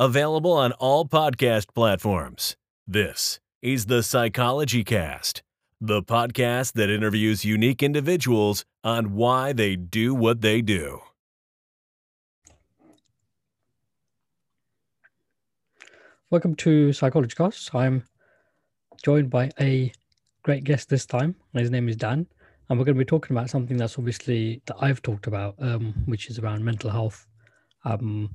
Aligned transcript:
Available 0.00 0.52
on 0.52 0.72
all 0.72 1.06
podcast 1.06 1.74
platforms. 1.74 2.56
This 2.86 3.38
is 3.60 3.84
the 3.84 4.02
Psychology 4.02 4.82
Cast, 4.82 5.42
the 5.78 6.02
podcast 6.02 6.72
that 6.72 6.88
interviews 6.88 7.44
unique 7.44 7.82
individuals 7.82 8.64
on 8.82 9.12
why 9.12 9.52
they 9.52 9.76
do 9.76 10.14
what 10.14 10.40
they 10.40 10.62
do. 10.62 11.00
Welcome 16.30 16.54
to 16.54 16.94
Psychology 16.94 17.34
Cast. 17.34 17.74
I'm 17.74 18.02
joined 19.04 19.28
by 19.28 19.50
a 19.60 19.92
great 20.42 20.64
guest 20.64 20.88
this 20.88 21.04
time. 21.04 21.34
His 21.52 21.70
name 21.70 21.90
is 21.90 21.96
Dan, 21.96 22.26
and 22.70 22.78
we're 22.78 22.86
going 22.86 22.96
to 22.96 23.04
be 23.04 23.04
talking 23.04 23.36
about 23.36 23.50
something 23.50 23.76
that's 23.76 23.98
obviously 23.98 24.62
that 24.64 24.76
I've 24.80 25.02
talked 25.02 25.26
about, 25.26 25.56
um, 25.58 25.92
which 26.06 26.30
is 26.30 26.38
around 26.38 26.64
mental 26.64 26.88
health. 26.88 27.26
Um, 27.84 28.30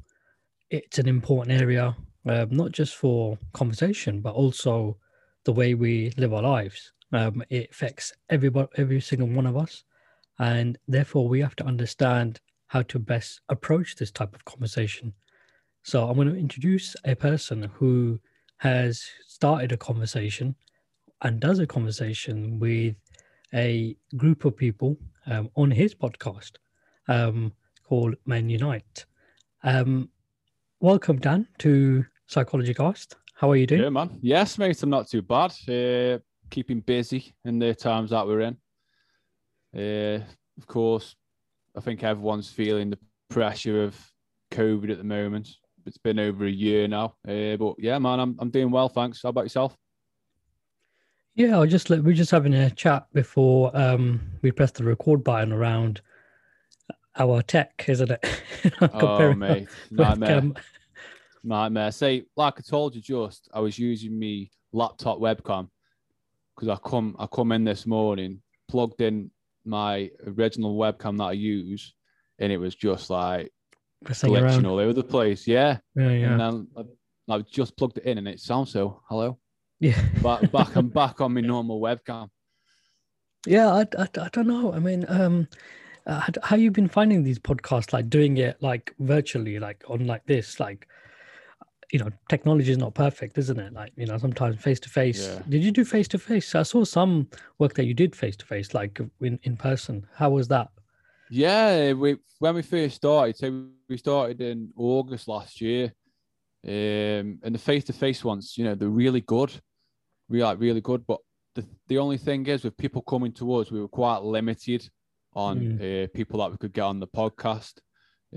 it's 0.84 1.00
an 1.00 1.07
important 1.07 1.62
area, 1.62 1.96
uh, 2.28 2.46
not 2.50 2.71
just 2.71 2.96
for 2.96 3.38
conversation, 3.54 4.22
but 4.22 4.34
also 4.34 4.98
the 5.45 5.54
way 5.54 5.73
we 5.73 6.12
live 6.17 6.34
our 6.34 6.41
lives. 6.41 6.91
Um, 7.13 7.44
it 7.50 7.70
affects 7.72 8.13
everybody, 8.30 8.67
every 8.77 9.00
single 9.00 9.30
one 9.30 9.45
of 9.45 9.55
us, 9.55 9.84
and 10.40 10.77
therefore 10.88 11.27
we 11.27 11.40
have 11.41 11.55
to 11.58 11.66
understand 11.66 12.41
how 12.67 12.81
to 12.84 13.00
best 13.00 13.41
approach 13.50 13.95
this 13.95 14.12
type 14.12 14.36
of 14.36 14.44
conversation. 14.45 15.14
So 15.84 16.08
I'm 16.08 16.16
going 16.16 16.30
to 16.30 16.36
introduce 16.36 16.95
a 17.05 17.16
person 17.16 17.70
who 17.76 18.20
has 18.58 19.03
started 19.28 19.72
a 19.72 19.78
conversation 19.78 20.55
and 21.22 21.39
does 21.39 21.59
a 21.59 21.67
conversation 21.67 22.59
with 22.59 22.95
a 23.53 23.95
group 24.17 24.45
of 24.45 24.58
people 24.58 24.98
um, 25.28 25.50
on 25.55 25.72
his 25.72 25.94
podcast 25.94 26.53
um, 27.08 27.53
called 27.88 28.16
Men 28.26 28.50
Unite. 28.50 29.05
Um, 29.64 30.09
welcome, 30.85 31.17
Dan, 31.17 31.48
to 31.57 32.05
Psychology 32.27 32.73
Cast. 32.73 33.16
How 33.34 33.49
are 33.49 33.55
you 33.55 33.66
doing? 33.66 33.81
Yeah, 33.81 33.89
man. 33.89 34.20
Yes, 34.21 34.57
mate. 34.59 34.81
I'm 34.84 34.91
not 34.91 35.09
too 35.09 35.23
bad. 35.23 35.52
Uh, 35.67 36.19
keeping 36.52 36.80
busy 36.80 37.33
in 37.44 37.58
the 37.58 37.73
times 37.73 38.11
that 38.11 38.27
we're 38.27 38.42
in. 38.42 38.58
Uh, 39.75 40.23
of 40.58 40.67
course, 40.67 41.16
I 41.75 41.81
think 41.81 42.03
everyone's 42.03 42.50
feeling 42.50 42.92
the 42.92 43.00
pressure 43.30 43.83
of 43.83 44.00
COVID 44.52 44.92
at 44.92 45.00
the 45.00 45.03
moment 45.03 45.50
it's 45.86 45.97
been 45.97 46.19
over 46.19 46.45
a 46.45 46.52
year 46.52 46.88
now. 46.88 47.16
Uh, 47.27 47.55
but 47.58 47.75
yeah, 47.77 47.97
man, 47.99 48.20
I'm 48.20 48.36
I'm 48.39 48.49
doing 48.49 48.72
well, 48.72 48.89
thanks. 48.89 49.22
How 49.23 49.30
about 49.30 49.45
yourself? 49.45 49.75
Yeah, 51.36 51.59
I 51.59 51.66
just 51.66 51.89
we're 51.89 52.14
just 52.14 52.31
having 52.31 52.53
a 52.53 52.70
chat 52.70 53.08
before 53.14 53.75
um, 53.75 54.22
we 54.42 54.52
press 54.52 54.72
the 54.72 54.83
record 54.83 55.23
button 55.23 55.52
around 55.52 56.02
our 57.17 57.41
tech, 57.41 57.85
isn't 57.88 58.11
it? 58.11 58.41
oh, 58.94 59.33
mate, 59.33 59.67
nightmare, 59.91 60.44
nightmare. 61.44 61.91
Say, 61.91 62.25
like 62.35 62.55
I 62.58 62.61
told 62.61 62.95
you, 62.95 63.02
just 63.02 63.49
I 63.53 63.59
was 63.59 63.77
using 63.77 64.17
me 64.17 64.52
laptop 64.73 65.19
webcam 65.19 65.69
because 66.55 66.69
I 66.69 66.77
come 66.88 67.16
I 67.19 67.27
come 67.27 67.52
in 67.52 67.63
this 67.63 67.86
morning, 67.86 68.41
plugged 68.67 69.02
in 69.02 69.31
my 69.66 70.11
original 70.25 70.77
webcam 70.77 71.17
that 71.17 71.25
I 71.25 71.31
use, 71.33 71.93
and 72.39 72.52
it 72.52 72.58
was 72.58 72.75
just 72.75 73.09
like 73.09 73.52
glitching 74.03 74.67
all 74.67 74.80
over 74.80 74.93
the 74.93 75.03
place. 75.03 75.47
Yeah. 75.47 75.77
Yeah, 75.95 76.11
yeah. 76.11 76.31
And 76.31 76.39
then 76.39 76.67
I, 77.30 77.36
I 77.36 77.41
just 77.41 77.75
plugged 77.77 77.97
it 77.97 78.05
in 78.05 78.17
and 78.17 78.27
it 78.27 78.39
sounds 78.39 78.71
so 78.71 79.02
hello. 79.09 79.39
Yeah. 79.80 80.02
back 80.21 80.52
back 80.52 80.75
I'm 80.75 80.89
back 80.89 81.21
on 81.21 81.33
my 81.33 81.41
normal 81.41 81.81
webcam. 81.81 82.30
Yeah, 83.45 83.71
I, 83.73 83.81
I, 83.97 84.03
I 84.03 84.30
don't 84.31 84.47
know. 84.47 84.73
I 84.73 84.80
mean, 84.80 85.05
um 85.08 85.47
uh, 86.08 86.22
how 86.44 86.56
you 86.56 86.72
been 86.72 86.88
finding 86.88 87.23
these 87.23 87.39
podcasts 87.39 87.94
like 87.94 88.09
doing 88.09 88.38
it 88.38 88.61
like 88.61 88.94
virtually 89.00 89.59
like 89.59 89.84
on 89.88 90.06
like 90.06 90.25
this? 90.25 90.59
Like 90.59 90.88
you 91.92 92.00
know 92.00 92.09
technology 92.30 92.72
is 92.72 92.78
not 92.78 92.94
perfect 92.94 93.38
isn't 93.38 93.59
it? 93.59 93.73
Like 93.73 93.92
you 93.95 94.06
know 94.06 94.17
sometimes 94.17 94.58
face 94.58 94.80
to 94.81 94.89
face 94.89 95.39
did 95.50 95.64
you 95.64 95.72
do 95.72 95.86
face 95.86 96.08
to 96.09 96.17
face 96.17 96.56
i 96.56 96.64
saw 96.64 96.83
some 96.83 97.28
work 97.59 97.76
that 97.76 97.86
you 97.86 97.94
did 97.94 98.16
face 98.16 98.36
to 98.38 98.45
face 98.45 98.73
like 98.73 99.00
in, 99.22 99.39
in 99.44 99.58
person. 99.58 100.05
How 100.16 100.32
was 100.32 100.48
that? 100.49 100.70
Yeah, 101.30 101.93
we 101.93 102.17
when 102.39 102.55
we 102.55 102.61
first 102.61 102.98
started, 102.98 103.37
so 103.37 103.66
we 103.89 103.98
started 103.98 104.42
in 104.42 104.72
August 104.77 105.27
last 105.27 105.60
year, 105.60 105.86
um, 106.66 107.39
and 107.43 107.54
the 107.54 107.60
face-to-face 107.60 108.23
ones, 108.23 108.58
you 108.58 108.64
know, 108.64 108.76
they're 108.76 108.89
really 108.89 109.22
good, 109.22 109.52
we 110.30 110.43
like 110.43 110.60
really 110.60 110.82
good. 110.82 111.05
But 111.08 111.20
the 111.55 111.66
the 111.87 111.98
only 111.98 112.17
thing 112.17 112.45
is, 112.45 112.64
with 112.64 112.77
people 112.77 113.02
coming 113.02 113.32
to 113.33 113.55
us, 113.55 113.72
we 113.72 113.82
were 113.82 113.87
quite 113.87 114.22
limited 114.22 114.87
on 115.36 115.60
mm. 115.60 116.06
uh, 116.06 116.08
people 116.14 116.40
that 116.40 116.52
we 116.52 116.58
could 116.58 116.73
get 116.73 116.82
on 116.82 117.00
the 117.00 117.08
podcast. 117.08 117.73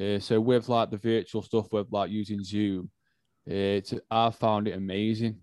Uh, 0.01 0.19
so 0.19 0.41
with 0.41 0.69
like 0.69 0.91
the 0.91 0.97
virtual 0.97 1.43
stuff, 1.43 1.73
with 1.73 1.87
like 1.91 2.11
using 2.11 2.43
Zoom, 2.43 2.91
uh, 3.51 3.81
I 4.11 4.31
found 4.31 4.69
it 4.69 4.77
amazing. 4.77 5.39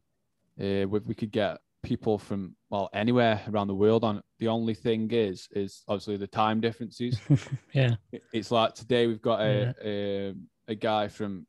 Uh, 0.60 0.86
we 0.88 1.16
could 1.16 1.32
get 1.32 1.58
people 1.86 2.18
from 2.18 2.56
well 2.72 2.90
anywhere 2.94 3.42
around 3.48 3.68
the 3.68 3.76
world 3.76 4.04
on 4.04 4.20
the 4.40 4.48
only 4.48 4.74
thing 4.74 5.10
is 5.12 5.48
is 5.52 5.84
obviously 5.88 6.18
the 6.18 6.26
time 6.26 6.60
differences 6.60 7.20
yeah 7.74 7.92
it's 8.34 8.50
like 8.50 8.74
today 8.74 9.06
we've 9.06 9.22
got 9.22 9.40
a, 9.40 9.76
yeah. 9.84 9.88
a, 9.88 10.34
a 10.70 10.76
guy 10.76 11.08
from 11.08 11.46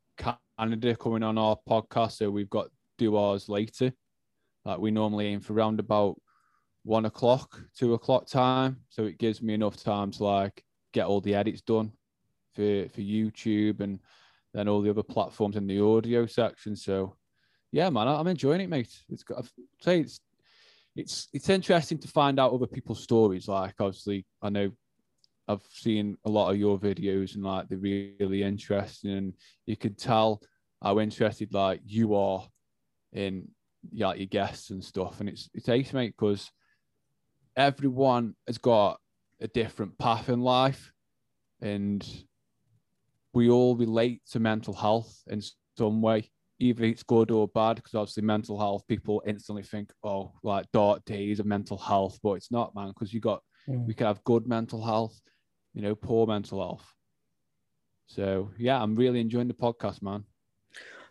canada 0.58 0.94
coming 0.94 1.22
on 1.22 1.38
our 1.38 1.56
podcast 1.66 2.12
so 2.12 2.30
we've 2.30 2.50
got 2.50 2.66
do 2.98 3.16
ours 3.16 3.48
later 3.48 3.90
like 4.66 4.78
we 4.78 4.90
normally 4.90 5.26
aim 5.28 5.40
for 5.40 5.54
around 5.54 5.80
about 5.80 6.16
one 6.86 7.04
o'clock 7.04 7.60
two 7.76 7.94
o'clock 7.94 8.26
time 8.26 8.76
so 8.88 9.04
it 9.04 9.18
gives 9.18 9.42
me 9.42 9.54
enough 9.54 9.76
time 9.82 10.10
to 10.10 10.24
like 10.24 10.62
get 10.92 11.06
all 11.06 11.20
the 11.20 11.34
edits 11.34 11.60
done 11.60 11.90
for 12.54 12.88
for 12.88 13.00
youtube 13.00 13.80
and 13.80 13.98
then 14.54 14.68
all 14.68 14.80
the 14.80 14.90
other 14.90 15.02
platforms 15.02 15.56
in 15.56 15.66
the 15.66 15.80
audio 15.80 16.24
section 16.26 16.74
so 16.74 17.16
yeah, 17.72 17.90
man, 17.90 18.08
I'm 18.08 18.26
enjoying 18.26 18.60
it, 18.60 18.70
mate. 18.70 18.88
It's 19.10 19.22
got, 19.22 19.38
I've 19.38 19.52
say 19.82 20.00
it's 20.00 20.20
it's 20.94 21.28
it's 21.32 21.50
interesting 21.50 21.98
to 21.98 22.08
find 22.08 22.40
out 22.40 22.52
other 22.52 22.66
people's 22.66 23.02
stories. 23.02 23.48
Like 23.48 23.74
obviously, 23.78 24.24
I 24.40 24.48
know 24.48 24.70
I've 25.46 25.62
seen 25.70 26.16
a 26.24 26.30
lot 26.30 26.50
of 26.50 26.58
your 26.58 26.78
videos 26.78 27.34
and 27.34 27.44
like 27.44 27.68
they're 27.68 27.78
really 27.78 28.42
interesting, 28.42 29.10
and 29.10 29.34
you 29.66 29.76
can 29.76 29.94
tell 29.94 30.40
how 30.82 31.00
interested 31.00 31.52
like 31.52 31.80
you 31.84 32.14
are 32.14 32.46
in 33.12 33.48
like 33.92 34.18
your 34.18 34.26
guests 34.26 34.70
and 34.70 34.82
stuff. 34.82 35.20
And 35.20 35.28
it's 35.28 35.50
it's 35.52 35.68
ace, 35.68 35.92
mate, 35.92 36.14
because 36.18 36.50
everyone 37.56 38.34
has 38.46 38.58
got 38.58 39.00
a 39.40 39.48
different 39.48 39.98
path 39.98 40.28
in 40.28 40.40
life, 40.40 40.92
and 41.60 42.06
we 43.32 43.50
all 43.50 43.76
relate 43.76 44.22
to 44.32 44.40
mental 44.40 44.74
health 44.74 45.22
in 45.28 45.42
some 45.76 46.00
way 46.00 46.30
either 46.58 46.84
it's 46.84 47.02
good 47.02 47.30
or 47.30 47.48
bad 47.48 47.76
because 47.76 47.94
obviously 47.94 48.22
mental 48.22 48.58
health 48.58 48.86
people 48.88 49.22
instantly 49.26 49.62
think 49.62 49.92
oh 50.04 50.32
like 50.42 50.64
dark 50.72 51.04
days 51.04 51.38
of 51.38 51.46
mental 51.46 51.76
health 51.76 52.18
but 52.22 52.32
it's 52.32 52.50
not 52.50 52.74
man 52.74 52.88
because 52.88 53.12
you 53.12 53.20
got 53.20 53.42
mm. 53.68 53.86
we 53.86 53.94
can 53.94 54.06
have 54.06 54.24
good 54.24 54.46
mental 54.46 54.82
health 54.84 55.20
you 55.74 55.82
know 55.82 55.94
poor 55.94 56.26
mental 56.26 56.60
health 56.60 56.94
so 58.06 58.50
yeah 58.58 58.80
i'm 58.82 58.96
really 58.96 59.20
enjoying 59.20 59.48
the 59.48 59.54
podcast 59.54 60.02
man 60.02 60.24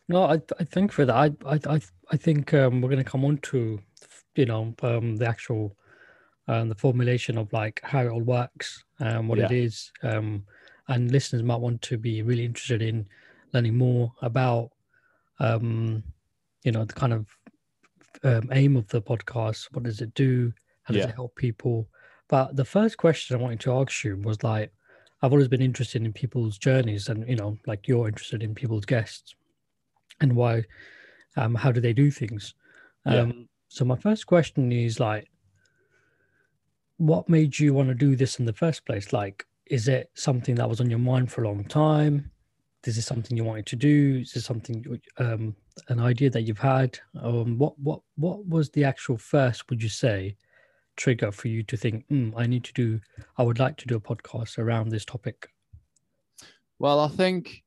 no 0.09 0.23
i, 0.23 0.41
I 0.59 0.63
think 0.63 0.91
for 0.91 1.05
that 1.05 1.35
i 1.45 1.59
i 1.69 1.79
i 2.11 2.17
think 2.17 2.53
um, 2.53 2.81
we're 2.81 2.89
going 2.89 3.03
to 3.03 3.09
come 3.09 3.25
on 3.25 3.37
to 3.37 3.79
you 4.35 4.45
know 4.45 4.73
um, 4.81 5.15
the 5.17 5.27
actual 5.27 5.77
um, 6.47 6.69
the 6.69 6.75
formulation 6.75 7.37
of 7.37 7.51
like 7.53 7.81
how 7.83 8.01
it 8.01 8.09
all 8.09 8.21
works 8.21 8.83
and 8.99 9.17
um, 9.17 9.27
what 9.27 9.39
yeah. 9.39 9.45
it 9.45 9.51
is 9.51 9.91
um, 10.03 10.43
and 10.87 11.11
listeners 11.11 11.43
might 11.43 11.59
want 11.59 11.81
to 11.81 11.97
be 11.97 12.21
really 12.21 12.45
interested 12.45 12.81
in 12.81 13.05
learning 13.53 13.75
more 13.75 14.11
about 14.21 14.71
um, 15.39 16.03
you 16.63 16.71
know, 16.71 16.83
the 16.83 16.93
kind 16.93 17.13
of 17.13 17.27
um, 18.23 18.49
aim 18.51 18.75
of 18.75 18.87
the 18.87 19.01
podcast. 19.01 19.67
What 19.71 19.83
does 19.83 20.01
it 20.01 20.13
do? 20.13 20.51
How 20.83 20.93
does 20.93 21.03
yeah. 21.03 21.09
it 21.09 21.15
help 21.15 21.35
people? 21.35 21.87
But 22.27 22.55
the 22.55 22.65
first 22.65 22.97
question 22.97 23.35
I 23.35 23.41
wanted 23.41 23.59
to 23.61 23.73
ask 23.73 24.03
you 24.03 24.17
was 24.17 24.43
like, 24.43 24.71
I've 25.21 25.31
always 25.31 25.47
been 25.47 25.61
interested 25.61 26.03
in 26.03 26.11
people's 26.11 26.57
journeys, 26.57 27.07
and 27.07 27.27
you 27.27 27.35
know, 27.35 27.57
like 27.65 27.87
you're 27.87 28.07
interested 28.07 28.43
in 28.43 28.53
people's 28.53 28.85
guests 28.85 29.35
and 30.21 30.35
why, 30.35 30.63
um, 31.37 31.55
how 31.55 31.71
do 31.71 31.81
they 31.81 31.93
do 31.93 32.11
things? 32.11 32.53
Um, 33.05 33.15
yeah. 33.15 33.43
So 33.69 33.85
my 33.85 33.95
first 33.95 34.27
question 34.27 34.71
is 34.71 34.99
like, 34.99 35.27
what 36.97 37.29
made 37.29 37.57
you 37.59 37.73
want 37.73 37.89
to 37.89 37.95
do 37.95 38.15
this 38.15 38.39
in 38.39 38.45
the 38.45 38.53
first 38.53 38.85
place? 38.85 39.11
Like, 39.13 39.45
is 39.65 39.87
it 39.87 40.09
something 40.13 40.55
that 40.55 40.69
was 40.69 40.79
on 40.79 40.89
your 40.89 40.99
mind 40.99 41.31
for 41.31 41.43
a 41.43 41.47
long 41.47 41.63
time? 41.65 42.31
Is 42.85 42.95
this 42.95 42.97
is 42.99 43.07
something 43.07 43.35
you 43.35 43.43
wanted 43.43 43.65
to 43.67 43.75
do 43.75 44.19
is 44.21 44.33
this 44.33 44.45
something 44.45 45.01
um, 45.17 45.55
an 45.89 45.99
idea 45.99 46.29
that 46.29 46.43
you've 46.43 46.59
had 46.59 46.99
um, 47.19 47.57
what 47.57 47.77
what 47.79 48.01
what 48.15 48.45
was 48.45 48.69
the 48.69 48.83
actual 48.83 49.17
first 49.17 49.67
would 49.69 49.81
you 49.81 49.89
say 49.89 50.35
trigger 50.95 51.31
for 51.31 51.47
you 51.47 51.63
to 51.63 51.75
think 51.75 52.07
mm, 52.09 52.31
i 52.37 52.45
need 52.45 52.63
to 52.63 52.73
do 52.73 52.99
i 53.37 53.43
would 53.43 53.57
like 53.57 53.75
to 53.77 53.87
do 53.87 53.95
a 53.95 53.99
podcast 53.99 54.59
around 54.59 54.89
this 54.89 55.03
topic 55.03 55.49
well 56.77 56.99
i 56.99 57.07
think 57.07 57.63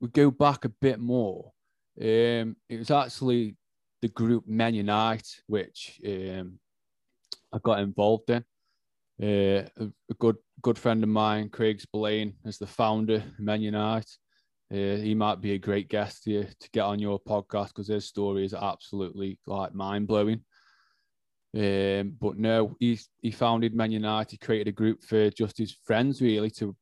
we 0.00 0.08
go 0.08 0.30
back 0.30 0.64
a 0.64 0.68
bit 0.68 0.98
more 0.98 1.52
um, 2.00 2.56
it 2.68 2.78
was 2.78 2.90
actually 2.90 3.54
the 4.00 4.08
group 4.08 4.46
men 4.48 4.74
unite 4.74 5.40
which 5.46 6.00
um, 6.04 6.58
i 7.52 7.58
got 7.62 7.80
involved 7.80 8.30
in 8.30 8.44
uh, 9.22 9.62
a, 9.76 10.14
good 10.18 10.36
good 10.62 10.78
friend 10.78 11.02
of 11.02 11.08
mine, 11.08 11.48
Craig 11.48 11.80
Spillane, 11.80 12.34
is 12.44 12.58
the 12.58 12.66
founder 12.66 13.16
of 13.16 13.38
Men 13.38 13.62
Unite. 13.62 14.08
Uh, 14.72 14.96
he 14.96 15.14
might 15.14 15.40
be 15.40 15.52
a 15.52 15.58
great 15.58 15.88
guest 15.88 16.24
to, 16.24 16.44
to 16.44 16.70
get 16.72 16.84
on 16.84 16.98
your 16.98 17.20
podcast 17.20 17.68
because 17.68 17.88
his 17.88 18.06
story 18.06 18.44
is 18.44 18.54
absolutely 18.54 19.38
like 19.46 19.74
mind 19.74 20.08
blowing. 20.08 20.40
Um, 21.54 22.16
but 22.18 22.38
no, 22.38 22.74
he 22.80 22.98
he 23.20 23.30
founded 23.30 23.74
Men 23.74 23.92
Unite, 23.92 24.30
He 24.30 24.38
created 24.38 24.68
a 24.68 24.72
group 24.72 25.04
for 25.04 25.30
just 25.30 25.58
his 25.58 25.76
friends 25.84 26.22
really 26.22 26.50
to 26.52 26.74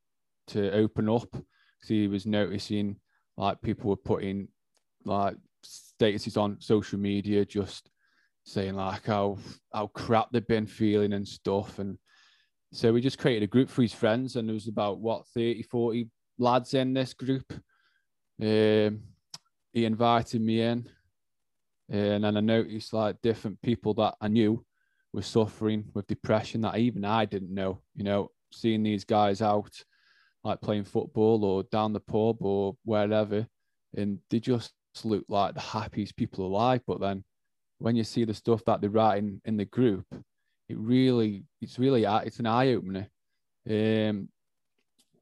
to 0.48 0.72
open 0.72 1.08
up 1.08 1.30
because 1.30 1.88
he 1.88 2.06
was 2.06 2.26
noticing 2.26 2.96
like 3.36 3.60
people 3.60 3.90
were 3.90 3.96
putting 3.96 4.48
like 5.04 5.36
statuses 5.64 6.40
on 6.40 6.60
social 6.60 6.98
media 6.98 7.44
just 7.44 7.89
saying 8.50 8.74
like 8.74 9.06
how 9.06 9.38
how 9.72 9.86
crap 9.88 10.28
they've 10.32 10.46
been 10.46 10.66
feeling 10.66 11.12
and 11.12 11.26
stuff 11.26 11.78
and 11.78 11.98
so 12.72 12.92
we 12.92 13.00
just 13.00 13.18
created 13.18 13.42
a 13.42 13.46
group 13.48 13.68
for 13.68 13.82
his 13.82 13.92
friends 13.92 14.36
and 14.36 14.48
there 14.48 14.54
was 14.54 14.68
about 14.68 14.98
what 14.98 15.26
30 15.34 15.62
40 15.62 16.08
lads 16.38 16.74
in 16.74 16.92
this 16.92 17.14
group 17.14 17.44
um, 18.42 19.02
he 19.72 19.84
invited 19.84 20.40
me 20.40 20.62
in, 20.62 20.88
and 21.90 22.24
then 22.24 22.36
I 22.36 22.40
noticed 22.40 22.92
like 22.92 23.20
different 23.20 23.60
people 23.62 23.94
that 23.94 24.14
I 24.20 24.28
knew 24.28 24.64
were 25.12 25.22
suffering 25.22 25.84
with 25.94 26.06
depression 26.06 26.62
that 26.62 26.78
even 26.78 27.04
I 27.04 27.24
didn't 27.24 27.52
know. 27.52 27.80
You 27.94 28.04
know, 28.04 28.30
seeing 28.52 28.82
these 28.82 29.04
guys 29.04 29.42
out 29.42 29.72
like 30.42 30.60
playing 30.62 30.84
football 30.84 31.44
or 31.44 31.64
down 31.64 31.92
the 31.92 32.00
pub 32.00 32.38
or 32.40 32.76
wherever, 32.84 33.46
and 33.96 34.18
they 34.30 34.40
just 34.40 34.72
look 35.04 35.24
like 35.28 35.54
the 35.54 35.60
happiest 35.60 36.16
people 36.16 36.46
alive. 36.46 36.80
But 36.86 37.00
then 37.00 37.24
when 37.80 37.96
you 37.96 38.04
see 38.04 38.24
the 38.24 38.34
stuff 38.34 38.64
that 38.66 38.80
they're 38.80 38.90
writing 38.90 39.40
in 39.44 39.56
the 39.56 39.64
group, 39.64 40.04
it 40.68 40.78
really, 40.78 41.44
it's 41.60 41.78
really, 41.78 42.04
it's 42.04 42.38
an 42.38 42.46
eye 42.46 42.74
opener. 42.74 43.08
Um, 43.68 44.28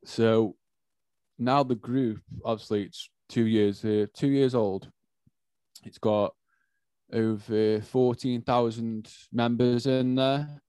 so 0.04 0.56
now 1.38 1.62
the 1.62 1.74
group, 1.74 2.20
obviously, 2.44 2.82
it's 2.84 3.08
two 3.28 3.46
years, 3.46 3.84
uh, 3.84 4.06
two 4.12 4.28
years 4.28 4.54
old. 4.54 4.90
It's 5.84 5.98
got 5.98 6.34
over 7.12 7.80
fourteen 7.80 8.42
thousand 8.42 9.10
members 9.32 9.86
in 9.86 10.16
there. 10.16 10.60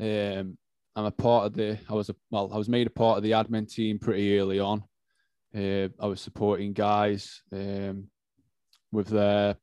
Um, 0.00 0.56
I'm 0.96 1.04
a 1.04 1.10
part 1.10 1.46
of 1.46 1.54
the. 1.54 1.78
I 1.88 1.94
was 1.94 2.08
a 2.08 2.16
well. 2.30 2.50
I 2.52 2.56
was 2.56 2.68
made 2.68 2.86
a 2.86 2.90
part 2.90 3.18
of 3.18 3.24
the 3.24 3.32
admin 3.32 3.68
team 3.68 3.98
pretty 3.98 4.38
early 4.38 4.60
on. 4.60 4.84
Uh, 5.54 5.88
I 5.98 6.06
was 6.06 6.20
supporting 6.20 6.72
guys 6.72 7.42
um, 7.52 8.06
with 8.92 9.08
their 9.08 9.56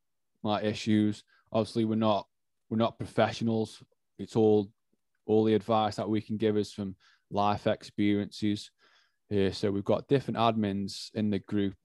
like 0.43 0.65
issues. 0.65 1.23
Obviously, 1.51 1.85
we're 1.85 1.95
not 1.95 2.27
we're 2.69 2.77
not 2.77 2.97
professionals. 2.97 3.81
It's 4.19 4.35
all 4.35 4.69
all 5.25 5.43
the 5.43 5.53
advice 5.55 5.95
that 5.97 6.09
we 6.09 6.21
can 6.21 6.37
give 6.37 6.57
is 6.57 6.71
from 6.71 6.95
life 7.29 7.67
experiences. 7.67 8.71
Uh, 9.31 9.51
so 9.51 9.69
we've 9.69 9.83
got 9.83 10.07
different 10.07 10.37
admins 10.37 11.13
in 11.13 11.29
the 11.29 11.39
group 11.39 11.75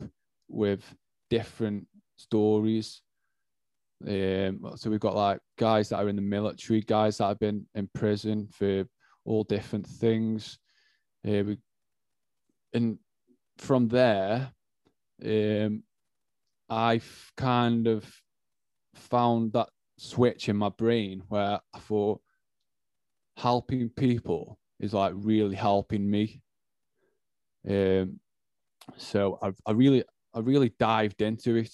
with 0.49 0.83
different 1.29 1.87
stories. 2.17 3.03
Um, 4.07 4.61
so 4.77 4.91
we've 4.91 5.01
got 5.01 5.17
like 5.17 5.41
guys 5.59 5.89
that 5.89 5.99
are 5.99 6.09
in 6.09 6.17
the 6.17 6.23
military, 6.23 6.81
guys 6.81 7.19
that 7.19 7.29
have 7.29 7.39
been 7.39 7.67
in 7.75 7.89
prison 7.95 8.49
for 8.53 8.85
all 9.25 9.45
different 9.45 9.87
things. 9.87 10.59
Uh, 11.27 11.43
we, 11.45 11.59
and 12.73 12.99
from 13.59 13.89
there, 13.89 14.51
um, 15.25 15.83
I've 16.69 17.33
kind 17.37 17.87
of 17.87 18.05
found 18.95 19.53
that 19.53 19.69
switch 19.99 20.49
in 20.49 20.57
my 20.57 20.69
brain 20.69 21.23
where 21.29 21.61
I 21.75 21.79
thought 21.79 22.21
helping 23.37 23.89
people 23.89 24.59
is 24.81 24.93
like 24.93 25.13
really 25.17 25.57
helping 25.57 26.11
me. 26.11 26.41
Um, 27.69 28.19
so 28.97 29.39
I, 29.43 29.53
I 29.67 29.73
really, 29.73 30.05
I 30.35 30.41
really 30.41 30.73
dived 30.79 31.23
into 31.23 31.57
it 31.57 31.73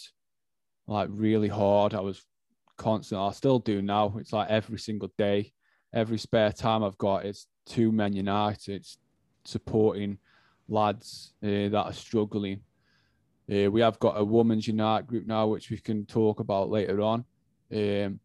like 0.86 1.08
really 1.12 1.48
hard. 1.48 1.94
I 1.94 2.00
was 2.00 2.24
constant. 2.76 3.20
I 3.20 3.32
still 3.32 3.58
do 3.58 3.82
now. 3.82 4.14
It's 4.18 4.32
like 4.32 4.48
every 4.48 4.78
single 4.78 5.10
day, 5.18 5.52
every 5.92 6.18
spare 6.18 6.52
time 6.52 6.82
I've 6.82 6.98
got, 6.98 7.24
it's 7.24 7.46
two 7.66 7.92
Men 7.92 8.14
Unite. 8.14 8.68
It's 8.68 8.98
supporting 9.44 10.18
lads 10.68 11.34
uh, 11.42 11.68
that 11.68 11.74
are 11.74 11.92
struggling. 11.92 12.60
Uh, 13.50 13.70
we 13.70 13.80
have 13.80 13.98
got 13.98 14.18
a 14.18 14.24
Women's 14.24 14.66
Unite 14.66 15.06
group 15.06 15.26
now, 15.26 15.46
which 15.46 15.70
we 15.70 15.78
can 15.78 16.04
talk 16.04 16.40
about 16.40 16.70
later 16.70 17.00
on. 17.00 17.24
Um, 17.74 18.20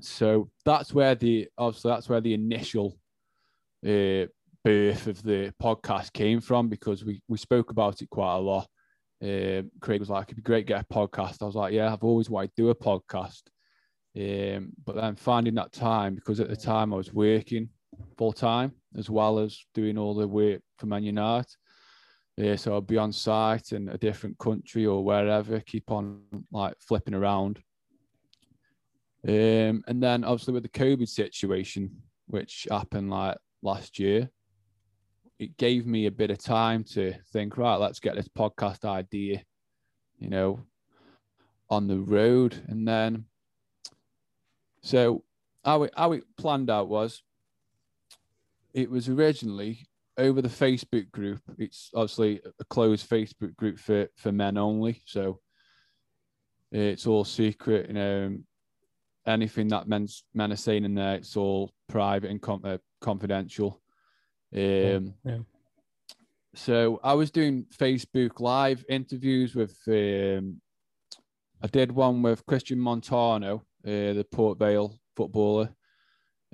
so 0.00 0.50
that's 0.64 0.92
where 0.92 1.14
the 1.14 1.48
obviously 1.56 1.90
that's 1.90 2.08
where 2.08 2.20
the 2.20 2.34
initial 2.34 2.98
uh, 3.84 4.26
birth 4.64 5.06
of 5.06 5.22
the 5.22 5.52
podcast 5.62 6.12
came 6.12 6.40
from 6.40 6.68
because 6.68 7.04
we 7.04 7.22
we 7.28 7.38
spoke 7.38 7.70
about 7.70 8.02
it 8.02 8.10
quite 8.10 8.36
a 8.36 8.38
lot. 8.38 8.68
Um, 9.22 9.70
Craig 9.80 10.00
was 10.00 10.10
like, 10.10 10.26
"It'd 10.26 10.36
be 10.36 10.42
great 10.42 10.66
to 10.66 10.74
get 10.74 10.86
a 10.88 10.94
podcast." 10.94 11.42
I 11.42 11.46
was 11.46 11.56
like, 11.56 11.72
"Yeah, 11.72 11.92
I've 11.92 12.04
always 12.04 12.30
wanted 12.30 12.54
to 12.54 12.62
do 12.62 12.70
a 12.70 12.74
podcast." 12.74 13.42
Um, 14.16 14.72
but 14.84 14.96
then 14.96 15.16
finding 15.16 15.54
that 15.54 15.72
time 15.72 16.14
because 16.14 16.40
at 16.40 16.48
the 16.48 16.56
time 16.56 16.92
I 16.92 16.96
was 16.96 17.12
working 17.12 17.68
full 18.16 18.32
time 18.32 18.72
as 18.96 19.10
well 19.10 19.38
as 19.38 19.64
doing 19.74 19.98
all 19.98 20.14
the 20.14 20.26
work 20.26 20.60
for 20.78 20.86
Men 20.86 21.04
Unite. 21.04 21.56
Yeah, 22.38 22.54
so 22.54 22.72
I'll 22.72 22.80
be 22.80 22.96
on 22.96 23.12
site 23.12 23.72
in 23.72 23.88
a 23.88 23.98
different 23.98 24.38
country 24.38 24.86
or 24.86 25.04
wherever, 25.04 25.58
keep 25.58 25.90
on 25.90 26.20
like 26.52 26.74
flipping 26.78 27.14
around. 27.14 27.58
Um, 29.26 29.82
and 29.88 30.00
then 30.00 30.22
obviously 30.22 30.54
with 30.54 30.62
the 30.62 30.68
COVID 30.68 31.08
situation, 31.08 32.00
which 32.28 32.68
happened 32.70 33.10
like 33.10 33.38
last 33.60 33.98
year, 33.98 34.30
it 35.40 35.56
gave 35.56 35.84
me 35.84 36.06
a 36.06 36.12
bit 36.12 36.30
of 36.30 36.38
time 36.38 36.84
to 36.92 37.12
think, 37.32 37.58
right, 37.58 37.74
let's 37.74 37.98
get 37.98 38.14
this 38.14 38.28
podcast 38.28 38.84
idea, 38.84 39.42
you 40.20 40.30
know, 40.30 40.60
on 41.68 41.88
the 41.88 41.98
road. 41.98 42.54
And 42.68 42.86
then, 42.86 43.24
so 44.84 45.24
how 45.64 45.82
it, 45.82 45.92
how 45.96 46.12
it 46.12 46.22
planned 46.36 46.70
out 46.70 46.88
was 46.88 47.20
it 48.72 48.88
was 48.88 49.08
originally 49.08 49.87
over 50.18 50.42
the 50.42 50.48
Facebook 50.48 51.10
group. 51.10 51.40
It's 51.58 51.90
obviously 51.94 52.40
a 52.60 52.64
closed 52.64 53.08
Facebook 53.08 53.56
group 53.56 53.78
for, 53.78 54.08
for 54.16 54.32
men 54.32 54.58
only. 54.58 55.02
So 55.06 55.40
it's 56.72 57.06
all 57.06 57.24
secret, 57.24 57.88
you 57.88 57.94
know, 57.94 58.36
anything 59.26 59.68
that 59.68 59.88
men's, 59.88 60.24
men 60.34 60.52
are 60.52 60.56
saying 60.56 60.84
in 60.84 60.94
there, 60.94 61.14
it's 61.14 61.36
all 61.36 61.72
private 61.88 62.30
and 62.30 62.42
com- 62.42 62.64
uh, 62.64 62.78
confidential. 63.00 63.80
Um, 64.54 65.14
yeah. 65.24 65.38
So 66.54 66.98
I 67.04 67.14
was 67.14 67.30
doing 67.30 67.66
Facebook 67.76 68.40
Live 68.40 68.84
interviews 68.88 69.54
with. 69.54 69.78
Um, 69.86 70.60
I 71.60 71.66
did 71.66 71.90
one 71.90 72.22
with 72.22 72.46
Cristian 72.46 72.78
Montano, 72.78 73.64
uh, 73.84 74.14
the 74.14 74.26
Port 74.30 74.58
Vale 74.58 74.96
footballer, 75.16 75.74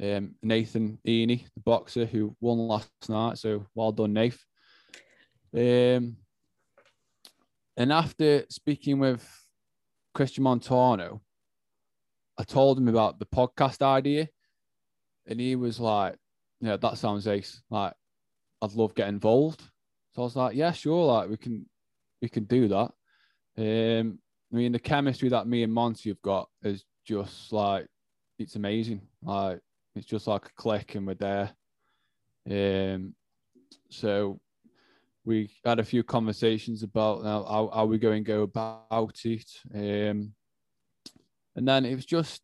um, 0.03 0.35
Nathan 0.43 0.99
Heaney, 1.07 1.45
the 1.55 1.61
boxer 1.61 2.05
who 2.05 2.37
won 2.41 2.59
last 2.59 2.91
night. 3.09 3.39
So 3.39 3.67
well 3.75 3.93
done, 3.93 4.13
Nath. 4.13 4.45
Um, 5.55 6.17
and 7.77 7.93
after 7.93 8.45
speaking 8.49 8.99
with 8.99 9.27
Cristian 10.17 10.41
Montano, 10.41 11.23
I 12.39 12.43
told 12.43 12.79
him 12.79 12.89
about 12.89 13.19
the 13.19 13.27
podcast 13.27 13.83
idea, 13.83 14.29
and 15.27 15.41
he 15.41 15.57
was 15.57 15.79
like, 15.79 16.17
yeah, 16.61 16.77
that 16.77 16.99
sounds 16.99 17.29
ace. 17.29 17.63
Like, 17.71 17.93
I'd 18.63 18.73
love 18.73 18.95
get 18.95 19.09
involved. 19.09 19.61
So 20.15 20.23
I 20.23 20.25
was 20.25 20.37
like, 20.37 20.57
yeah, 20.57 20.73
sure. 20.73 21.07
Like, 21.07 21.29
we 21.29 21.37
can, 21.37 21.67
we 22.23 22.29
can 22.29 22.45
do 22.45 22.69
that. 22.69 22.91
Um, 23.57 24.19
I 24.53 24.57
mean, 24.57 24.73
the 24.73 24.79
chemistry 24.79 25.29
that 25.29 25.47
me 25.47 25.63
and 25.63 25.73
Monty 25.73 26.11
have 26.11 26.23
got 26.23 26.49
is 26.63 26.85
just 27.07 27.53
like, 27.53 27.87
it's 28.39 28.57
amazing. 28.57 29.03
Like, 29.23 29.61
it's 29.95 30.07
just 30.07 30.27
like 30.27 30.47
a 30.47 30.53
click 30.57 30.95
and 30.95 31.07
we're 31.07 31.15
there. 31.15 31.51
Um, 32.51 33.15
so 33.91 34.41
we 35.25 35.51
had 35.65 35.79
a 35.79 35.85
few 35.85 36.03
conversations 36.03 36.83
about 36.83 37.23
how, 37.25 37.71
how 37.73 37.85
we 37.87 37.99
going 37.99 38.25
to 38.25 38.29
go 38.29 38.43
about 38.43 39.21
it. 39.25 39.51
Um, 39.75 40.35
and 41.57 41.67
then 41.69 41.85
it 41.85 41.95
was 41.95 42.07
just, 42.07 42.43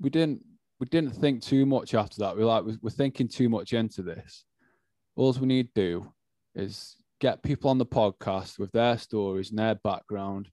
we 0.00 0.10
didn't 0.10 0.42
we 0.82 0.86
didn't 0.86 1.12
think 1.12 1.40
too 1.40 1.64
much 1.64 1.94
after 1.94 2.18
that. 2.18 2.36
We 2.36 2.42
like 2.42 2.64
we're 2.82 2.90
thinking 2.90 3.28
too 3.28 3.48
much 3.48 3.72
into 3.72 4.02
this. 4.02 4.44
All 5.14 5.32
we 5.34 5.46
need 5.46 5.72
to 5.76 5.80
do 5.80 6.12
is 6.56 6.96
get 7.20 7.44
people 7.44 7.70
on 7.70 7.78
the 7.78 7.86
podcast 7.86 8.58
with 8.58 8.72
their 8.72 8.98
stories 8.98 9.50
and 9.50 9.60
their 9.60 9.76
background. 9.76 10.48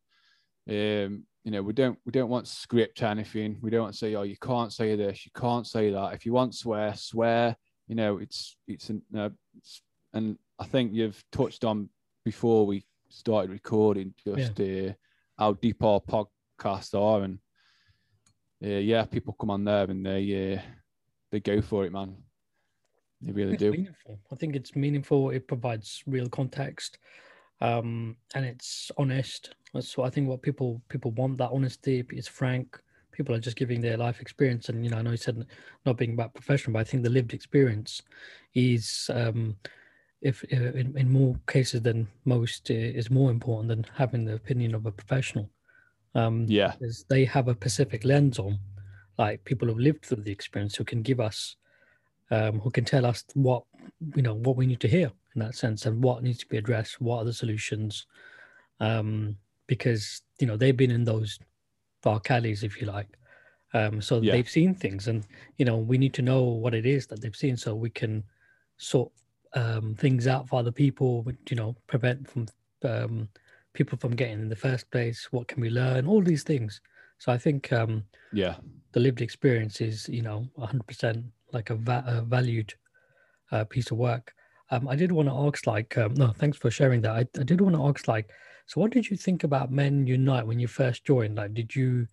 Um, 0.70 1.24
you 1.43 1.51
know, 1.51 1.62
we 1.62 1.74
don't 1.74 1.98
we 2.05 2.12
don't 2.12 2.29
want 2.29 2.46
to 2.46 2.51
script 2.51 3.01
anything. 3.01 3.58
We 3.62 3.69
don't 3.69 3.84
want 3.84 3.93
to 3.93 3.98
say, 3.98 4.15
oh, 4.15 4.24
you 4.24 4.38
can't 4.38 4.74
say 4.74 4.96
this, 4.96 5.25
you 5.25 5.31
can't 5.39 5.65
say 5.65 5.91
that. 5.91 6.13
If 6.13 6.25
you 6.25 6.34
want 6.34 6.55
swear, 6.55 6.93
swear. 6.96 7.55
You 7.88 7.96
know, 7.96 8.17
it's 8.17 8.58
it's, 8.67 8.89
an, 8.89 9.01
uh, 9.17 9.29
it's 9.58 9.81
and 10.13 10.38
I 10.60 10.65
think 10.65 10.93
you've 10.93 11.24
touched 11.31 11.63
on 11.63 11.89
before 12.24 12.65
we 12.65 12.86
started 13.10 13.50
recording 13.51 14.13
just 14.24 14.60
yeah. 14.60 14.89
uh, 14.89 14.93
how 15.38 15.53
deep 15.53 15.84
our 15.84 16.00
podcasts 16.00 16.93
are 16.93 17.24
and 17.24 17.39
uh, 18.63 18.67
yeah, 18.67 19.05
people 19.05 19.36
come 19.39 19.50
on 19.50 19.63
there 19.63 19.89
and 19.89 20.05
they 20.05 20.58
uh, 20.58 20.62
they 21.31 21.39
go 21.39 21.62
for 21.62 21.86
it, 21.86 21.91
man. 21.91 22.15
They 23.22 23.31
really 23.31 23.58
do. 23.58 23.72
Meaningful. 23.72 24.19
I 24.31 24.36
think 24.36 24.55
it's 24.55 24.75
meaningful. 24.75 25.29
It 25.31 25.48
provides 25.48 26.03
real 26.08 26.29
context. 26.29 26.98
Um, 27.62 28.16
and 28.36 28.46
it's 28.46 28.92
honest. 28.98 29.56
That's 29.74 29.98
what 29.98 30.08
I 30.08 30.10
think. 30.10 30.28
What 30.28 30.42
people 30.42 30.82
people 30.89 31.12
want 31.12 31.38
that 31.38 31.51
honesty. 31.51 32.04
It's 32.12 32.28
frank. 32.28 32.80
People 33.12 33.36
are 33.36 33.39
just 33.39 33.58
giving 33.58 33.82
their 33.82 33.98
life 33.98 34.22
experience, 34.22 34.70
and 34.70 34.84
you 34.84 34.92
know, 34.92 34.98
I 34.98 35.01
know 35.01 35.12
you 35.12 35.18
said 35.18 35.46
not 35.86 35.98
being 35.98 36.13
about 36.13 36.34
professional, 36.34 36.74
but 36.74 36.80
I 36.80 36.84
think 36.86 37.04
the 37.04 37.10
lived 37.10 37.34
experience 37.34 38.01
is, 38.54 39.10
um, 39.13 39.58
if 40.22 40.44
uh, 40.54 40.72
in, 40.74 40.98
in 40.98 41.12
more 41.12 41.36
cases 41.48 41.82
than 41.82 42.08
most, 42.24 42.70
is 42.70 43.12
more 43.12 43.30
important 43.30 43.68
than 43.70 43.86
having 43.94 44.25
the 44.25 44.36
opinion 44.36 44.74
of 44.74 44.86
a 44.86 44.92
professional. 44.92 45.50
Um, 46.16 46.46
yeah, 46.48 46.74
because 46.80 47.06
they 47.10 47.25
have 47.25 47.50
a 47.50 47.54
specific 47.54 48.06
lens 48.06 48.39
on, 48.39 48.58
like 49.18 49.44
people 49.44 49.68
who've 49.68 49.78
lived 49.78 50.06
through 50.06 50.24
the 50.24 50.32
experience 50.32 50.75
who 50.75 50.86
can 50.86 51.01
give 51.01 51.20
us, 51.20 51.58
um, 52.32 52.60
who 52.60 52.72
can 52.72 52.86
tell 52.86 53.06
us 53.06 53.25
what 53.34 53.63
you 54.15 54.22
know 54.22 54.34
what 54.34 54.55
we 54.55 54.65
need 54.65 54.79
to 54.79 54.88
hear 54.88 55.12
in 55.36 55.41
that 55.41 55.55
sense 55.55 55.86
and 55.86 56.03
what 56.03 56.24
needs 56.24 56.39
to 56.39 56.48
be 56.48 56.58
addressed 56.58 57.00
what 57.01 57.19
are 57.19 57.25
the 57.25 57.34
solutions 57.34 58.05
um, 58.79 59.36
because 59.67 60.22
you 60.39 60.48
know 60.48 60.58
they've 60.58 60.77
been 60.77 60.91
in 60.91 61.03
those 61.03 61.39
dark 62.01 62.31
alleys 62.31 62.63
if 62.63 62.79
you 62.79 62.88
like 62.88 63.19
um, 63.74 64.01
so 64.01 64.19
yeah. 64.22 64.31
they've 64.31 64.50
seen 64.50 64.74
things. 64.74 65.08
And 65.08 65.25
you 65.58 65.65
know 65.65 65.77
we 65.77 65.98
need 65.98 66.13
to 66.15 66.22
know 66.22 66.43
what 66.43 66.74
it 66.74 66.86
is 66.86 67.08
that 67.08 67.22
they've 67.22 67.36
seen 67.36 67.58
so 67.58 67.75
we 67.75 67.89
can 67.89 68.24
sort 68.77 69.12
um, 69.53 69.96
things 69.96 70.27
out 70.27 70.48
for 70.48 70.60
other 70.60 70.72
people 70.72 71.25
you 71.50 71.55
know 71.55 71.75
prevent 71.88 72.27
from 72.27 72.46
um, 72.84 73.27
people 73.74 73.98
from 73.98 74.15
getting 74.15 74.41
in 74.41 74.50
the 74.50 74.55
first 74.55 74.89
place 74.91 75.27
what 75.31 75.48
can 75.48 75.62
we 75.62 75.69
learn 75.69 76.08
all 76.08 76.22
these 76.22 76.43
things. 76.43 76.81
So 77.17 77.34
i 77.34 77.38
think 77.38 77.74
um, 77.74 78.03
yeah. 78.31 78.55
the 78.93 79.00
lived 79.01 79.22
experience 79.22 79.81
is 79.81 80.08
you 80.08 80.22
know 80.22 80.48
100% 80.58 81.24
like 81.51 81.69
a, 81.69 81.75
va- 81.75 82.05
a 82.08 82.22
valued 82.22 82.74
uh, 83.51 83.63
piece 83.63 83.91
of 83.91 83.98
work 83.98 84.34
um, 84.72 84.88
I 84.88 84.96
did 84.96 85.12
want 85.12 85.27
to 85.27 85.34
ask, 85.34 85.65
like, 85.65 85.98
um, 85.98 86.13
no, 86.13 86.27
thanks 86.29 86.58
for 86.58 86.70
sharing 86.70 87.01
that. 87.01 87.12
I, 87.12 87.25
I 87.39 87.44
did 87.44 87.62
want 87.62 87.75
to 87.75 87.86
ask, 87.88 88.08
like, 88.08 88.29
so 88.68 88.79
what 88.79 88.91
did 88.91 89.10
you 89.10 89.18
think 89.18 89.44
about 89.44 89.72
Men 89.72 90.06
Unite 90.06 90.46
when 90.46 90.60
you 90.60 90.68
first 90.68 91.06
joined? 91.06 91.38
Like, 91.38 91.56
did 91.56 91.75
you 91.75 92.06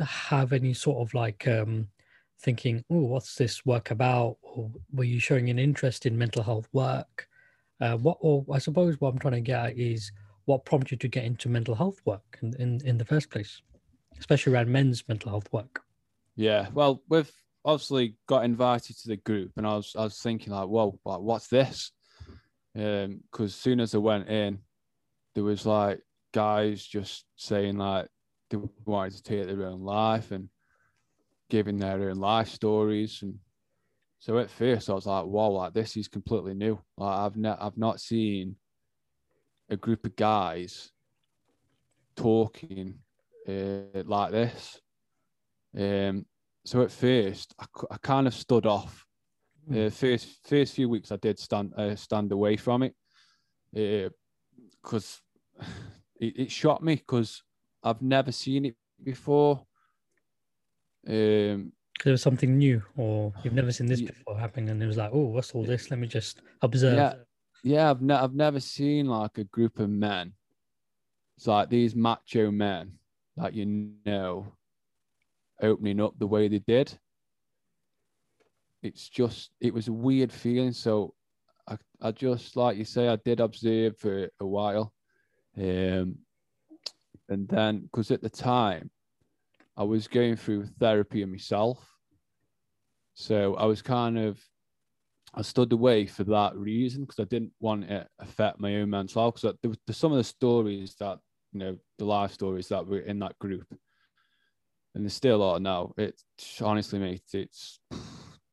have 0.00 0.52
any 0.52 0.74
sort 0.74 1.06
of 1.06 1.14
like 1.14 1.46
um, 1.46 1.86
thinking, 2.40 2.84
oh, 2.90 3.04
what's 3.04 3.36
this 3.36 3.64
work 3.64 3.92
about? 3.92 4.38
Or 4.42 4.70
were 4.92 5.04
you 5.04 5.20
showing 5.20 5.50
an 5.50 5.60
interest 5.60 6.04
in 6.04 6.18
mental 6.18 6.42
health 6.42 6.68
work? 6.72 7.28
Uh, 7.80 7.96
what, 7.96 8.18
or 8.20 8.44
I 8.52 8.58
suppose 8.58 9.00
what 9.00 9.12
I'm 9.12 9.20
trying 9.20 9.34
to 9.34 9.40
get 9.40 9.66
at 9.66 9.78
is 9.78 10.10
what 10.46 10.64
prompted 10.64 10.92
you 10.92 10.98
to 10.98 11.08
get 11.08 11.24
into 11.24 11.48
mental 11.48 11.76
health 11.76 12.00
work 12.04 12.38
in, 12.42 12.54
in, 12.58 12.80
in 12.84 12.98
the 12.98 13.04
first 13.04 13.30
place, 13.30 13.62
especially 14.18 14.52
around 14.52 14.68
men's 14.68 15.06
mental 15.06 15.30
health 15.30 15.52
work? 15.52 15.82
Yeah, 16.34 16.66
well, 16.74 17.02
with 17.08 17.32
obviously 17.64 18.16
got 18.28 18.44
invited 18.44 18.96
to 18.98 19.08
the 19.08 19.16
group, 19.16 19.52
and 19.56 19.66
I 19.66 19.76
was 19.76 19.94
I 19.96 20.04
was 20.04 20.20
thinking 20.20 20.52
like, 20.52 20.68
whoa, 20.68 20.98
like 21.04 21.20
what's 21.20 21.48
this? 21.48 21.92
Um, 22.76 23.20
because 23.30 23.54
soon 23.54 23.80
as 23.80 23.94
I 23.94 23.98
went 23.98 24.28
in, 24.28 24.58
there 25.34 25.44
was 25.44 25.66
like 25.66 26.00
guys 26.32 26.84
just 26.84 27.24
saying 27.36 27.76
like 27.76 28.08
they 28.50 28.58
wanted 28.84 29.14
to 29.14 29.22
take 29.22 29.46
their 29.46 29.66
own 29.66 29.82
life 29.82 30.30
and 30.30 30.48
giving 31.50 31.78
their 31.78 32.10
own 32.10 32.16
life 32.16 32.48
stories, 32.48 33.20
and 33.22 33.38
so 34.18 34.38
at 34.38 34.50
first 34.50 34.88
I 34.88 34.94
was 34.94 35.06
like, 35.06 35.24
whoa, 35.24 35.50
like 35.50 35.74
this 35.74 35.96
is 35.96 36.08
completely 36.08 36.54
new. 36.54 36.80
Like 36.96 37.18
I've 37.18 37.36
not 37.36 37.58
I've 37.60 37.78
not 37.78 38.00
seen 38.00 38.56
a 39.68 39.76
group 39.76 40.04
of 40.04 40.16
guys 40.16 40.92
talking 42.16 42.94
uh, 43.48 44.02
like 44.04 44.32
this. 44.32 44.80
Um, 45.76 46.26
so 46.64 46.82
at 46.82 46.90
first 46.90 47.54
I, 47.58 47.64
I 47.90 47.96
kind 47.98 48.26
of 48.26 48.34
stood 48.34 48.66
off. 48.66 49.06
Uh, 49.70 49.90
first 49.90 50.26
first 50.44 50.74
few 50.74 50.88
weeks 50.88 51.12
I 51.12 51.16
did 51.16 51.38
stand 51.38 51.72
uh, 51.76 51.94
stand 51.94 52.32
away 52.32 52.56
from 52.56 52.82
it 52.82 52.94
because 54.82 55.20
uh, 55.60 55.64
it, 56.20 56.38
it 56.38 56.50
shocked 56.50 56.82
me 56.82 56.96
because 56.96 57.42
I've 57.82 58.02
never 58.02 58.32
seen 58.32 58.66
it 58.66 58.76
before. 59.02 59.64
Um, 61.06 61.72
there 62.04 62.12
was 62.12 62.22
something 62.22 62.58
new, 62.58 62.82
or 62.96 63.32
you've 63.42 63.54
never 63.54 63.72
seen 63.72 63.86
this 63.86 64.00
yeah, 64.00 64.10
before 64.10 64.38
happening, 64.38 64.70
and 64.70 64.82
it 64.82 64.86
was 64.86 64.96
like, 64.96 65.10
oh, 65.12 65.26
what's 65.26 65.52
all 65.52 65.64
this? 65.64 65.90
Let 65.90 66.00
me 66.00 66.08
just 66.08 66.42
observe. 66.60 66.94
Yeah, 66.94 67.14
yeah, 67.62 67.90
I've 67.90 68.02
ne- 68.02 68.14
I've 68.14 68.34
never 68.34 68.60
seen 68.60 69.06
like 69.06 69.38
a 69.38 69.44
group 69.44 69.78
of 69.78 69.88
men. 69.90 70.32
It's 71.36 71.46
like 71.46 71.70
these 71.70 71.94
macho 71.94 72.50
men 72.50 72.98
that 73.36 73.54
you 73.54 73.92
know 74.04 74.52
opening 75.60 76.00
up 76.00 76.18
the 76.18 76.26
way 76.26 76.48
they 76.48 76.60
did. 76.60 76.96
It's 78.82 79.08
just, 79.08 79.50
it 79.60 79.72
was 79.72 79.88
a 79.88 79.92
weird 79.92 80.32
feeling. 80.32 80.72
So 80.72 81.14
I, 81.68 81.76
I 82.00 82.10
just, 82.10 82.56
like 82.56 82.76
you 82.76 82.84
say, 82.84 83.08
I 83.08 83.16
did 83.16 83.40
observe 83.40 83.96
for 83.98 84.28
a 84.40 84.46
while. 84.46 84.92
Um, 85.56 86.18
and 87.28 87.48
then, 87.48 87.82
because 87.82 88.10
at 88.10 88.22
the 88.22 88.30
time, 88.30 88.90
I 89.76 89.84
was 89.84 90.08
going 90.08 90.36
through 90.36 90.66
therapy 90.80 91.24
myself. 91.24 91.88
So 93.14 93.54
I 93.54 93.66
was 93.66 93.82
kind 93.82 94.18
of, 94.18 94.40
I 95.34 95.42
stood 95.42 95.72
away 95.72 96.06
for 96.06 96.24
that 96.24 96.56
reason 96.56 97.02
because 97.02 97.20
I 97.20 97.24
didn't 97.24 97.52
want 97.60 97.84
it 97.84 98.06
affect 98.18 98.60
my 98.60 98.76
own 98.76 98.90
mental 98.90 99.22
health. 99.22 99.36
Because 99.36 99.56
there, 99.62 99.72
there, 99.86 99.94
some 99.94 100.12
of 100.12 100.18
the 100.18 100.24
stories 100.24 100.94
that, 100.98 101.18
you 101.52 101.60
know, 101.60 101.78
the 101.98 102.04
life 102.04 102.32
stories 102.32 102.68
that 102.68 102.86
were 102.86 102.98
in 102.98 103.18
that 103.20 103.38
group 103.38 103.66
and 104.94 105.04
there's 105.04 105.14
still 105.14 105.36
a 105.36 105.42
lot 105.42 105.62
now. 105.62 105.92
It's 105.96 106.60
honestly, 106.60 106.98
mate, 106.98 107.22
it's 107.32 107.80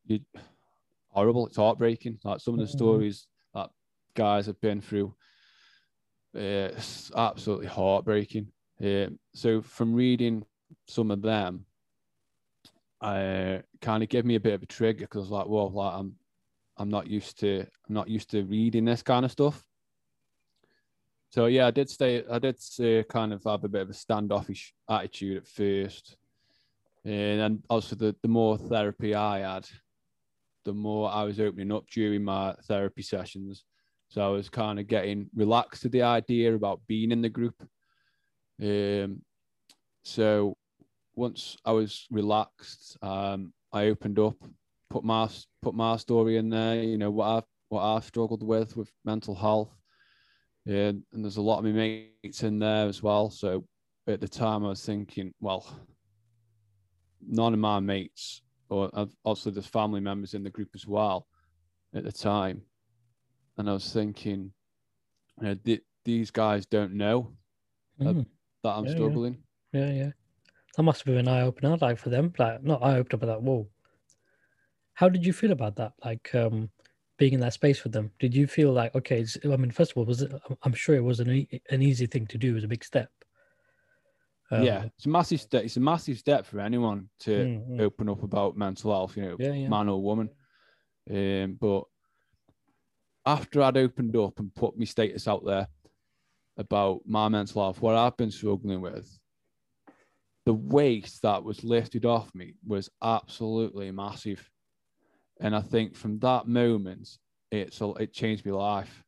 you, 0.06 0.20
horrible. 1.08 1.46
It's 1.46 1.56
heartbreaking. 1.56 2.18
Like 2.24 2.40
some 2.40 2.54
of 2.54 2.60
the 2.60 2.66
mm-hmm. 2.66 2.78
stories 2.78 3.26
that 3.54 3.70
guys 4.14 4.46
have 4.46 4.60
been 4.60 4.80
through, 4.80 5.14
uh, 6.34 6.72
it's 6.76 7.10
absolutely 7.14 7.66
heartbreaking. 7.66 8.48
Uh, 8.82 9.08
so 9.34 9.60
from 9.60 9.94
reading 9.94 10.44
some 10.86 11.10
of 11.10 11.22
them, 11.22 11.66
I 13.02 13.62
kind 13.80 14.02
of 14.02 14.08
gave 14.08 14.24
me 14.24 14.34
a 14.34 14.40
bit 14.40 14.54
of 14.54 14.62
a 14.62 14.66
trigger 14.66 15.00
because 15.04 15.18
I 15.18 15.22
was 15.22 15.30
like, 15.30 15.48
well, 15.48 15.70
like 15.70 15.94
I'm, 15.94 16.14
I'm 16.76 16.90
not 16.90 17.06
used 17.06 17.40
to, 17.40 17.60
I'm 17.60 17.94
not 17.94 18.08
used 18.08 18.30
to 18.30 18.44
reading 18.44 18.84
this 18.84 19.02
kind 19.02 19.24
of 19.24 19.30
stuff. 19.30 19.62
So 21.30 21.46
yeah, 21.46 21.66
I 21.68 21.70
did 21.70 21.88
stay. 21.88 22.24
I 22.28 22.38
did 22.40 22.56
uh, 22.80 23.04
kind 23.04 23.32
of 23.32 23.44
have 23.44 23.62
a 23.62 23.68
bit 23.68 23.82
of 23.82 23.90
a 23.90 23.94
standoffish 23.94 24.74
attitude 24.88 25.36
at 25.36 25.46
first, 25.46 26.16
and 27.04 27.62
also 27.70 27.96
the, 27.96 28.14
the 28.22 28.28
more 28.28 28.58
therapy 28.58 29.14
I 29.14 29.40
had, 29.40 29.66
the 30.64 30.74
more 30.74 31.10
I 31.10 31.24
was 31.24 31.40
opening 31.40 31.72
up 31.72 31.84
during 31.92 32.24
my 32.24 32.54
therapy 32.64 33.02
sessions. 33.02 33.64
So 34.08 34.22
I 34.22 34.28
was 34.28 34.48
kind 34.48 34.78
of 34.78 34.86
getting 34.86 35.30
relaxed 35.34 35.82
to 35.82 35.88
the 35.88 36.02
idea 36.02 36.54
about 36.54 36.80
being 36.88 37.12
in 37.12 37.22
the 37.22 37.28
group. 37.28 37.54
Um, 38.60 39.22
so 40.04 40.56
once 41.14 41.56
I 41.64 41.72
was 41.72 42.06
relaxed, 42.10 42.98
um, 43.02 43.52
I 43.72 43.86
opened 43.86 44.18
up, 44.18 44.36
put 44.90 45.04
my 45.04 45.28
put 45.62 45.74
my 45.74 45.96
story 45.96 46.36
in 46.36 46.50
there. 46.50 46.82
You 46.82 46.98
know 46.98 47.10
what 47.10 47.26
I 47.26 47.42
what 47.68 47.82
I 47.82 48.00
struggled 48.00 48.42
with 48.42 48.76
with 48.76 48.90
mental 49.04 49.34
health, 49.34 49.72
and, 50.66 51.02
and 51.12 51.24
there's 51.24 51.36
a 51.36 51.42
lot 51.42 51.58
of 51.58 51.64
my 51.64 51.72
mates 51.72 52.42
in 52.42 52.58
there 52.58 52.86
as 52.86 53.02
well. 53.02 53.30
So 53.30 53.64
at 54.08 54.20
the 54.20 54.28
time, 54.28 54.64
I 54.64 54.70
was 54.70 54.84
thinking, 54.84 55.32
well, 55.40 55.64
none 57.26 57.52
of 57.52 57.58
my 57.58 57.80
mates, 57.80 58.42
or 58.68 58.90
also 59.24 59.50
there's 59.50 59.66
family 59.66 60.00
members 60.00 60.34
in 60.34 60.42
the 60.42 60.50
group 60.50 60.70
as 60.74 60.86
well 60.86 61.26
at 61.94 62.04
the 62.04 62.12
time. 62.12 62.62
And 63.58 63.68
I 63.68 63.72
was 63.72 63.92
thinking, 63.92 64.52
you 65.40 65.46
know, 65.46 65.54
th- 65.54 65.82
these 66.04 66.30
guys 66.30 66.66
don't 66.66 66.94
know 66.94 67.32
mm. 68.00 68.24
that 68.62 68.70
I'm 68.70 68.86
yeah, 68.86 68.92
struggling. 68.92 69.38
Yeah. 69.72 69.86
yeah, 69.86 69.92
yeah. 69.92 70.10
That 70.76 70.84
must 70.84 71.00
have 71.00 71.06
been 71.06 71.18
an 71.18 71.28
eye 71.28 71.42
opener, 71.42 71.76
like 71.80 71.98
for 71.98 72.10
them. 72.10 72.32
Like, 72.38 72.62
not 72.62 72.82
eye 72.82 72.96
opener, 72.96 73.18
but 73.18 73.26
that, 73.26 73.42
whoa. 73.42 73.68
How 74.94 75.08
did 75.08 75.26
you 75.26 75.32
feel 75.32 75.52
about 75.52 75.76
that? 75.76 75.92
Like, 76.04 76.34
um, 76.34 76.70
being 77.20 77.34
in 77.34 77.40
that 77.40 77.52
space 77.52 77.84
with 77.84 77.92
them, 77.92 78.10
did 78.18 78.34
you 78.34 78.46
feel 78.46 78.72
like 78.72 78.94
okay? 78.94 79.26
I 79.44 79.56
mean, 79.56 79.70
first 79.70 79.90
of 79.90 79.98
all, 79.98 80.06
was 80.06 80.22
it? 80.22 80.32
I'm 80.62 80.72
sure 80.72 80.94
it 80.96 81.04
was 81.04 81.20
an 81.20 81.46
an 81.68 81.82
easy 81.82 82.06
thing 82.06 82.26
to 82.28 82.38
do. 82.38 82.52
It 82.52 82.54
was 82.54 82.64
a 82.64 82.68
big 82.68 82.82
step. 82.82 83.10
Um, 84.50 84.64
yeah, 84.64 84.84
it's 84.96 85.06
a 85.06 85.08
massive 85.08 85.40
step. 85.40 85.64
It's 85.64 85.76
a 85.76 85.80
massive 85.80 86.18
step 86.18 86.44
for 86.44 86.60
anyone 86.60 87.08
to 87.20 87.30
mm-hmm. 87.30 87.80
open 87.80 88.08
up 88.08 88.22
about 88.22 88.56
mental 88.56 88.90
health, 88.90 89.16
you 89.16 89.22
know, 89.22 89.36
yeah, 89.38 89.52
yeah. 89.52 89.68
man 89.68 89.88
or 89.88 90.02
woman. 90.02 90.28
Um, 91.08 91.56
but 91.60 91.84
after 93.24 93.62
I'd 93.62 93.76
opened 93.76 94.16
up 94.16 94.38
and 94.38 94.54
put 94.54 94.76
my 94.76 94.84
status 94.84 95.28
out 95.28 95.44
there 95.44 95.68
about 96.56 97.00
my 97.06 97.28
mental 97.28 97.62
health, 97.62 97.80
what 97.80 97.94
I've 97.94 98.16
been 98.16 98.32
struggling 98.32 98.80
with, 98.80 99.18
the 100.46 100.54
weight 100.54 101.12
that 101.22 101.44
was 101.44 101.62
lifted 101.62 102.04
off 102.04 102.34
me 102.34 102.54
was 102.66 102.90
absolutely 103.02 103.92
massive. 103.92 104.50
And 105.40 105.54
I 105.54 105.60
think 105.60 105.94
from 105.94 106.18
that 106.20 106.48
moment, 106.48 107.08
it's 107.52 107.80
it 107.80 108.12
changed 108.12 108.44
my 108.46 108.52
life. 108.52 109.04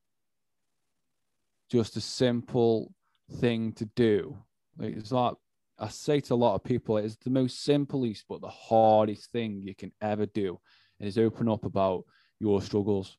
Just 1.70 1.96
a 1.96 2.00
simple 2.00 2.92
thing 3.40 3.72
to 3.72 3.86
do 3.96 4.36
it's 4.80 5.12
like 5.12 5.34
I 5.78 5.88
say 5.88 6.20
to 6.20 6.34
a 6.34 6.36
lot 6.36 6.54
of 6.54 6.64
people, 6.64 6.96
it's 6.98 7.16
the 7.16 7.30
most 7.30 7.62
simplest 7.64 8.24
but 8.28 8.40
the 8.40 8.48
hardest 8.48 9.30
thing 9.32 9.60
you 9.62 9.74
can 9.74 9.92
ever 10.00 10.26
do, 10.26 10.60
and 10.98 11.08
is 11.08 11.18
open 11.18 11.48
up 11.48 11.64
about 11.64 12.04
your 12.40 12.62
struggles. 12.62 13.16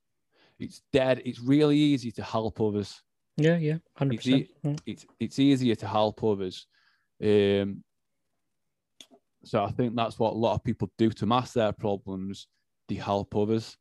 It's 0.59 0.81
dead. 0.91 1.21
It's 1.25 1.39
really 1.39 1.77
easy 1.77 2.11
to 2.13 2.23
help 2.23 2.61
others. 2.61 3.01
Yeah, 3.37 3.57
yeah, 3.57 3.77
hundred 3.97 4.15
It's, 4.15 4.27
e- 4.27 4.49
percent. 4.61 4.81
it's 4.85 5.05
it's 5.19 5.39
easier 5.39 5.75
to 5.75 5.87
help 5.87 6.23
others. 6.23 6.67
Um, 7.21 7.83
so 9.43 9.63
I 9.63 9.71
think 9.71 9.95
that's 9.95 10.19
what 10.19 10.33
a 10.33 10.37
lot 10.37 10.55
of 10.55 10.63
people 10.63 10.89
do 10.97 11.09
to 11.09 11.25
mask 11.25 11.53
their 11.53 11.73
problems. 11.73 12.47
They 12.87 12.95
help 12.95 13.35
others, 13.35 13.77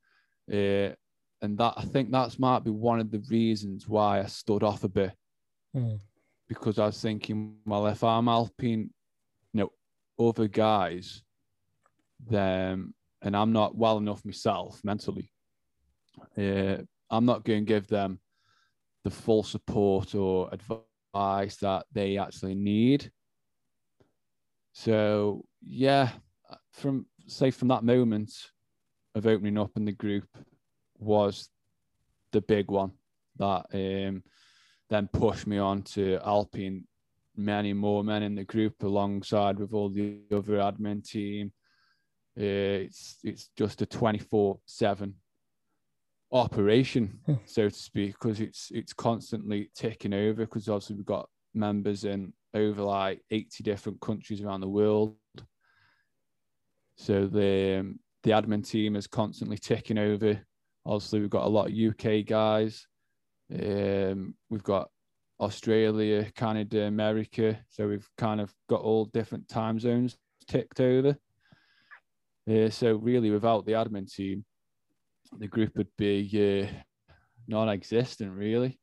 uh, 0.51 0.91
and 1.43 1.59
that 1.59 1.75
I 1.77 1.85
think 1.85 2.11
that's 2.11 2.39
might 2.39 2.65
be 2.65 2.71
one 2.71 3.01
of 3.01 3.11
the 3.11 3.23
reasons 3.29 3.89
why 3.89 4.21
I 4.21 4.27
stood 4.27 4.63
off 4.63 4.85
a 4.85 4.89
bit 4.89 5.13
Mm. 5.75 5.99
Because 6.55 6.79
I 6.79 6.87
was 6.87 7.01
thinking, 7.01 7.57
well, 7.65 7.87
if 7.87 8.03
I'm 8.05 8.27
helping, 8.27 8.91
you 9.53 9.61
know, 9.61 9.73
other 10.19 10.49
guys, 10.49 11.23
then 12.29 12.95
and 13.23 13.37
I'm 13.37 13.53
not 13.53 13.77
well 13.77 13.99
enough 13.99 14.25
myself 14.25 14.81
mentally, 14.85 15.31
uh, 16.37 16.79
I'm 17.11 17.25
not 17.25 17.45
going 17.45 17.65
to 17.65 17.73
give 17.73 17.87
them 17.87 18.19
the 19.05 19.11
full 19.11 19.43
support 19.43 20.15
or 20.15 20.49
advice 20.53 21.57
that 21.57 21.87
they 21.93 22.19
actually 22.19 22.55
need. 22.55 23.11
So 24.73 25.45
yeah, 25.61 26.11
from 26.73 27.07
say 27.27 27.51
from 27.51 27.69
that 27.69 27.85
moment 27.85 28.33
of 29.15 29.27
opening 29.27 29.59
up 29.59 29.71
in 29.77 29.85
the 29.85 29.93
group 29.93 30.27
was 30.99 31.49
the 32.33 32.41
big 32.41 32.71
one 32.71 32.93
that 33.37 33.67
um, 33.75 34.23
then 34.93 35.09
pushed 35.09 35.47
me 35.47 35.59
on 35.59 35.83
to 35.83 36.19
Alpine. 36.25 36.85
many 37.35 37.73
more 37.73 38.05
men 38.05 38.23
in 38.23 38.35
the 38.35 38.45
group 38.45 38.83
alongside 38.83 39.59
with 39.59 39.73
all 39.73 39.89
the 39.89 40.19
other 40.31 40.59
admin 40.59 41.03
team. 41.03 41.51
Uh, 42.39 42.85
it's 42.87 43.19
it's 43.25 43.49
just 43.57 43.81
a 43.81 43.87
twenty 43.87 44.19
four 44.19 44.59
seven 44.67 45.15
operation, 46.31 47.19
so 47.47 47.69
to 47.69 47.75
speak, 47.75 48.13
because 48.13 48.41
it's 48.41 48.71
it's 48.71 48.93
constantly 48.93 49.71
ticking 49.75 50.13
over. 50.13 50.45
Because 50.45 50.69
obviously 50.69 50.97
we've 50.97 51.07
got 51.07 51.29
members 51.55 52.05
in 52.05 52.33
over 52.55 52.83
like 52.83 53.23
eighty 53.31 53.63
different 53.63 54.01
countries 54.01 54.43
around 54.43 54.61
the 54.61 54.69
world. 54.69 55.17
So 56.97 57.27
the 57.27 57.79
um, 57.81 57.99
the 58.25 58.33
admin 58.33 58.67
team 58.67 58.97
is 58.97 59.07
constantly 59.07 59.57
ticking 59.57 59.99
over. 59.99 60.39
Obviously, 60.85 61.21
we've 61.21 61.31
got 61.31 61.47
a 61.47 61.49
lot 61.49 61.71
of 61.71 61.77
UK 61.77 62.27
guys. 62.27 62.87
Um, 63.53 64.35
we've 64.51 64.63
got 64.63 64.89
Australia, 65.41 66.31
Canada, 66.35 66.85
America. 66.85 67.59
So 67.69 67.89
we've 67.89 68.09
kind 68.17 68.41
of 68.41 68.55
got 68.69 68.81
all 68.81 69.07
different 69.07 69.49
time 69.49 69.79
zones 69.79 70.17
ticked 70.47 70.81
over. 70.81 71.17
Uh, 72.51 72.71
so 72.71 72.97
really, 72.97 73.31
without 73.31 73.67
the 73.67 73.73
admin 73.73 74.13
team, 74.13 74.45
the 75.39 75.49
group 75.49 75.77
would 75.77 75.95
be 75.97 76.67
uh, 76.71 77.15
non-existent, 77.47 78.33
really. 78.33 78.79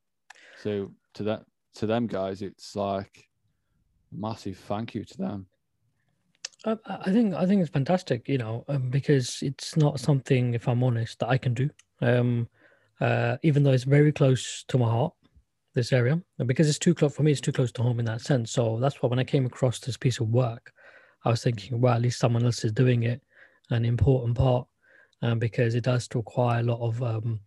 So 0.61 0.91
to 1.15 1.23
that, 1.23 1.43
to 1.75 1.85
them 1.85 2.07
guys, 2.07 2.41
it's 2.41 2.75
like 2.75 3.27
massive 4.11 4.57
thank 4.57 4.95
you 4.95 5.03
to 5.05 5.17
them. 5.17 5.47
I, 6.65 6.75
think 7.05 7.33
I 7.35 7.45
think 7.45 7.61
it's 7.61 7.71
fantastic, 7.71 8.27
you 8.27 8.37
know, 8.37 8.65
um, 8.67 8.89
because 8.89 9.39
it's 9.41 9.77
not 9.77 9.99
something, 9.99 10.53
if 10.53 10.67
I'm 10.67 10.83
honest, 10.83 11.19
that 11.19 11.29
I 11.29 11.37
can 11.37 11.53
do. 11.53 11.69
Um, 12.01 12.49
uh, 13.01 13.37
even 13.43 13.63
though 13.63 13.71
it's 13.71 13.83
very 13.83 14.11
close 14.11 14.63
to 14.67 14.77
my 14.77 14.89
heart, 14.89 15.13
this 15.75 15.93
area, 15.93 16.19
and 16.39 16.47
because 16.47 16.67
it's 16.67 16.79
too 16.79 16.93
close 16.93 17.15
for 17.15 17.23
me, 17.23 17.31
it's 17.31 17.41
too 17.41 17.51
close 17.51 17.71
to 17.71 17.83
home 17.83 17.99
in 17.99 18.05
that 18.05 18.21
sense. 18.21 18.51
So 18.51 18.79
that's 18.79 19.01
why 19.01 19.09
when 19.09 19.19
I 19.19 19.23
came 19.23 19.45
across 19.45 19.79
this 19.79 19.97
piece 19.97 20.19
of 20.19 20.29
work, 20.29 20.71
I 21.25 21.29
was 21.29 21.43
thinking, 21.43 21.79
well, 21.79 21.93
at 21.93 22.01
least 22.01 22.19
someone 22.19 22.45
else 22.45 22.63
is 22.63 22.71
doing 22.71 23.03
it, 23.03 23.21
an 23.69 23.85
important 23.85 24.37
part, 24.37 24.67
um, 25.21 25.39
because 25.39 25.75
it 25.75 25.83
does 25.83 26.07
require 26.15 26.61
a 26.61 26.63
lot 26.63 26.81
of 26.81 27.01
um, 27.03 27.39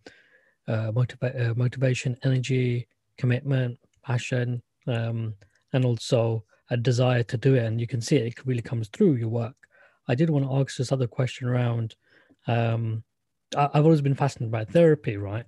uh, 0.67 0.91
motiva- 0.91 1.49
uh, 1.49 1.53
motivation, 1.55 2.17
energy, 2.23 2.87
commitment, 3.17 3.77
passion, 4.03 4.61
um, 4.87 5.33
and 5.73 5.85
also 5.85 6.43
a 6.69 6.77
desire 6.77 7.23
to 7.23 7.37
do 7.37 7.55
it. 7.55 7.65
And 7.65 7.79
you 7.79 7.87
can 7.87 8.01
see 8.01 8.15
it, 8.15 8.27
it 8.27 8.45
really 8.45 8.61
comes 8.61 8.87
through 8.87 9.15
your 9.15 9.29
work. 9.29 9.55
I 10.07 10.15
did 10.15 10.29
want 10.29 10.45
to 10.45 10.55
ask 10.55 10.77
this 10.77 10.91
other 10.91 11.07
question 11.07 11.47
around 11.47 11.95
um 12.47 13.03
i've 13.55 13.85
always 13.85 14.01
been 14.01 14.15
fascinated 14.15 14.51
by 14.51 14.65
therapy 14.65 15.17
right? 15.17 15.45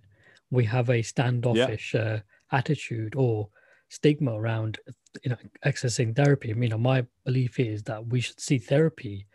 We 0.51 0.65
have 0.65 0.89
a 0.89 1.01
standoffish 1.01 1.95
uh, 1.95 2.19
attitude 2.51 3.15
or 3.15 3.49
stigma 3.89 4.33
around 4.33 4.79
you 5.23 5.29
know 5.31 5.37
accessing 5.65 6.15
therapy. 6.15 6.49
You 6.49 6.69
know 6.69 6.77
my 6.77 7.05
belief 7.25 7.59
is 7.59 7.83
that 7.83 8.07
we 8.07 8.21
should 8.21 8.39
see 8.39 8.57
therapy 8.59 9.27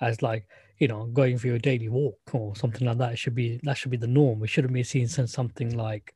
as 0.00 0.22
like 0.22 0.46
you 0.78 0.88
know 0.88 1.06
going 1.06 1.38
for 1.38 1.46
your 1.48 1.58
daily 1.58 1.88
walk 1.88 2.18
or 2.32 2.54
something 2.56 2.86
like 2.86 2.98
that. 2.98 3.12
It 3.12 3.18
should 3.18 3.34
be 3.34 3.60
that 3.64 3.76
should 3.78 3.90
be 3.90 3.96
the 3.96 4.06
norm. 4.06 4.40
We 4.40 4.48
shouldn't 4.48 4.74
be 4.74 4.82
seeing 4.82 5.08
some- 5.08 5.26
something 5.26 5.76
like 5.76 6.14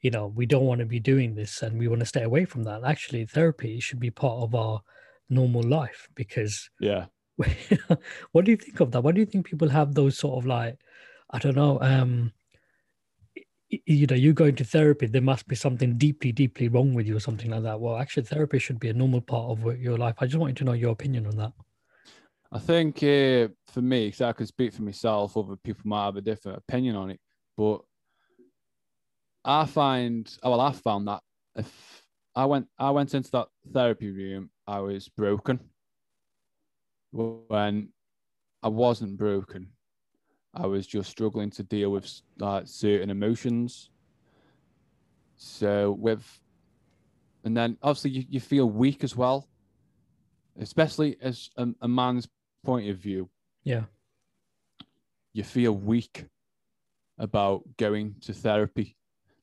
you 0.00 0.10
know 0.10 0.26
we 0.28 0.46
don't 0.46 0.66
want 0.66 0.80
to 0.80 0.86
be 0.86 1.00
doing 1.00 1.34
this 1.34 1.62
and 1.62 1.78
we 1.78 1.88
want 1.88 2.00
to 2.00 2.06
stay 2.06 2.22
away 2.22 2.44
from 2.44 2.64
that. 2.64 2.84
Actually 2.84 3.26
therapy 3.26 3.80
should 3.80 4.00
be 4.00 4.10
part 4.10 4.42
of 4.44 4.54
our 4.54 4.80
normal 5.28 5.62
life 5.62 6.08
because 6.14 6.70
Yeah, 6.80 7.06
what 8.32 8.44
do 8.44 8.50
you 8.50 8.56
think 8.56 8.80
of 8.80 8.90
that? 8.92 9.02
Why 9.02 9.12
do 9.12 9.20
you 9.20 9.26
think 9.26 9.46
people 9.46 9.68
have 9.68 9.94
those 9.94 10.18
sort 10.18 10.38
of 10.38 10.46
like 10.46 10.78
i 11.32 11.38
don't 11.38 11.56
know 11.56 11.78
um 11.80 12.32
you 13.70 14.06
know 14.06 14.16
you 14.16 14.32
go 14.32 14.46
into 14.46 14.64
therapy 14.64 15.06
there 15.06 15.22
must 15.22 15.46
be 15.46 15.54
something 15.54 15.96
deeply 15.96 16.32
deeply 16.32 16.68
wrong 16.68 16.92
with 16.92 17.06
you 17.06 17.16
or 17.16 17.20
something 17.20 17.50
like 17.50 17.62
that. 17.62 17.80
Well 17.80 17.96
actually 17.96 18.24
therapy 18.24 18.58
should 18.58 18.80
be 18.80 18.88
a 18.88 18.94
normal 18.94 19.20
part 19.20 19.50
of 19.50 19.78
your 19.78 19.96
life. 19.96 20.16
I 20.18 20.26
just 20.26 20.38
wanted 20.38 20.56
to 20.56 20.64
know 20.64 20.72
your 20.72 20.90
opinion 20.90 21.26
on 21.26 21.36
that. 21.36 21.52
I 22.52 22.58
think 22.58 22.96
uh, 22.96 23.48
for 23.72 23.80
me, 23.80 24.06
because 24.06 24.22
I 24.22 24.32
can 24.32 24.46
speak 24.46 24.72
for 24.72 24.82
myself, 24.82 25.36
other 25.36 25.54
people 25.56 25.82
might 25.84 26.06
have 26.06 26.16
a 26.16 26.20
different 26.20 26.58
opinion 26.58 26.96
on 26.96 27.10
it, 27.10 27.20
but 27.56 27.82
I 29.44 29.66
find, 29.66 30.28
well, 30.42 30.60
I 30.60 30.72
found 30.72 31.06
that 31.06 31.20
if 31.54 32.02
I 32.34 32.46
went, 32.46 32.66
I 32.76 32.90
went 32.90 33.14
into 33.14 33.30
that 33.32 33.46
therapy 33.72 34.10
room, 34.10 34.50
I 34.66 34.80
was 34.80 35.08
broken. 35.08 35.60
When 37.12 37.90
I 38.64 38.68
wasn't 38.68 39.16
broken, 39.16 39.68
I 40.54 40.66
was 40.66 40.86
just 40.86 41.10
struggling 41.10 41.50
to 41.50 41.62
deal 41.62 41.90
with 41.90 42.10
like 42.38 42.64
certain 42.66 43.10
emotions. 43.10 43.90
So 45.36 45.92
with, 45.92 46.40
and 47.44 47.56
then 47.56 47.78
obviously 47.82 48.10
you, 48.10 48.24
you 48.28 48.40
feel 48.40 48.68
weak 48.68 49.04
as 49.04 49.16
well, 49.16 49.48
especially 50.58 51.16
as 51.22 51.50
a, 51.56 51.68
a 51.80 51.88
man's 51.88 52.28
point 52.64 52.90
of 52.90 52.96
view. 52.98 53.30
yeah 53.64 53.84
You 55.32 55.44
feel 55.44 55.72
weak 55.72 56.26
about 57.18 57.62
going 57.78 58.16
to 58.22 58.32
therapy. 58.32 58.96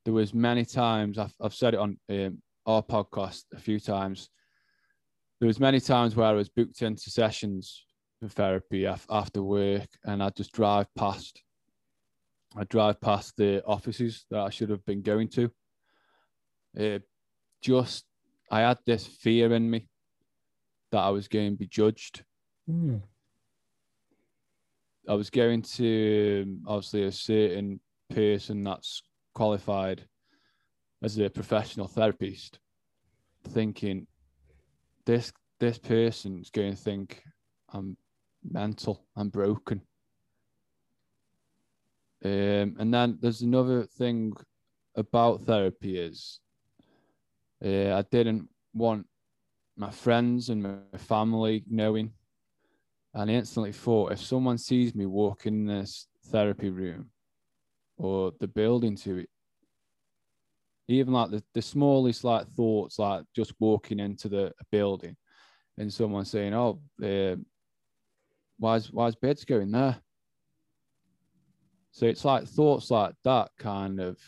There 0.04 0.14
was 0.14 0.34
many 0.34 0.66
times 0.66 1.18
I've, 1.18 1.34
I've 1.42 1.56
said 1.56 1.74
it 1.74 1.80
on 1.80 1.98
um, 2.10 2.42
our 2.66 2.84
podcast 2.84 3.46
a 3.56 3.60
few 3.60 3.80
times. 3.80 4.30
There 5.40 5.48
was 5.48 5.60
many 5.60 5.80
times 5.80 6.16
where 6.16 6.28
I 6.28 6.34
was 6.34 6.50
booked 6.50 6.82
into 6.82 7.10
sessions 7.10 7.86
therapy 8.26 8.86
after 8.86 9.44
work, 9.44 9.88
and 10.04 10.24
I'd 10.24 10.36
just 10.36 10.52
drive 10.52 10.88
past. 10.96 11.44
I'd 12.56 12.70
drive 12.70 13.00
past 13.00 13.36
the 13.38 13.64
offices 13.66 14.26
that 14.32 14.40
I 14.40 14.50
should 14.50 14.70
have 14.70 14.86
been 14.86 15.02
going 15.02 15.28
to. 15.30 15.52
Uh, 16.80 17.00
just 17.62 18.06
I 18.50 18.62
had 18.62 18.80
this 18.86 19.06
fear 19.06 19.54
in 19.54 19.70
me 19.70 19.88
that 20.92 21.00
I 21.00 21.10
was 21.10 21.28
going 21.28 21.52
to 21.52 21.58
be 21.58 21.68
judged. 21.68 22.24
Hmm. 22.68 22.98
I 25.08 25.14
was 25.14 25.30
going 25.30 25.62
to 25.62 26.44
um, 26.44 26.62
obviously 26.68 27.04
a 27.04 27.12
certain 27.12 27.80
person 28.10 28.64
that's 28.64 29.02
qualified 29.34 30.06
as 31.02 31.18
a 31.18 31.30
professional 31.30 31.88
therapist, 31.88 32.60
thinking 33.50 34.08
this 35.06 35.32
this 35.60 35.78
person's 35.78 36.50
going 36.50 36.72
to 36.72 36.78
think 36.78 37.24
I'm 37.74 37.98
mental, 38.52 39.06
I'm 39.16 39.30
broken. 39.30 39.82
Um, 42.24 42.76
and 42.80 42.94
then 42.94 43.18
there's 43.22 43.42
another 43.42 43.84
thing 43.84 44.34
about 44.96 45.44
therapy 45.44 46.00
is 46.00 46.40
uh, 47.64 47.94
I 47.94 48.04
didn't 48.10 48.50
want 48.74 49.06
my 49.76 49.92
friends 49.92 50.50
and 50.50 50.64
my 50.64 50.98
family 50.98 51.64
knowing 51.70 52.12
and 53.14 53.32
I 53.32 53.34
instantly 53.34 53.72
thought 53.72 54.12
if 54.12 54.20
someone 54.20 54.58
sees 54.58 54.94
me 54.94 55.06
walk 55.06 55.46
in 55.46 55.66
this 55.66 56.08
therapy 56.28 56.70
room 56.70 57.10
or 57.98 58.32
the 58.40 58.48
building 58.48 58.96
to 58.98 59.18
it, 59.18 59.30
even 60.88 61.14
like 61.14 61.32
the, 61.32 61.44
the 61.54 61.62
smallest 61.62 62.24
like 62.24 62.48
thoughts, 62.50 63.00
like 63.00 63.24
just 63.36 63.54
walking 63.60 64.00
into 64.00 64.30
the 64.30 64.54
building 64.72 65.16
and 65.78 65.92
someone 65.92 66.26
saying, 66.26 66.54
Oh, 66.54 66.80
uh, 67.04 67.36
why's 68.58 68.92
why's 68.92 69.16
beds 69.16 69.46
going 69.46 69.72
there? 69.72 70.02
So 71.92 72.06
it's 72.06 72.26
like 72.26 72.46
thoughts 72.46 72.92
like 72.92 73.16
that 73.24 73.52
kind 73.58 74.00
of 74.00 74.20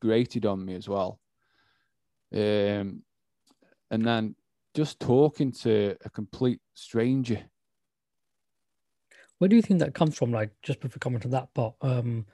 grated 0.00 0.46
on 0.46 0.64
me 0.64 0.74
as 0.74 0.88
well. 0.88 1.20
Um, 2.32 3.02
and 3.90 4.04
then 4.04 4.36
just 4.74 5.00
talking 5.00 5.52
to 5.52 5.96
a 6.04 6.10
complete 6.10 6.60
stranger 6.74 7.50
where 9.38 9.48
do 9.48 9.56
you 9.56 9.62
think 9.62 9.80
that 9.80 9.94
comes 9.94 10.16
from 10.16 10.30
like 10.32 10.50
just 10.62 10.80
before 10.80 10.98
coming 10.98 11.20
to 11.20 11.28
that 11.28 11.52
part 11.54 11.74
um 11.80 12.26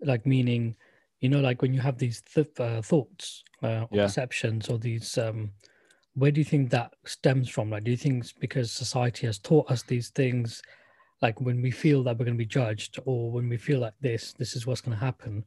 like 0.00 0.26
meaning 0.26 0.76
you 1.20 1.30
know, 1.30 1.40
like 1.40 1.62
when 1.62 1.72
you 1.72 1.80
have 1.80 1.98
these 1.98 2.22
th- 2.22 2.60
uh, 2.60 2.82
thoughts 2.82 3.44
uh, 3.62 3.86
or 3.90 3.96
Yeah. 3.96 4.02
perceptions 4.02 4.68
or 4.68 4.78
these, 4.78 5.16
um, 5.16 5.52
where 6.14 6.30
do 6.30 6.40
you 6.40 6.44
think 6.44 6.70
that 6.70 6.94
stems 7.04 7.48
from? 7.48 7.70
Like, 7.70 7.84
do 7.84 7.90
you 7.90 7.96
think 7.96 8.22
it's 8.22 8.32
because 8.32 8.70
society 8.70 9.26
has 9.26 9.38
taught 9.38 9.70
us 9.70 9.82
these 9.82 10.10
things? 10.10 10.62
Like 11.22 11.40
when 11.40 11.62
we 11.62 11.70
feel 11.70 12.02
that 12.04 12.18
we're 12.18 12.24
going 12.24 12.36
to 12.36 12.44
be 12.44 12.46
judged, 12.46 12.98
or 13.04 13.30
when 13.30 13.48
we 13.48 13.56
feel 13.56 13.80
like 13.80 13.94
this, 14.00 14.32
this 14.34 14.54
is 14.54 14.66
what's 14.66 14.80
going 14.80 14.96
to 14.96 15.04
happen. 15.04 15.44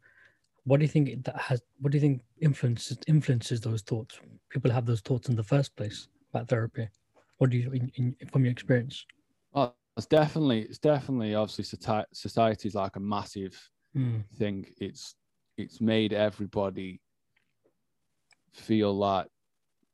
What 0.66 0.80
do 0.80 0.86
you 0.86 0.90
think 0.90 1.24
that 1.24 1.38
has? 1.38 1.62
What 1.80 1.92
do 1.92 1.98
you 1.98 2.02
think 2.02 2.22
influences 2.42 2.98
influences 3.08 3.62
those 3.62 3.82
thoughts? 3.82 4.20
People 4.50 4.72
have 4.72 4.86
those 4.86 5.02
thoughts 5.02 5.30
in 5.30 5.36
the 5.36 5.44
first 5.44 5.76
place 5.76 6.08
about 6.34 6.50
therapy. 6.50 6.90
What 7.38 7.52
do 7.52 7.58
you, 7.58 7.72
in, 7.72 7.92
in, 7.96 8.16
from 8.32 8.44
your 8.44 8.52
experience? 8.52 9.06
Oh, 9.54 9.74
it's 9.96 10.08
definitely, 10.08 10.62
it's 10.64 10.80
definitely 10.80 11.36
obviously 11.36 11.64
society, 11.64 12.10
society 12.14 12.68
is 12.68 12.76
like 12.76 12.96
a 12.96 13.00
massive 13.00 13.58
Mm, 13.96 14.24
thing. 14.38 14.66
It's 14.78 15.16
it's 15.58 15.82
made 15.82 16.14
everybody 16.14 17.02
feel 18.54 18.94
like 18.94 19.28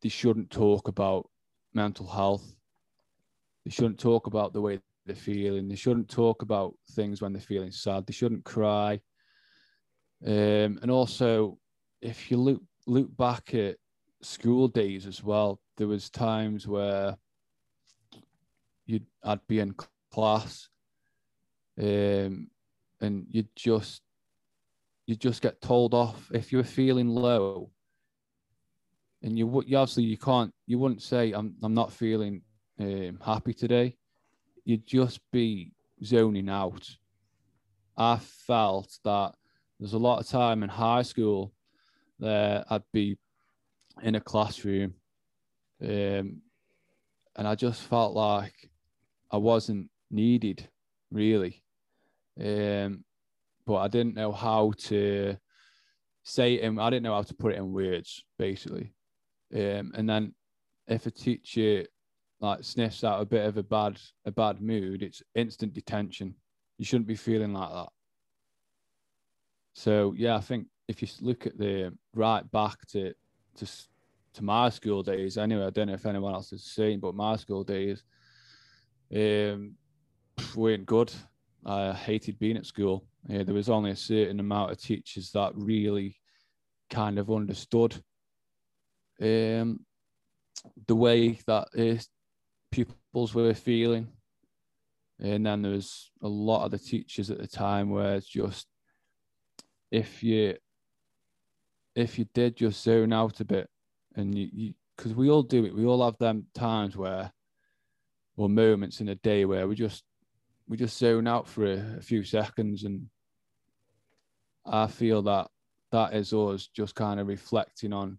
they 0.03 0.09
shouldn't 0.09 0.51
talk 0.51 0.89
about 0.89 1.29
mental 1.73 2.05
health. 2.05 2.55
They 3.63 3.71
shouldn't 3.71 3.99
talk 3.99 4.27
about 4.27 4.51
the 4.51 4.61
way 4.61 4.79
they're 5.05 5.15
feeling. 5.15 5.69
They 5.69 5.75
shouldn't 5.75 6.09
talk 6.09 6.41
about 6.41 6.75
things 6.91 7.21
when 7.21 7.31
they're 7.31 7.41
feeling 7.41 7.71
sad. 7.71 8.05
They 8.05 8.13
shouldn't 8.13 8.43
cry. 8.43 8.99
Um, 10.25 10.79
and 10.81 10.91
also, 10.91 11.57
if 12.01 12.29
you 12.29 12.37
look 12.37 12.61
look 12.85 13.15
back 13.15 13.53
at 13.53 13.77
school 14.21 14.67
days 14.67 15.07
as 15.07 15.23
well, 15.23 15.61
there 15.77 15.87
was 15.87 16.09
times 16.09 16.67
where 16.67 17.17
you'd 18.85 19.05
I'd 19.23 19.45
be 19.47 19.59
in 19.59 19.73
class, 20.11 20.67
um, 21.81 22.49
and 23.01 23.25
you 23.29 23.45
just 23.55 24.01
you 25.07 25.15
just 25.15 25.41
get 25.41 25.61
told 25.61 25.93
off 25.93 26.29
if 26.33 26.51
you're 26.51 26.63
feeling 26.63 27.07
low 27.07 27.72
and 29.23 29.37
you 29.37 29.47
would 29.47 29.67
you 29.67 29.77
obviously 29.77 30.03
you 30.03 30.17
can't 30.17 30.53
you 30.67 30.77
wouldn't 30.77 31.01
say 31.01 31.31
i'm 31.31 31.55
i'm 31.63 31.73
not 31.73 31.91
feeling 31.91 32.41
um, 32.79 33.19
happy 33.23 33.53
today 33.53 33.95
you'd 34.65 34.85
just 34.85 35.19
be 35.31 35.71
zoning 36.03 36.49
out 36.49 36.89
i 37.97 38.17
felt 38.17 38.97
that 39.03 39.33
there's 39.79 39.93
a 39.93 39.97
lot 39.97 40.19
of 40.19 40.27
time 40.27 40.63
in 40.63 40.69
high 40.69 41.01
school 41.01 41.53
that 42.19 42.65
i'd 42.69 42.83
be 42.91 43.17
in 44.01 44.15
a 44.15 44.21
classroom 44.21 44.93
um, 45.81 46.41
and 47.35 47.47
i 47.47 47.55
just 47.55 47.81
felt 47.83 48.13
like 48.13 48.69
i 49.31 49.37
wasn't 49.37 49.89
needed 50.11 50.67
really 51.11 51.63
um, 52.39 53.03
but 53.65 53.75
I 53.77 53.87
didn't 53.87 54.15
know 54.15 54.31
how 54.31 54.73
to 54.85 55.37
say 56.23 56.55
it. 56.55 56.61
In, 56.61 56.79
I 56.79 56.89
didn't 56.89 57.03
know 57.03 57.13
how 57.13 57.21
to 57.21 57.33
put 57.33 57.53
it 57.53 57.57
in 57.57 57.73
words, 57.73 58.23
basically. 58.37 58.92
Um, 59.53 59.91
and 59.95 60.09
then 60.09 60.33
if 60.87 61.05
a 61.05 61.11
teacher 61.11 61.85
like 62.39 62.63
sniffs 62.63 63.03
out 63.03 63.21
a 63.21 63.25
bit 63.25 63.45
of 63.45 63.57
a 63.57 63.63
bad 63.63 63.99
a 64.25 64.31
bad 64.31 64.61
mood, 64.61 65.03
it's 65.03 65.23
instant 65.35 65.73
detention. 65.73 66.35
You 66.77 66.85
shouldn't 66.85 67.07
be 67.07 67.15
feeling 67.15 67.53
like 67.53 67.71
that. 67.71 67.89
So 69.73 70.13
yeah, 70.17 70.35
I 70.35 70.41
think 70.41 70.67
if 70.87 71.01
you 71.01 71.07
look 71.21 71.45
at 71.47 71.57
the 71.57 71.93
right 72.13 72.49
back 72.51 72.85
to 72.87 73.13
to 73.57 73.67
to 74.33 74.43
my 74.43 74.69
school 74.69 75.03
days, 75.03 75.37
anyway, 75.37 75.65
I 75.65 75.69
don't 75.69 75.87
know 75.87 75.93
if 75.93 76.05
anyone 76.05 76.33
else 76.33 76.49
the 76.49 76.57
same, 76.57 76.99
but 76.99 77.15
my 77.15 77.35
school 77.35 77.63
days 77.63 78.03
um, 79.15 79.75
weren't 80.55 80.85
good. 80.85 81.13
I 81.65 81.93
hated 81.93 82.39
being 82.39 82.57
at 82.57 82.65
school. 82.65 83.05
Uh, 83.29 83.43
there 83.43 83.53
was 83.53 83.69
only 83.69 83.91
a 83.91 83.95
certain 83.95 84.39
amount 84.39 84.71
of 84.71 84.81
teachers 84.81 85.31
that 85.31 85.53
really 85.55 86.17
kind 86.89 87.17
of 87.19 87.31
understood 87.31 88.03
um, 89.23 89.79
the 90.87 90.95
way 90.95 91.39
that 91.47 91.67
uh, 91.77 92.01
pupils 92.71 93.33
were 93.33 93.53
feeling. 93.53 94.07
And 95.19 95.45
then 95.45 95.61
there 95.61 95.71
was 95.71 96.11
a 96.21 96.27
lot 96.27 96.65
of 96.65 96.71
the 96.71 96.79
teachers 96.79 97.31
at 97.31 97.37
the 97.37 97.47
time 97.47 97.89
where 97.89 98.15
it's 98.15 98.27
just 98.27 98.67
if 99.91 100.23
you 100.23 100.55
if 101.95 102.17
you 102.17 102.25
did 102.33 102.57
just 102.57 102.83
zone 102.83 103.13
out 103.13 103.39
a 103.39 103.45
bit 103.45 103.69
and 104.15 104.35
you 104.35 104.73
because 104.97 105.13
we 105.13 105.29
all 105.29 105.43
do 105.43 105.65
it, 105.65 105.75
we 105.75 105.85
all 105.85 106.03
have 106.03 106.17
them 106.17 106.45
times 106.53 106.97
where 106.97 107.31
or 108.37 108.49
moments 108.49 108.99
in 108.99 109.09
a 109.09 109.15
day 109.15 109.45
where 109.45 109.67
we 109.67 109.75
just 109.75 110.03
we 110.67 110.77
just 110.77 110.97
zone 110.97 111.27
out 111.27 111.47
for 111.47 111.65
a, 111.65 111.97
a, 111.97 112.01
few 112.01 112.23
seconds 112.23 112.83
and 112.83 113.05
i 114.65 114.87
feel 114.87 115.21
that 115.21 115.47
that 115.91 116.13
is 116.13 116.33
us 116.33 116.67
just 116.75 116.95
kind 116.95 117.19
of 117.19 117.27
reflecting 117.27 117.93
on 117.93 118.17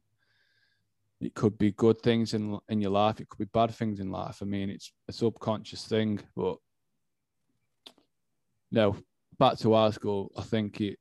it 1.20 1.34
could 1.34 1.56
be 1.58 1.72
good 1.72 2.00
things 2.00 2.34
in 2.34 2.58
in 2.68 2.80
your 2.80 2.90
life 2.90 3.20
it 3.20 3.28
could 3.28 3.38
be 3.38 3.50
bad 3.52 3.70
things 3.74 4.00
in 4.00 4.10
life. 4.10 4.38
I 4.42 4.44
mean 4.44 4.70
it's 4.70 4.92
a 5.08 5.12
subconscious 5.12 5.86
thing 5.86 6.20
but 6.36 6.56
no 8.70 8.96
back 9.38 9.58
to 9.58 9.74
our 9.74 9.92
school 9.92 10.30
i 10.36 10.42
think 10.42 10.80
it 10.80 10.98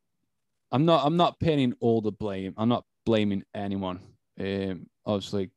i'm 0.71 0.85
not 0.85 1.05
i'm 1.05 1.17
not 1.17 1.39
pinning 1.39 1.73
all 1.79 2.01
the 2.01 2.11
blame 2.11 2.53
i'm 2.57 2.69
not 2.69 2.85
blaming 3.05 3.43
anyone. 3.53 3.99
Um 4.39 4.87
obviously 5.05 5.51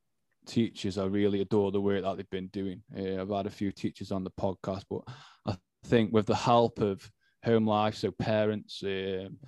teachers 0.47 0.99
i 0.99 1.05
really 1.05 1.41
adore 1.41 1.73
the 1.73 1.81
work 1.81 2.03
that 2.03 2.17
they've 2.17 2.31
been 2.31 2.49
doing. 2.49 2.83
Uh, 2.97 3.21
i've 3.21 3.31
had 3.31 3.47
a 3.47 3.51
few 3.51 3.73
teachers 3.73 4.13
on 4.13 4.25
the 4.25 4.31
podcast 4.31 4.85
but 4.89 5.03
i 5.47 5.57
think 5.85 6.13
with 6.13 6.27
the 6.27 6.37
help 6.37 6.81
of 6.81 7.11
home 7.47 7.67
life, 7.67 7.95
so 7.95 8.11
parents 8.11 8.83
um, 8.85 9.39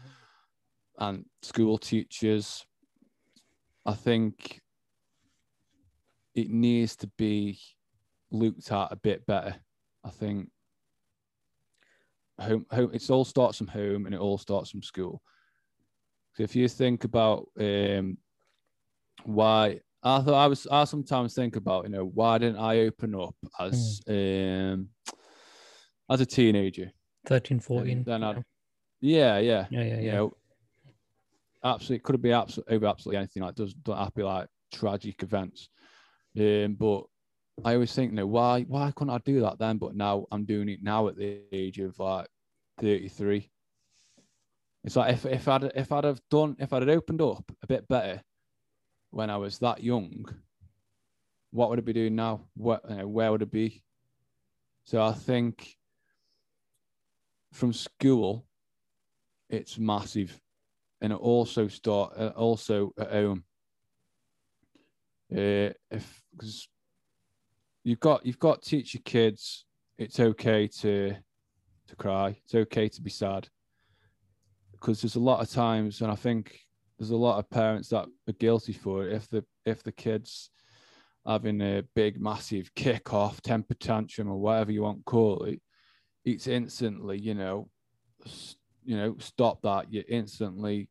and 0.99 1.25
school 1.43 1.77
teachers, 1.77 2.65
I 3.85 3.95
think 3.95 4.61
it 6.39 6.51
needs 6.51 6.97
to 6.97 7.07
be 7.19 7.59
looked 8.31 8.71
at 8.71 8.93
a 8.93 8.97
bit 8.97 9.27
better. 9.27 9.57
I 10.05 10.11
think 10.11 10.51
home, 12.39 12.67
home 12.71 12.91
it 12.93 13.11
all 13.11 13.25
starts 13.25 13.59
from 13.59 13.69
home 13.69 14.07
and 14.07 14.15
it 14.15 14.21
all 14.21 14.39
starts 14.39 14.71
from 14.71 14.83
school. 14.83 15.23
So 16.35 16.45
if 16.45 16.55
you 16.55 16.69
think 16.69 17.05
about 17.05 17.49
um, 17.59 18.19
why 19.25 19.81
I 20.03 20.21
thought 20.21 20.35
I 20.35 20.47
was 20.47 20.67
I 20.71 20.85
sometimes 20.85 21.35
think 21.35 21.57
about, 21.57 21.85
you 21.85 21.91
know, 21.91 22.05
why 22.05 22.39
didn't 22.39 22.61
I 22.61 22.81
open 22.81 23.15
up 23.15 23.35
as 23.59 24.01
mm. 24.09 24.75
um 24.75 24.89
as 26.11 26.21
a 26.21 26.27
teenager 26.27 26.91
13 27.27 27.61
14 27.61 28.03
then 28.05 28.25
i 28.25 28.35
yeah 29.01 29.39
yeah 29.39 29.67
yeah 29.71 29.83
yeah 29.83 29.83
yeah 29.83 30.01
you 30.01 30.13
know 30.13 30.33
absolutely 31.65 32.03
could 32.03 32.15
have 32.15 32.23
been 32.23 32.33
absolutely 32.33 32.77
over 32.77 32.87
absolutely 32.87 33.19
anything 33.19 33.43
like 33.43 33.55
does 33.55 33.75
don't 33.75 33.99
have 33.99 34.07
to 34.07 34.13
be 34.15 34.23
like 34.23 34.49
tragic 34.73 35.23
events 35.23 35.69
um 36.39 36.75
but 36.75 37.05
i 37.65 37.75
always 37.75 37.93
think 37.93 38.13
you 38.13 38.17
know 38.17 38.27
why 38.27 38.63
why 38.63 38.91
couldn't 38.95 39.15
i 39.15 39.19
do 39.19 39.41
that 39.41 39.59
then? 39.59 39.79
But 39.79 39.95
now 39.95 40.27
i'm 40.31 40.45
doing 40.45 40.69
it 40.69 40.83
now 40.83 41.09
at 41.09 41.17
the 41.17 41.41
age 41.53 41.79
of 41.79 41.99
like 41.99 42.27
33 42.79 43.51
it's 44.85 44.97
like 44.97 45.15
if, 45.15 45.27
if 45.27 45.49
i'd 45.49 45.65
if 45.75 45.91
i'd 45.91 46.05
have 46.05 46.21
done 46.31 46.57
if 46.59 46.73
i'd 46.73 46.83
have 46.83 46.89
opened 46.89 47.21
up 47.21 47.45
a 47.63 47.67
bit 47.67 47.89
better 47.89 48.23
when 49.11 49.31
i 49.31 49.37
was 49.37 49.59
that 49.59 49.83
young 49.83 50.25
what 51.51 51.71
would 51.71 51.79
I 51.79 51.83
be 51.83 51.93
doing 51.93 52.15
now? 52.15 52.43
What 52.55 52.83
you 52.89 52.97
know, 52.97 53.09
where 53.09 53.31
would 53.31 53.43
it 53.43 53.51
be? 53.51 53.83
So 54.85 55.03
i 55.03 55.13
think 55.13 55.77
from 57.53 57.73
school, 57.73 58.47
it's 59.49 59.79
massive, 59.79 60.39
and 61.01 61.13
it 61.13 61.19
also 61.19 61.69
start 61.69 62.13
uh, 62.17 62.33
also 62.37 62.93
at 62.99 63.11
home. 63.11 63.45
Uh, 65.33 65.73
if 65.91 66.23
because 66.39 66.69
you've 67.85 68.01
got 68.01 68.25
you've 68.25 68.39
got 68.39 68.63
to 68.63 68.71
teach 68.71 68.95
your 68.95 69.03
kids 69.05 69.65
it's 69.99 70.21
okay 70.21 70.69
to 70.69 71.15
to 71.89 71.97
cry, 71.97 72.37
it's 72.45 72.55
okay 72.55 72.89
to 72.89 73.03
be 73.03 73.11
sad, 73.11 73.49
because 74.73 75.01
there's 75.01 75.17
a 75.17 75.21
lot 75.21 75.41
of 75.41 75.51
times, 75.51 76.03
and 76.03 76.11
I 76.11 76.15
think 76.15 76.61
there's 76.99 77.11
a 77.11 77.17
lot 77.17 77.39
of 77.39 77.51
parents 77.51 77.89
that 77.89 78.07
are 78.29 78.33
guilty 78.39 78.73
for 78.73 79.07
it. 79.07 79.15
If 79.15 79.29
the 79.29 79.45
if 79.65 79.83
the 79.83 79.93
kids 79.93 80.51
having 81.27 81.61
a 81.61 81.83
big 81.95 82.21
massive 82.21 82.75
kick 82.75 83.13
off 83.13 83.43
temper 83.43 83.75
tantrum 83.75 84.31
or 84.31 84.39
whatever 84.39 84.71
you 84.73 84.83
want 84.83 84.99
to 84.99 85.05
call 85.05 85.45
it 85.45 85.61
it's 86.25 86.47
instantly, 86.47 87.19
you 87.19 87.35
know, 87.35 87.69
you 88.85 88.97
know, 88.97 89.17
stop 89.19 89.63
that. 89.63 89.93
You're 89.93 90.05
instantly 90.09 90.89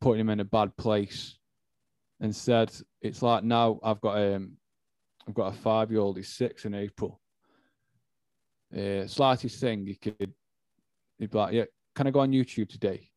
putting 0.00 0.18
them 0.18 0.30
in 0.30 0.40
a 0.40 0.44
bad 0.44 0.76
place. 0.76 1.38
Instead, 2.20 2.72
it's 3.00 3.22
like 3.22 3.44
now 3.44 3.78
I've 3.82 4.00
got 4.00 4.18
um, 4.18 4.52
I've 5.28 5.34
got 5.34 5.54
a 5.54 5.56
five 5.56 5.90
year 5.90 6.00
old. 6.00 6.16
He's 6.16 6.28
six 6.28 6.64
in 6.64 6.74
April. 6.74 7.20
Uh, 8.74 9.06
slightest 9.06 9.60
thing 9.60 9.86
you 9.86 9.96
could, 9.96 10.32
he'd 11.18 11.30
be 11.30 11.38
like, 11.38 11.52
yeah, 11.52 11.64
can 11.94 12.06
I 12.06 12.10
go 12.10 12.20
on 12.20 12.32
YouTube 12.32 12.68
today? 12.68 13.08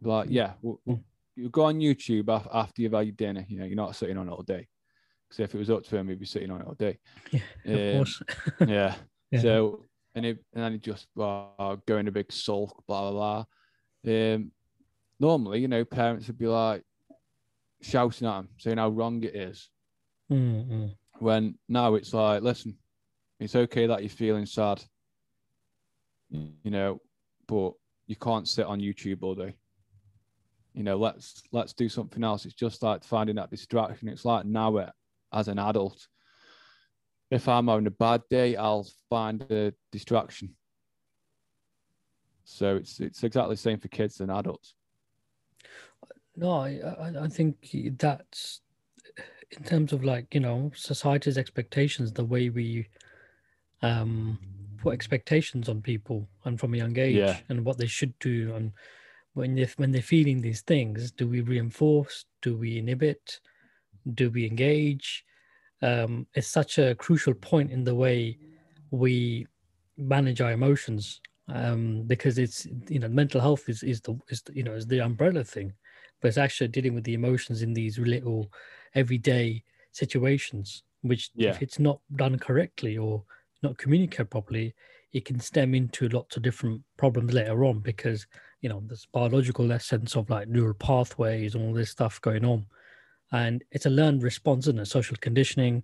Like, 0.00 0.28
yeah, 0.30 0.52
we'll, 0.60 0.80
we'll, 0.84 1.00
you 1.36 1.48
go 1.48 1.64
on 1.64 1.78
YouTube 1.78 2.28
after 2.52 2.82
you've 2.82 2.92
had 2.92 3.06
your 3.06 3.14
dinner. 3.14 3.44
You 3.48 3.60
know, 3.60 3.64
you're 3.64 3.76
not 3.76 3.96
sitting 3.96 4.18
on 4.18 4.28
it 4.28 4.32
all 4.32 4.42
day. 4.42 4.66
Because 5.28 5.44
if 5.44 5.54
it 5.54 5.58
was 5.58 5.70
up 5.70 5.84
to 5.84 5.96
him, 5.96 6.08
he'd 6.08 6.18
be 6.18 6.26
sitting 6.26 6.50
on 6.50 6.60
it 6.60 6.66
all 6.66 6.74
day. 6.74 6.98
Yeah, 7.30 7.40
of 7.64 7.78
um, 7.78 7.96
course. 7.96 8.22
yeah. 8.66 8.94
yeah. 9.30 9.40
So 9.40 9.86
and, 10.14 10.26
it, 10.26 10.38
and 10.52 10.64
then 10.64 10.72
he 10.72 10.78
just 10.78 11.06
uh, 11.18 11.76
go 11.86 11.96
in 11.98 12.08
a 12.08 12.12
big 12.12 12.30
sulk, 12.32 12.82
blah 12.86 13.10
blah 13.10 13.44
blah. 14.04 14.34
Um, 14.34 14.50
normally, 15.18 15.60
you 15.60 15.68
know, 15.68 15.84
parents 15.84 16.26
would 16.26 16.38
be 16.38 16.48
like 16.48 16.82
shouting 17.80 18.28
at 18.28 18.40
him, 18.40 18.48
saying 18.58 18.78
how 18.78 18.88
wrong 18.88 19.22
it 19.22 19.34
is. 19.34 19.70
Mm-hmm. 20.30 20.86
When 21.22 21.54
now 21.68 21.94
it's 21.94 22.12
like, 22.12 22.42
listen, 22.42 22.76
it's 23.38 23.54
okay 23.54 23.86
that 23.86 24.02
you're 24.02 24.10
feeling 24.10 24.44
sad, 24.44 24.82
you 26.30 26.50
know, 26.64 27.00
but 27.46 27.74
you 28.08 28.16
can't 28.16 28.48
sit 28.48 28.66
on 28.66 28.80
YouTube 28.80 29.22
all 29.22 29.36
day. 29.36 29.54
You 30.74 30.82
know, 30.82 30.96
let's 30.96 31.44
let's 31.52 31.74
do 31.74 31.88
something 31.88 32.24
else. 32.24 32.44
It's 32.44 32.56
just 32.56 32.82
like 32.82 33.04
finding 33.04 33.36
that 33.36 33.50
distraction. 33.50 34.08
It's 34.08 34.24
like 34.24 34.46
now 34.46 34.78
it, 34.78 34.90
as 35.32 35.46
an 35.46 35.60
adult, 35.60 36.08
if 37.30 37.48
I'm 37.48 37.68
having 37.68 37.86
a 37.86 37.92
bad 37.92 38.22
day, 38.28 38.56
I'll 38.56 38.88
find 39.08 39.42
a 39.42 39.72
distraction. 39.92 40.56
So 42.42 42.74
it's 42.74 42.98
it's 42.98 43.22
exactly 43.22 43.54
the 43.54 43.60
same 43.60 43.78
for 43.78 43.86
kids 43.86 44.18
and 44.18 44.32
adults. 44.32 44.74
No, 46.34 46.50
I 46.50 46.80
I, 46.80 47.24
I 47.24 47.28
think 47.28 47.58
that's 47.96 48.60
in 49.56 49.64
terms 49.64 49.92
of 49.92 50.04
like 50.04 50.34
you 50.34 50.40
know 50.40 50.70
society's 50.74 51.38
expectations, 51.38 52.12
the 52.12 52.24
way 52.24 52.48
we 52.50 52.88
um 53.82 54.38
put 54.78 54.94
expectations 54.94 55.68
on 55.68 55.80
people 55.80 56.28
and 56.44 56.58
from 56.58 56.74
a 56.74 56.76
young 56.76 56.98
age 56.98 57.16
Yeah. 57.16 57.38
and 57.48 57.64
what 57.64 57.78
they 57.78 57.86
should 57.86 58.18
do 58.18 58.54
and 58.54 58.72
when 59.34 59.54
they 59.54 59.66
when 59.76 59.92
they're 59.92 60.02
feeling 60.02 60.40
these 60.40 60.60
things, 60.62 61.10
do 61.10 61.26
we 61.28 61.40
reinforce? 61.40 62.26
Do 62.42 62.56
we 62.56 62.78
inhibit? 62.78 63.40
Do 64.14 64.30
we 64.30 64.46
engage? 64.46 65.24
Um, 65.80 66.26
it's 66.34 66.48
such 66.48 66.78
a 66.78 66.94
crucial 66.94 67.34
point 67.34 67.70
in 67.72 67.84
the 67.84 67.94
way 67.94 68.38
we 68.90 69.46
manage 69.96 70.40
our 70.40 70.52
emotions 70.52 71.20
um, 71.48 72.02
because 72.06 72.38
it's 72.38 72.66
you 72.88 72.98
know 72.98 73.08
mental 73.08 73.40
health 73.40 73.68
is 73.68 73.82
is 73.82 74.00
the 74.02 74.18
is 74.28 74.42
the, 74.42 74.54
you 74.54 74.62
know 74.62 74.74
is 74.74 74.86
the 74.86 75.00
umbrella 75.00 75.44
thing, 75.44 75.72
but 76.20 76.28
it's 76.28 76.38
actually 76.38 76.68
dealing 76.68 76.94
with 76.94 77.04
the 77.04 77.14
emotions 77.14 77.62
in 77.62 77.72
these 77.72 77.98
little 77.98 78.52
everyday 78.94 79.64
situations. 79.92 80.82
Which 81.02 81.30
Yeah. 81.34 81.50
if 81.50 81.62
it's 81.62 81.78
not 81.78 82.00
done 82.14 82.38
correctly 82.38 82.96
or 82.96 83.24
not 83.62 83.76
communicated 83.76 84.30
properly, 84.30 84.74
it 85.12 85.24
can 85.24 85.40
stem 85.40 85.74
into 85.74 86.08
lots 86.08 86.36
of 86.36 86.42
different 86.42 86.82
problems 86.96 87.32
later 87.32 87.64
on 87.64 87.80
because 87.80 88.26
you 88.60 88.68
know 88.68 88.82
there's 88.86 89.06
biological 89.12 89.78
sense 89.78 90.16
of 90.16 90.30
like 90.30 90.48
neural 90.48 90.74
pathways 90.74 91.54
and 91.54 91.64
all 91.64 91.74
this 91.74 91.90
stuff 91.90 92.20
going 92.20 92.44
on 92.44 92.64
and 93.32 93.64
it's 93.72 93.86
a 93.86 93.90
learned 93.90 94.22
response 94.22 94.66
and 94.66 94.80
a 94.80 94.86
social 94.86 95.16
conditioning 95.20 95.82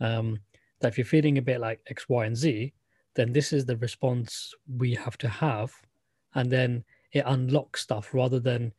um, 0.00 0.38
that 0.80 0.88
if 0.88 0.98
you're 0.98 1.04
feeling 1.04 1.38
a 1.38 1.42
bit 1.42 1.60
like 1.60 1.80
x 1.88 2.08
y 2.08 2.26
and 2.26 2.36
z 2.36 2.72
then 3.14 3.32
this 3.32 3.52
is 3.52 3.64
the 3.64 3.76
response 3.78 4.54
we 4.76 4.94
have 4.94 5.18
to 5.18 5.28
have 5.28 5.72
and 6.34 6.50
then 6.50 6.84
it 7.12 7.24
unlocks 7.26 7.80
stuff 7.80 8.14
rather 8.14 8.38
than 8.38 8.72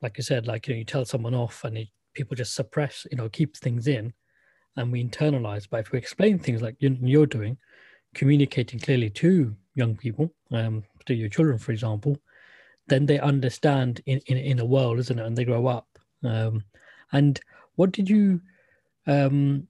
like 0.00 0.16
I 0.18 0.22
said 0.22 0.46
like 0.46 0.66
you 0.66 0.74
know 0.74 0.78
you 0.78 0.84
tell 0.84 1.04
someone 1.04 1.34
off 1.34 1.62
and 1.64 1.78
it, 1.78 1.88
people 2.14 2.36
just 2.36 2.54
suppress 2.54 3.06
you 3.10 3.16
know 3.16 3.28
keep 3.28 3.56
things 3.56 3.86
in 3.86 4.12
and 4.76 4.90
we 4.90 5.04
internalize 5.04 5.66
but 5.70 5.80
if 5.80 5.92
we 5.92 5.98
explain 5.98 6.38
things 6.38 6.62
like 6.62 6.76
you, 6.78 6.96
you're 7.00 7.26
doing 7.26 7.56
communicating 8.14 8.78
clearly 8.78 9.10
to 9.10 9.54
young 9.74 9.96
people 9.96 10.32
um, 10.50 10.82
to 11.06 11.14
your 11.14 11.28
children 11.28 11.58
for 11.58 11.72
example 11.72 12.18
then 12.88 13.06
they 13.06 13.18
understand 13.18 14.00
in, 14.06 14.18
in, 14.26 14.36
in 14.36 14.58
a 14.58 14.64
world, 14.64 14.98
isn't 14.98 15.18
it? 15.18 15.24
And 15.24 15.36
they 15.36 15.44
grow 15.44 15.66
up. 15.66 15.86
Um, 16.24 16.64
and 17.12 17.40
what 17.76 17.92
did 17.92 18.08
you, 18.08 18.40
um, 19.06 19.66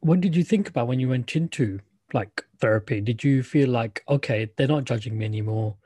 what 0.00 0.20
did 0.20 0.36
you 0.36 0.44
think 0.44 0.68
about 0.68 0.86
when 0.86 1.00
you 1.00 1.08
went 1.08 1.34
into 1.36 1.80
like 2.12 2.44
therapy? 2.60 3.00
Did 3.00 3.24
you 3.24 3.42
feel 3.42 3.68
like, 3.68 4.02
okay, 4.08 4.50
they're 4.56 4.68
not 4.68 4.84
judging 4.84 5.16
me 5.16 5.24
anymore? 5.24 5.76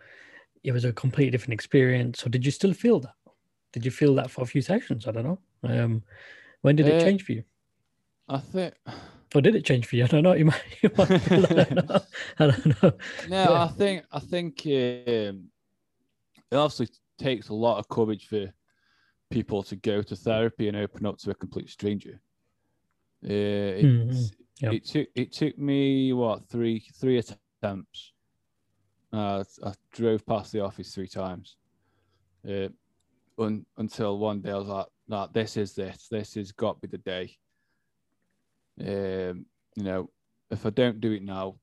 It 0.65 0.73
was 0.73 0.85
a 0.85 0.93
completely 0.93 1.31
different 1.31 1.55
experience, 1.55 2.27
or 2.27 2.29
did 2.29 2.45
you 2.45 2.51
still 2.51 2.73
feel 2.73 2.99
that? 3.01 3.15
Did 3.73 3.85
you 3.85 3.91
feel 3.91 4.15
that 4.17 4.31
for 4.31 4.43
a 4.43 4.47
few 4.47 4.63
sessions? 4.63 5.07
I 5.07 5.13
don't 5.13 5.25
know. 5.25 5.39
Um, 5.63 6.03
when 6.63 6.77
did 6.77 6.87
it 6.89 7.01
Uh, 7.01 7.05
change 7.05 7.23
for 7.25 7.33
you? 7.33 7.45
I 8.29 8.39
think 8.39 8.75
Or 9.35 9.41
did 9.41 9.55
it 9.55 9.65
change 9.65 9.87
for 9.87 9.97
you? 9.97 10.05
I 10.05 10.07
don't 10.09 10.23
know. 10.23 10.33
You 10.39 10.45
might, 10.47 10.63
you 10.83 10.91
might 10.97 11.11
I 11.11 11.39
don't 11.65 11.89
know. 11.89 12.01
I 12.39 12.47
don't 12.47 12.83
know. 12.83 12.93
no, 13.29 13.53
Yeah. 13.53 13.65
I 13.65 13.69
think 13.69 14.05
I 14.13 14.21
think 14.21 14.61
um, 14.67 15.51
it 16.51 16.57
obviously 16.57 16.89
takes 17.19 17.49
a 17.49 17.55
lot 17.55 17.79
of 17.79 17.89
courage 17.89 18.27
for 18.27 18.53
people 19.31 19.63
to 19.65 19.77
go 19.77 20.03
to 20.03 20.17
therapy 20.17 20.69
and 20.69 20.77
open 20.77 21.07
up 21.07 21.19
to 21.19 21.31
a 21.31 21.35
complete 21.35 21.69
stranger. 21.69 22.21
Uh, 23.25 23.83
it, 23.83 23.85
Mhm. 23.85 24.31
Yep. 24.61 24.73
it 24.73 24.85
took 24.87 25.09
it 25.15 25.33
took 25.33 25.59
me 25.59 26.13
what 26.13 26.49
three 26.49 26.81
three 27.01 27.19
attempts. 27.19 28.13
Uh, 29.13 29.45
I 29.65 29.73
drove 29.93 30.25
past 30.27 30.53
the 30.53 30.61
office 30.61 30.95
three 30.95 31.09
times, 31.09 31.57
uh, 32.49 32.69
un, 33.39 33.65
until 33.77 34.19
one 34.19 34.41
day 34.41 34.51
I 34.51 34.57
was 34.57 34.69
like, 34.69 34.87
"Nah, 35.09 35.29
this 35.29 35.57
is 35.57 35.75
this. 35.75 36.09
This 36.11 36.35
has 36.35 36.53
got 36.53 36.81
to 36.81 36.89
be 36.89 36.97
the 36.97 37.03
day." 37.03 37.37
Um, 38.81 39.47
you 39.77 39.85
know, 39.85 40.11
if 40.51 40.67
I 40.67 40.71
don't 40.71 41.01
do 41.01 41.13
it 41.13 41.23
now, 41.23 41.57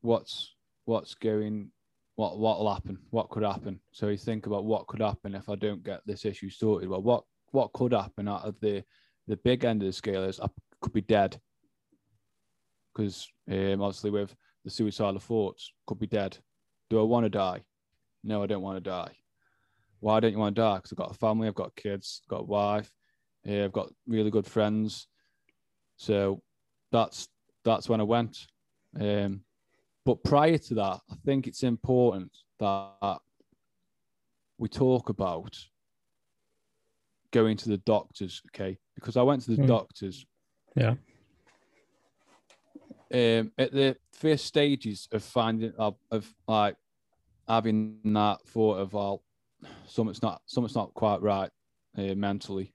what's 0.00 0.54
what's 0.84 1.14
going 1.14 1.70
what 2.16 2.38
what'll 2.38 2.72
happen? 2.72 2.98
What 3.10 3.30
could 3.30 3.42
happen? 3.42 3.80
So 3.92 4.08
you 4.08 4.16
think 4.16 4.46
about 4.46 4.64
what 4.64 4.86
could 4.86 5.00
happen 5.00 5.34
if 5.34 5.48
i 5.48 5.56
don't 5.56 5.82
get 5.82 6.00
this 6.06 6.24
issue 6.24 6.50
sorted. 6.50 6.88
Well 6.88 7.02
what 7.02 7.24
what 7.50 7.72
could 7.72 7.92
happen 7.92 8.28
out 8.28 8.44
of 8.44 8.58
the 8.60 8.84
the 9.26 9.36
big 9.38 9.64
end 9.64 9.82
of 9.82 9.86
the 9.86 9.92
scale 9.92 10.24
is 10.24 10.40
i 10.40 10.46
could 10.80 10.92
be 10.92 11.00
dead. 11.00 11.40
Because 12.94 13.26
um, 13.50 13.82
obviously 13.82 14.10
with 14.10 14.34
the 14.64 14.70
suicidal 14.70 15.18
thoughts 15.18 15.72
could 15.86 15.98
be 15.98 16.06
dead. 16.06 16.38
Do 16.90 17.00
i 17.00 17.02
want 17.02 17.24
to 17.24 17.30
die? 17.30 17.62
No 18.22 18.42
i 18.42 18.46
don't 18.46 18.62
want 18.62 18.76
to 18.76 18.90
die 18.90 19.12
why 20.04 20.20
don't 20.20 20.32
you 20.32 20.38
want 20.38 20.54
to 20.54 20.60
die 20.62 20.76
because 20.76 20.92
i've 20.92 20.98
got 20.98 21.10
a 21.10 21.18
family 21.18 21.48
i've 21.48 21.54
got 21.54 21.74
kids 21.76 22.20
I've 22.24 22.28
got 22.28 22.40
a 22.40 22.44
wife 22.44 22.90
uh, 23.48 23.64
i've 23.64 23.72
got 23.72 23.90
really 24.06 24.30
good 24.30 24.46
friends 24.46 25.08
so 25.96 26.42
that's 26.92 27.28
that's 27.64 27.88
when 27.88 28.00
i 28.00 28.04
went 28.04 28.36
um 29.00 29.40
but 30.04 30.22
prior 30.22 30.58
to 30.58 30.74
that, 30.74 31.00
I 31.10 31.14
think 31.24 31.46
it's 31.46 31.62
important 31.62 32.30
that 32.60 33.18
we 34.58 34.68
talk 34.68 35.08
about 35.08 35.56
going 37.30 37.56
to 37.56 37.68
the 37.70 37.78
doctors, 37.78 38.42
okay? 38.48 38.76
Because 38.94 39.16
I 39.16 39.22
went 39.22 39.42
to 39.44 39.52
the 39.52 39.62
Mm. 39.62 39.66
doctors 39.66 40.26
Yeah. 40.76 40.94
um, 43.12 43.52
at 43.56 43.72
the 43.72 43.96
first 44.12 44.44
stages 44.44 45.08
of 45.10 45.22
finding 45.22 45.72
of, 45.78 45.96
of 46.10 46.30
like 46.46 46.76
having 47.48 48.00
that 48.04 48.42
thought 48.46 48.78
of 48.78 48.92
well, 48.92 49.22
something's 49.86 50.22
not 50.22 50.42
something's 50.46 50.74
not 50.74 50.94
quite 50.94 51.22
right 51.22 51.50
uh, 51.96 52.14
mentally. 52.14 52.72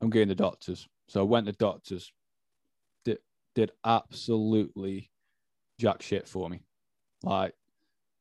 I'm 0.00 0.10
going 0.10 0.28
to 0.28 0.34
the 0.34 0.42
doctors, 0.42 0.86
so 1.08 1.20
I 1.20 1.24
went 1.24 1.46
to 1.46 1.52
doctors. 1.52 2.12
Did 3.04 3.18
did 3.54 3.72
absolutely 3.84 5.10
jack 5.78 6.02
shit 6.02 6.28
for 6.28 6.48
me. 6.48 6.62
Like 7.22 7.54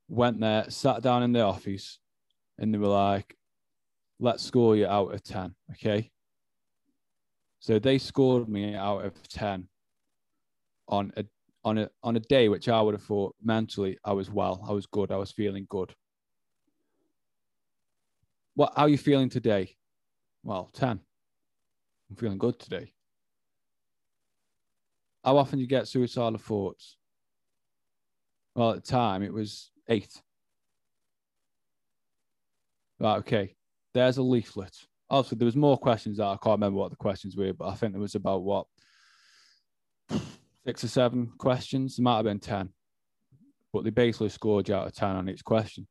went 0.09 0.39
there, 0.39 0.69
sat 0.69 1.01
down 1.01 1.23
in 1.23 1.33
the 1.33 1.41
office, 1.41 1.99
and 2.57 2.73
they 2.73 2.77
were 2.77 2.87
like, 2.87 3.35
"Let's 4.19 4.43
score 4.43 4.75
you 4.75 4.87
out 4.87 5.13
of 5.13 5.23
ten, 5.23 5.55
okay?" 5.71 6.11
So 7.59 7.79
they 7.79 7.97
scored 7.97 8.47
me 8.47 8.75
out 8.75 9.03
of 9.03 9.27
ten 9.27 9.67
on 10.87 11.11
a 11.17 11.25
on 11.63 11.77
a 11.77 11.89
on 12.01 12.15
a 12.15 12.21
day 12.21 12.47
which 12.49 12.69
I 12.69 12.81
would 12.81 12.93
have 12.93 13.03
thought 13.03 13.35
mentally 13.43 13.97
I 14.05 14.13
was 14.13 14.31
well, 14.31 14.65
I 14.67 14.71
was 14.71 14.85
good, 14.85 15.11
I 15.11 15.17
was 15.17 15.31
feeling 15.31 15.67
good. 15.69 15.93
What 18.57 18.73
how 18.75 18.85
are 18.85 18.89
you 18.89 18.97
feeling 18.97 19.29
today? 19.29 19.75
Well, 20.43 20.71
10. 20.73 20.99
I'm 22.09 22.15
feeling 22.15 22.39
good 22.39 22.57
today. 22.57 22.91
How 25.23 25.37
often 25.37 25.59
do 25.59 25.61
you 25.61 25.67
get 25.67 25.87
suicidal 25.87 26.39
thoughts? 26.39 26.97
Well, 28.55 28.71
at 28.71 28.83
the 28.83 28.91
time 28.91 29.21
it 29.21 29.31
was 29.31 29.69
eight. 29.87 30.11
Right, 32.99 33.17
okay. 33.17 33.55
There's 33.93 34.17
a 34.17 34.23
leaflet. 34.23 34.75
Obviously, 35.07 35.37
there 35.37 35.45
was 35.45 35.55
more 35.55 35.77
questions 35.77 36.17
that 36.17 36.25
I 36.25 36.37
can't 36.41 36.59
remember 36.59 36.79
what 36.79 36.89
the 36.89 36.97
questions 36.97 37.37
were, 37.37 37.53
but 37.53 37.67
I 37.67 37.75
think 37.75 37.93
there 37.93 38.01
was 38.01 38.15
about 38.15 38.41
what 38.41 38.65
six 40.65 40.83
or 40.83 40.87
seven 40.87 41.31
questions. 41.37 41.97
There 41.97 42.03
might 42.03 42.15
have 42.15 42.25
been 42.25 42.39
ten, 42.39 42.69
but 43.71 43.83
they 43.83 43.91
basically 43.91 44.29
scored 44.29 44.67
you 44.67 44.73
out 44.73 44.87
of 44.87 44.95
ten 44.95 45.15
on 45.15 45.29
each 45.29 45.43
question. 45.43 45.87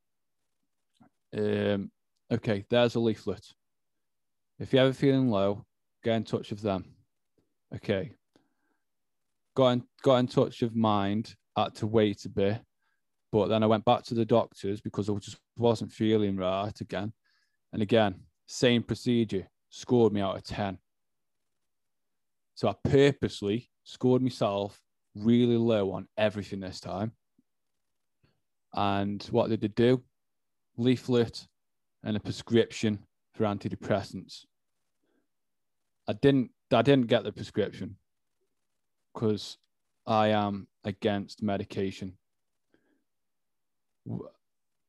Um, 1.33 1.93
okay, 2.33 2.65
there's 2.69 2.95
a 2.95 3.01
leaflet. 3.01 3.45
If 4.59 4.73
you're 4.73 4.85
ever 4.85 4.93
feeling 4.93 5.31
low, 5.31 5.65
get 6.03 6.17
in 6.17 6.25
touch 6.25 6.51
with 6.51 6.63
them. 6.63 6.85
Okay. 7.75 8.13
Got 9.55 9.69
in, 9.69 9.85
got 10.03 10.17
in 10.17 10.27
touch 10.27 10.63
with 10.63 10.75
mind, 10.75 11.35
had 11.57 11.75
to 11.77 11.87
wait 11.87 12.25
a 12.25 12.29
bit, 12.29 12.61
but 13.33 13.49
then 13.49 13.63
I 13.63 13.67
went 13.67 13.85
back 13.85 14.05
to 14.05 14.15
the 14.15 14.25
doctors 14.25 14.81
because 14.81 15.09
I 15.09 15.15
just 15.15 15.39
wasn't 15.57 15.93
feeling 15.93 16.37
right 16.37 16.79
again. 16.81 17.13
And 17.73 17.83
again, 17.83 18.21
same 18.47 18.83
procedure, 18.83 19.49
scored 19.71 20.13
me 20.13 20.21
out 20.21 20.37
of 20.37 20.45
10. 20.45 20.79
So 22.55 22.69
I 22.69 22.75
purposely 22.89 23.71
scored 23.85 24.23
myself 24.23 24.81
really 25.15 25.57
low 25.57 25.93
on 25.93 26.09
everything 26.17 26.61
this 26.61 26.81
time. 26.81 27.13
And 28.73 29.23
what 29.31 29.49
did 29.49 29.61
they 29.61 29.69
do? 29.69 30.03
Leaflet, 30.79 31.47
and 32.07 32.17
a 32.17 32.21
prescription 32.21 33.01
for 33.35 33.45
antidepressants. 33.45 34.45
I 36.09 36.13
didn't 36.13 36.53
I 36.73 36.83
didn't 36.83 37.09
get 37.09 37.25
the 37.25 37.33
prescription 37.33 37.97
because 39.13 39.59
I 40.07 40.29
am 40.29 40.69
against 40.85 41.43
medication. 41.43 42.17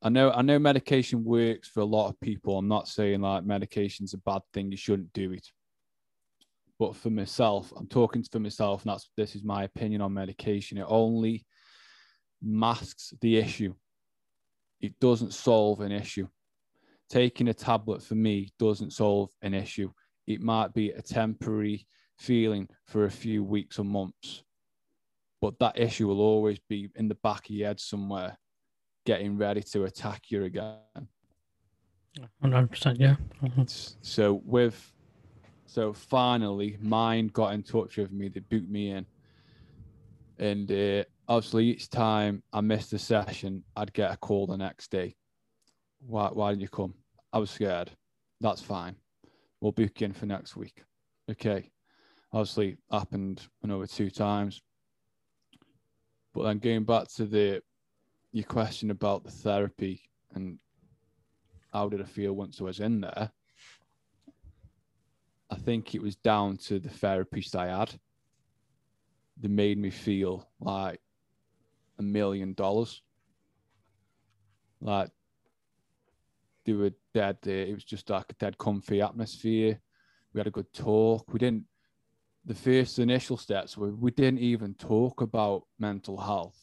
I 0.03 0.09
know 0.09 0.31
I 0.31 0.43
know 0.43 0.59
medication 0.59 1.23
works 1.23 1.67
for 1.67 1.79
a 1.79 1.85
lot 1.85 2.07
of 2.07 2.19
people. 2.19 2.59
I'm 2.59 2.67
not 2.67 2.87
saying 2.87 3.21
like 3.21 3.43
medication's 3.43 4.13
a 4.13 4.19
bad 4.19 4.43
thing, 4.53 4.69
you 4.69 4.77
shouldn't 4.77 5.11
do 5.13 5.31
it. 5.31 5.47
But 6.77 6.95
for 6.95 7.09
myself, 7.09 7.73
I'm 7.75 7.87
talking 7.87 8.23
for 8.31 8.39
myself, 8.39 8.83
and 8.83 8.91
that's 8.91 9.09
this 9.17 9.35
is 9.35 9.43
my 9.43 9.63
opinion 9.63 10.01
on 10.01 10.13
medication. 10.13 10.77
It 10.77 10.85
only 10.87 11.47
masks 12.43 13.15
the 13.21 13.37
issue. 13.37 13.73
It 14.79 14.99
doesn't 14.99 15.33
solve 15.33 15.81
an 15.81 15.91
issue. 15.91 16.27
Taking 17.09 17.47
a 17.47 17.53
tablet 17.53 18.03
for 18.03 18.15
me 18.15 18.49
doesn't 18.59 18.91
solve 18.91 19.29
an 19.41 19.53
issue. 19.53 19.91
It 20.25 20.41
might 20.41 20.73
be 20.73 20.91
a 20.91 21.01
temporary 21.01 21.87
feeling 22.17 22.67
for 22.85 23.05
a 23.05 23.11
few 23.11 23.43
weeks 23.43 23.79
or 23.79 23.85
months, 23.85 24.43
but 25.41 25.57
that 25.59 25.79
issue 25.79 26.07
will 26.07 26.19
always 26.19 26.59
be 26.67 26.89
in 26.95 27.07
the 27.07 27.15
back 27.15 27.45
of 27.45 27.55
your 27.55 27.67
head 27.67 27.79
somewhere, 27.79 28.37
getting 29.05 29.37
ready 29.37 29.61
to 29.61 29.85
attack 29.85 30.23
you 30.29 30.43
again. 30.43 31.07
100%, 32.43 32.99
yeah. 32.99 33.15
Mm-hmm. 33.41 33.63
So, 34.01 34.41
with 34.43 34.93
so 35.67 35.93
finally, 35.93 36.77
mine 36.81 37.27
got 37.27 37.53
in 37.53 37.61
touch 37.61 37.97
with 37.97 38.11
me. 38.11 38.29
They 38.29 38.39
booked 38.39 38.69
me 38.69 38.91
in, 38.91 39.05
and 40.39 40.71
uh, 40.71 41.03
obviously 41.27 41.65
each 41.65 41.89
time 41.89 42.41
I 42.53 42.61
missed 42.61 42.93
a 42.93 42.99
session, 42.99 43.63
I'd 43.75 43.93
get 43.93 44.11
a 44.11 44.17
call 44.17 44.47
the 44.47 44.57
next 44.57 44.91
day. 44.91 45.15
Why? 45.99 46.29
Why 46.29 46.51
didn't 46.51 46.61
you 46.61 46.67
come? 46.67 46.93
I 47.33 47.39
was 47.39 47.51
scared. 47.51 47.91
That's 48.41 48.61
fine. 48.61 48.95
We'll 49.61 49.71
book 49.71 50.01
in 50.01 50.13
for 50.13 50.25
next 50.25 50.55
week. 50.55 50.83
Okay. 51.29 51.71
Obviously 52.31 52.77
happened 52.91 53.41
another 53.63 53.87
two 53.87 54.09
times. 54.09 54.61
But 56.33 56.43
then 56.43 56.59
going 56.59 56.83
back 56.83 57.07
to 57.15 57.25
the 57.25 57.61
your 58.31 58.45
question 58.45 58.91
about 58.91 59.23
the 59.23 59.31
therapy 59.31 60.01
and 60.35 60.59
how 61.73 61.89
did 61.89 62.01
I 62.01 62.05
feel 62.05 62.33
once 62.33 62.61
I 62.61 62.65
was 62.65 62.79
in 62.79 63.01
there? 63.01 63.31
I 65.49 65.55
think 65.55 65.95
it 65.95 66.01
was 66.01 66.15
down 66.15 66.57
to 66.57 66.79
the 66.79 66.89
therapist 66.89 67.55
I 67.55 67.67
had. 67.67 67.93
They 69.39 69.47
made 69.47 69.77
me 69.77 69.89
feel 69.89 70.47
like 70.59 70.99
a 71.99 72.03
million 72.03 72.53
dollars. 72.53 73.01
Like 74.81 75.09
they 76.67 76.73
were 76.73 76.91
dead. 77.13 77.37
It 77.47 77.73
was 77.73 77.85
just 77.85 78.09
like 78.09 78.25
a 78.29 78.33
dead 78.33 78.57
comfy 78.57 79.01
atmosphere. 79.01 79.79
We 80.33 80.39
had 80.39 80.47
a 80.47 80.51
good 80.51 80.71
talk. 80.73 81.31
We 81.31 81.39
didn't. 81.39 81.63
The 82.45 82.53
first 82.53 82.99
initial 82.99 83.37
steps 83.37 83.77
were 83.77 83.89
we 83.89 84.11
didn't 84.11 84.39
even 84.39 84.73
talk 84.75 85.21
about 85.21 85.63
mental 85.79 86.17
health. 86.17 86.59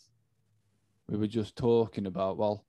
We 1.09 1.17
were 1.17 1.27
just 1.27 1.57
talking 1.57 2.07
about 2.07 2.37
well, 2.37 2.67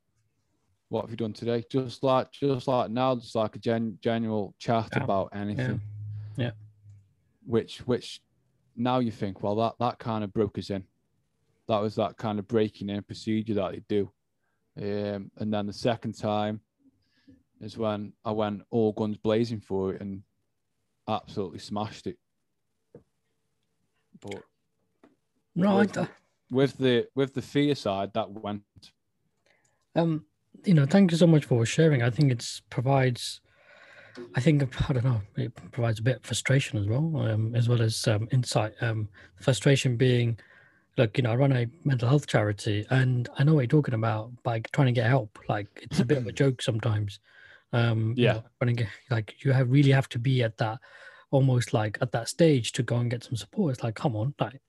what 0.88 1.02
have 1.02 1.12
you 1.12 1.18
done 1.18 1.34
today? 1.34 1.64
Just 1.70 2.04
like 2.04 2.32
just 2.32 2.70
like 2.70 2.90
now, 2.90 3.16
just 3.16 3.36
like 3.36 3.56
a 3.58 3.60
gen, 3.60 4.00
general 4.02 4.56
chat 4.58 4.90
yeah. 4.96 5.04
about 5.04 5.30
anything. 5.36 5.82
Yeah. 6.38 6.46
yeah. 6.46 6.52
Which 7.46 7.80
which 7.80 8.22
now 8.78 9.00
you 9.00 9.12
think 9.12 9.44
well 9.44 9.56
that 9.58 9.74
that 9.80 10.00
kind 10.00 10.24
of 10.24 10.34
broke 10.34 10.58
us 10.58 10.70
in. 10.70 10.86
That 11.68 11.82
was 11.82 11.96
that 11.96 12.16
kind 12.16 12.40
of 12.40 12.48
breaking 12.48 12.90
in 12.90 13.04
procedure 13.04 13.56
that 13.56 13.72
they 13.74 13.82
do. 13.90 14.10
Um, 14.78 15.32
and 15.38 15.54
then 15.54 15.66
the 15.66 15.74
second 15.74 16.14
time 16.14 16.62
is 17.62 17.78
when 17.78 18.14
I 18.24 18.32
went 18.32 18.64
all 18.70 18.92
guns 18.92 19.18
blazing 19.18 19.60
for 19.60 19.94
it 19.94 20.02
and 20.02 20.24
absolutely 21.08 21.60
smashed 21.60 22.08
it. 22.08 22.18
But 24.22 24.44
no, 25.56 25.78
with, 25.78 26.10
with 26.52 26.78
the 26.78 27.08
with 27.16 27.34
the 27.34 27.42
fear 27.42 27.76
side, 27.76 28.12
that 28.14 28.32
went. 28.32 28.64
Um, 29.96 30.26
you 30.64 30.74
know, 30.74 30.86
thank 30.86 31.12
you 31.12 31.18
so 31.18 31.28
much 31.28 31.46
for 31.46 31.66
sharing. 31.66 32.02
I 32.02 32.10
think 32.10 32.32
it 32.32 32.46
provides. 32.70 33.42
I 34.36 34.40
think 34.40 34.64
I 34.90 34.94
don't 34.94 35.06
know. 35.06 35.22
It 35.38 35.54
provides 35.72 36.00
a 36.00 36.04
bit 36.04 36.18
of 36.18 36.24
frustration 36.24 36.80
as 36.80 36.88
well, 36.88 37.18
um, 37.18 37.56
as 37.56 37.70
well 37.70 37.82
as 37.82 38.08
um, 38.08 38.28
insight. 38.32 38.74
Um, 38.82 39.10
frustration 39.42 39.98
being, 39.98 40.40
look, 40.98 41.18
you 41.18 41.24
know, 41.24 41.32
I 41.32 41.36
run 41.36 41.52
a 41.52 41.68
mental 41.84 42.10
health 42.10 42.28
charity, 42.28 42.86
and 42.90 43.30
I 43.38 43.44
know 43.44 43.54
what 43.54 43.62
you're 43.62 43.68
talking 43.68 43.94
about 43.94 44.32
by 44.44 44.60
trying 44.72 44.88
to 44.88 44.94
get 44.94 45.08
help. 45.08 45.40
Like 45.48 45.68
it's 45.82 46.00
a 46.00 46.06
bit 46.06 46.18
of 46.18 46.28
a 46.28 46.32
joke 46.44 46.62
sometimes. 46.62 47.20
Um, 47.74 48.14
yeah. 48.16 48.42
You 48.62 48.74
know, 48.74 48.86
like 49.10 49.36
you 49.44 49.52
have 49.52 49.70
really 49.70 49.92
have 49.92 50.10
to 50.10 50.20
be 50.20 50.44
at 50.44 50.58
that 50.58 50.80
almost 51.32 51.74
like 51.74 51.98
at 52.02 52.12
that 52.14 52.30
stage 52.30 52.72
to 52.74 52.84
go 52.84 52.98
and 52.98 53.12
get 53.12 53.24
some 53.24 53.36
support. 53.36 53.74
It's 53.74 53.84
like, 53.84 53.96
come 53.96 54.16
on, 54.16 54.34
like 54.40 54.62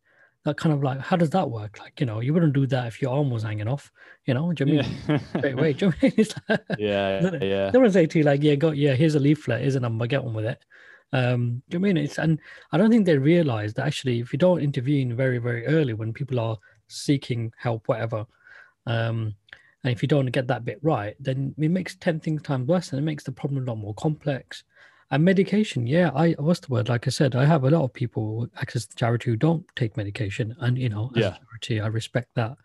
that 0.45 0.57
kind 0.57 0.73
of 0.73 0.83
like, 0.83 1.01
how 1.01 1.17
does 1.17 1.31
that 1.31 1.51
work? 1.51 1.79
Like, 1.79 2.01
you 2.01 2.07
know, 2.07 2.21
you 2.21 2.33
wouldn't 2.33 2.55
do 2.55 2.67
that 2.69 2.87
if 2.87 3.03
your 3.03 3.13
arm 3.13 3.31
was 3.31 3.43
hanging 3.43 3.69
off, 3.69 3.93
you 4.27 4.35
know, 4.35 4.53
do 4.53 4.65
you 4.65 4.73
mean? 4.73 4.87
Yeah. 5.09 5.51
Away, 5.51 5.73
do 5.75 5.87
you 5.87 5.93
mean? 6.03 6.13
It's 6.17 6.35
like, 6.49 6.61
yeah, 6.79 7.31
yeah. 7.43 7.71
They 7.71 7.79
want 7.79 7.89
to 7.89 7.93
say 7.93 8.07
to 8.07 8.19
you 8.19 8.25
like, 8.25 8.43
yeah, 8.43 8.55
go, 8.55 8.71
yeah, 8.71 8.95
here's 8.95 9.15
a 9.15 9.21
leaflet, 9.21 9.61
here's 9.61 9.77
a 9.77 9.81
number, 9.81 10.07
get 10.07 10.25
on 10.25 10.35
with 10.35 10.47
it. 10.47 10.65
Um, 11.13 11.63
do 11.69 11.77
you 11.77 11.81
mean 11.81 11.97
it's 11.97 12.19
and 12.19 12.41
I 12.73 12.79
don't 12.79 12.91
think 12.91 13.07
they 13.07 13.17
realize 13.17 13.75
that 13.75 13.87
actually 13.87 14.19
if 14.19 14.33
you 14.33 14.39
don't 14.39 14.61
intervene 14.61 15.15
very, 15.15 15.39
very 15.39 15.65
early 15.67 15.95
when 15.95 16.13
people 16.13 16.41
are 16.41 16.59
seeking 16.89 17.53
help, 17.57 17.87
whatever, 17.87 18.27
um, 18.87 19.35
and 19.87 19.93
if 19.93 20.03
you 20.03 20.09
don't 20.09 20.27
get 20.27 20.49
that 20.49 20.65
bit 20.65 20.81
right, 20.83 21.15
then 21.21 21.55
it 21.57 21.71
makes 21.71 21.95
10 21.95 22.19
things 22.19 22.43
times 22.43 22.67
worse 22.67 22.91
and 22.91 22.99
it 22.99 23.05
makes 23.05 23.23
the 23.23 23.31
problem 23.31 23.63
a 23.63 23.71
lot 23.71 23.79
more 23.79 23.95
complex. 23.95 24.65
And 25.13 25.25
medication, 25.25 25.87
yeah, 25.87 26.11
I 26.13 26.33
what's 26.33 26.59
the 26.59 26.73
word? 26.73 26.89
Like 26.89 27.07
I 27.07 27.11
said, 27.11 27.37
I 27.37 27.45
have 27.45 27.63
a 27.63 27.71
lot 27.71 27.85
of 27.85 27.93
people 27.93 28.49
access 28.61 28.85
to 28.87 28.97
charity 28.97 29.31
who 29.31 29.37
don't 29.37 29.65
take 29.77 29.97
medication. 29.97 30.57
And 30.59 30.77
you 30.77 30.89
know, 30.89 31.13
as 31.15 31.23
yeah. 31.23 31.37
charity, 31.39 31.81
I 31.81 31.87
respect 31.87 32.31
that. 32.35 32.57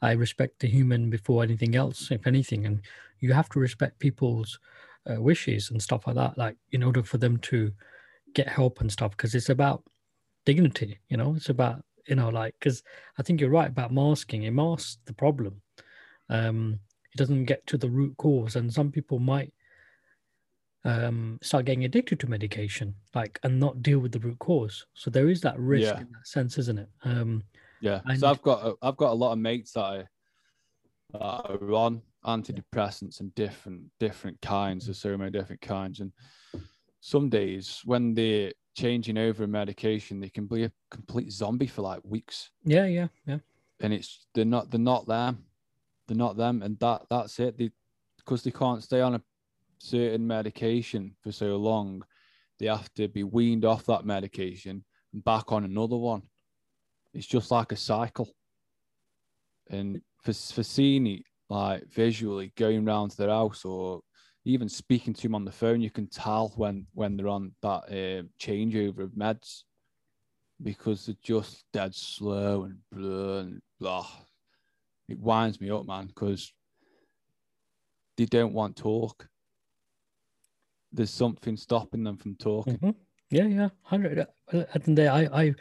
I 0.00 0.12
respect 0.12 0.60
the 0.60 0.66
human 0.66 1.10
before 1.10 1.42
anything 1.42 1.76
else, 1.76 2.10
if 2.10 2.26
anything. 2.26 2.64
And 2.64 2.80
you 3.20 3.34
have 3.34 3.50
to 3.50 3.60
respect 3.60 3.98
people's 3.98 4.58
uh, 5.06 5.20
wishes 5.20 5.70
and 5.70 5.82
stuff 5.82 6.06
like 6.06 6.16
that, 6.16 6.38
like 6.38 6.56
in 6.70 6.82
order 6.82 7.02
for 7.02 7.18
them 7.18 7.36
to 7.50 7.70
get 8.32 8.48
help 8.48 8.80
and 8.80 8.90
stuff, 8.90 9.10
because 9.10 9.34
it's 9.34 9.50
about 9.50 9.84
dignity, 10.46 11.00
you 11.10 11.18
know, 11.18 11.34
it's 11.36 11.50
about, 11.50 11.84
you 12.08 12.14
know, 12.14 12.30
like, 12.30 12.54
because 12.58 12.82
I 13.18 13.22
think 13.22 13.42
you're 13.42 13.50
right 13.50 13.68
about 13.68 13.92
masking. 13.92 14.44
It 14.44 14.52
masks 14.52 14.96
the 15.04 15.12
problem 15.12 15.60
um, 16.32 16.80
it 17.12 17.18
doesn't 17.18 17.44
get 17.44 17.64
to 17.68 17.76
the 17.76 17.90
root 17.90 18.16
cause. 18.16 18.56
And 18.56 18.72
some 18.72 18.90
people 18.90 19.18
might 19.18 19.52
um, 20.84 21.38
start 21.42 21.66
getting 21.66 21.84
addicted 21.84 22.18
to 22.20 22.26
medication 22.26 22.94
like 23.14 23.38
and 23.44 23.60
not 23.60 23.82
deal 23.82 24.00
with 24.00 24.12
the 24.12 24.18
root 24.18 24.38
cause. 24.38 24.86
So 24.94 25.10
there 25.10 25.28
is 25.28 25.40
that 25.42 25.58
risk 25.58 25.94
yeah. 25.94 26.00
in 26.00 26.08
that 26.12 26.26
sense 26.26 26.58
isn't 26.58 26.78
it? 26.78 26.88
Um, 27.04 27.44
yeah. 27.80 28.00
And... 28.06 28.18
so 28.18 28.28
i've 28.28 28.42
got 28.42 28.66
a, 28.66 28.74
i've 28.82 28.96
got 28.96 29.10
a 29.10 29.14
lot 29.14 29.32
of 29.32 29.38
mates 29.38 29.72
that 29.72 29.82
are, 29.82 30.08
that 31.12 31.20
are 31.20 31.72
on 31.74 32.02
antidepressants 32.24 33.20
and 33.20 33.34
different 33.34 33.82
different 34.00 34.40
kinds. 34.40 34.86
There's 34.86 34.98
so 34.98 35.16
many 35.16 35.30
different 35.30 35.60
kinds. 35.60 36.00
And 36.00 36.12
some 37.00 37.28
days 37.28 37.82
when 37.84 38.14
they're 38.14 38.52
changing 38.74 39.18
over 39.18 39.46
medication 39.46 40.18
they 40.18 40.30
can 40.30 40.46
be 40.46 40.64
a 40.64 40.72
complete 40.90 41.30
zombie 41.30 41.66
for 41.66 41.82
like 41.82 42.00
weeks. 42.02 42.50
Yeah 42.64 42.86
yeah 42.86 43.08
yeah. 43.26 43.38
And 43.80 43.92
it's 43.92 44.26
they're 44.34 44.44
not 44.44 44.70
they're 44.70 44.80
not 44.80 45.06
there 45.06 45.34
they're 46.12 46.18
not 46.18 46.36
them, 46.36 46.60
and 46.62 46.78
that 46.80 47.02
that's 47.08 47.40
it. 47.40 47.56
They 47.56 47.70
because 48.18 48.42
they 48.42 48.50
can't 48.50 48.82
stay 48.82 49.00
on 49.00 49.14
a 49.14 49.22
certain 49.78 50.26
medication 50.26 51.16
for 51.22 51.32
so 51.32 51.56
long, 51.56 52.04
they 52.58 52.66
have 52.66 52.92
to 52.94 53.08
be 53.08 53.24
weaned 53.24 53.64
off 53.64 53.86
that 53.86 54.04
medication 54.04 54.84
and 55.12 55.24
back 55.24 55.50
on 55.50 55.64
another 55.64 55.96
one. 55.96 56.22
It's 57.14 57.26
just 57.26 57.50
like 57.50 57.72
a 57.72 57.76
cycle. 57.76 58.28
And 59.70 60.02
for 60.22 60.32
it 61.06 61.22
like 61.48 61.90
visually 61.90 62.52
going 62.56 62.84
round 62.84 63.12
to 63.12 63.16
their 63.16 63.30
house 63.30 63.64
or 63.64 64.02
even 64.44 64.68
speaking 64.68 65.14
to 65.14 65.22
them 65.22 65.34
on 65.34 65.44
the 65.44 65.50
phone, 65.52 65.80
you 65.80 65.90
can 65.90 66.08
tell 66.08 66.52
when 66.56 66.86
when 66.92 67.16
they're 67.16 67.28
on 67.28 67.52
that 67.62 67.84
uh, 67.88 68.22
changeover 68.38 69.00
of 69.00 69.12
meds 69.12 69.62
because 70.62 71.06
they're 71.06 71.16
just 71.22 71.64
dead 71.72 71.94
slow 71.94 72.64
and 72.64 72.76
blah 72.92 73.38
and 73.38 73.62
blah 73.80 74.06
it 75.08 75.18
winds 75.18 75.60
me 75.60 75.70
up, 75.70 75.86
man, 75.86 76.06
because 76.06 76.52
they 78.16 78.26
don't 78.26 78.52
want 78.52 78.76
talk. 78.76 79.28
There's 80.92 81.10
something 81.10 81.56
stopping 81.56 82.04
them 82.04 82.16
from 82.16 82.36
talking. 82.36 82.76
Mm-hmm. 82.78 82.90
Yeah, 83.30 83.46
yeah, 83.46 83.68
hundred. 83.82 84.18
At 84.18 84.28
the 84.50 84.58
end 84.58 84.68
of 84.76 84.84
the 84.84 84.94
day, 84.94 85.08
I, 85.08 85.22
I, 85.42 85.54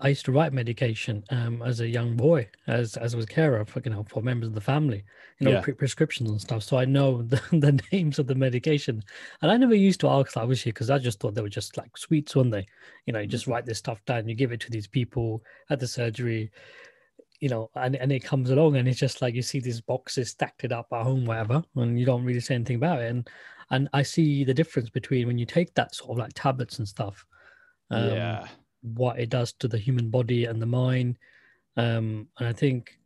I 0.00 0.08
used 0.08 0.24
to 0.24 0.32
write 0.32 0.52
medication 0.52 1.22
um, 1.30 1.62
as 1.62 1.78
a 1.78 1.86
young 1.86 2.16
boy, 2.16 2.48
as 2.66 2.96
as 2.96 3.14
was 3.14 3.26
carer 3.26 3.64
for 3.64 3.80
you 3.84 3.92
know 3.92 4.04
for 4.08 4.20
members 4.20 4.48
of 4.48 4.54
the 4.54 4.60
family, 4.60 5.04
you 5.38 5.44
know, 5.44 5.52
yeah. 5.52 5.60
pre- 5.60 5.74
prescriptions 5.74 6.28
and 6.28 6.40
stuff. 6.40 6.64
So 6.64 6.76
I 6.76 6.84
know 6.84 7.22
the, 7.22 7.40
the 7.52 7.80
names 7.92 8.18
of 8.18 8.26
the 8.26 8.34
medication, 8.34 9.02
and 9.40 9.50
I 9.50 9.56
never 9.56 9.76
used 9.76 10.00
to 10.00 10.08
ask 10.08 10.36
obviously 10.36 10.72
because 10.72 10.90
I 10.90 10.98
just 10.98 11.20
thought 11.20 11.34
they 11.34 11.42
were 11.42 11.48
just 11.48 11.76
like 11.76 11.96
sweets, 11.96 12.34
weren't 12.34 12.50
they? 12.50 12.66
You 13.06 13.12
know, 13.12 13.20
you 13.20 13.28
just 13.28 13.44
mm-hmm. 13.44 13.52
write 13.52 13.66
this 13.66 13.78
stuff 13.78 14.04
down, 14.04 14.28
you 14.28 14.34
give 14.34 14.50
it 14.50 14.60
to 14.60 14.70
these 14.70 14.88
people 14.88 15.44
at 15.70 15.78
the 15.78 15.86
surgery, 15.86 16.50
you 17.40 17.48
know, 17.48 17.70
and, 17.74 17.96
and 17.96 18.12
it 18.12 18.24
comes 18.24 18.50
along 18.50 18.76
and 18.76 18.88
it's 18.88 18.98
just 18.98 19.22
like 19.22 19.34
you 19.34 19.42
see 19.42 19.60
these 19.60 19.80
boxes 19.80 20.30
stacked 20.30 20.64
it 20.64 20.72
up 20.72 20.86
at 20.92 21.04
home, 21.04 21.24
whatever, 21.24 21.62
and 21.76 21.98
you 21.98 22.04
don't 22.04 22.24
really 22.24 22.40
say 22.40 22.54
anything 22.54 22.76
about 22.76 23.00
it. 23.00 23.10
And 23.10 23.28
and 23.70 23.88
I 23.92 24.02
see 24.02 24.44
the 24.44 24.54
difference 24.54 24.90
between 24.90 25.26
when 25.26 25.38
you 25.38 25.46
take 25.46 25.74
that 25.74 25.94
sort 25.94 26.12
of 26.12 26.18
like 26.18 26.32
tablets 26.34 26.78
and 26.78 26.88
stuff. 26.88 27.24
Um, 27.90 28.10
yeah. 28.10 28.48
What 28.82 29.18
it 29.18 29.28
does 29.28 29.52
to 29.54 29.68
the 29.68 29.78
human 29.78 30.08
body 30.10 30.46
and 30.46 30.62
the 30.62 30.66
mind, 30.66 31.18
um, 31.76 32.28
and 32.38 32.48
I 32.48 32.52
think 32.52 32.98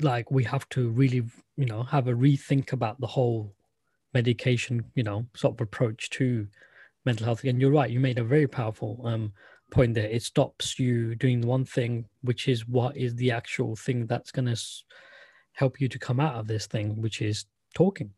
like 0.00 0.30
we 0.30 0.44
have 0.44 0.68
to 0.70 0.90
really, 0.90 1.22
you 1.56 1.66
know, 1.66 1.82
have 1.82 2.08
a 2.08 2.12
rethink 2.12 2.72
about 2.72 3.00
the 3.00 3.06
whole 3.06 3.54
medication, 4.14 4.84
you 4.94 5.02
know, 5.02 5.26
sort 5.34 5.54
of 5.54 5.60
approach 5.60 6.10
to 6.10 6.46
mental 7.04 7.26
health. 7.26 7.44
And 7.44 7.60
you're 7.60 7.70
right, 7.70 7.90
you 7.90 8.00
made 8.00 8.18
a 8.18 8.24
very 8.24 8.46
powerful 8.46 9.00
um, 9.04 9.32
point 9.70 9.94
there. 9.94 10.08
It 10.08 10.22
stops 10.22 10.78
you 10.78 11.14
doing 11.14 11.40
the 11.40 11.46
one 11.46 11.64
thing, 11.64 12.06
which 12.22 12.48
is 12.48 12.66
what 12.66 12.96
is 12.96 13.14
the 13.14 13.30
actual 13.30 13.76
thing 13.76 14.06
that's 14.06 14.30
going 14.30 14.46
to 14.46 14.60
help 15.52 15.80
you 15.80 15.88
to 15.88 15.98
come 15.98 16.20
out 16.20 16.36
of 16.36 16.46
this 16.46 16.66
thing, 16.66 17.00
which 17.00 17.20
is 17.20 17.44
talking. 17.74 18.10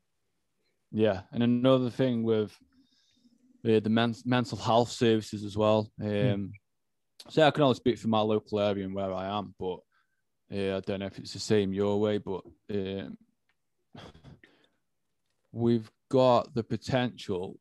Yeah, 0.93 1.23
and 1.33 1.43
another 1.43 1.91
thing 1.91 2.23
with 2.23 2.57
uh, 3.65 3.81
the 3.81 3.91
men- 3.91 4.15
mental 4.25 4.59
health 4.59 4.91
services 4.91 5.45
as 5.45 5.57
well. 5.57 5.91
Um, 6.01 6.09
mm. 6.09 6.51
So 7.29 7.43
I 7.43 7.51
can 7.51 7.63
only 7.63 7.75
speak 7.75 7.99
for 7.99 8.09
my 8.09 8.21
local 8.21 8.61
area 8.61 8.85
and 8.85 8.95
where 8.95 9.13
I 9.13 9.27
am, 9.39 9.55
but 9.59 9.79
uh, 10.53 10.77
I 10.77 10.81
don't 10.81 11.01
know 11.01 11.07
if 11.07 11.19
it's 11.19 11.33
the 11.33 11.39
same 11.39 11.73
your 11.73 12.01
way, 12.01 12.19
but 12.19 12.43
um, 12.73 13.17
we've 15.53 15.91
got 16.11 16.55
the 16.55 16.65
potential 16.65 17.59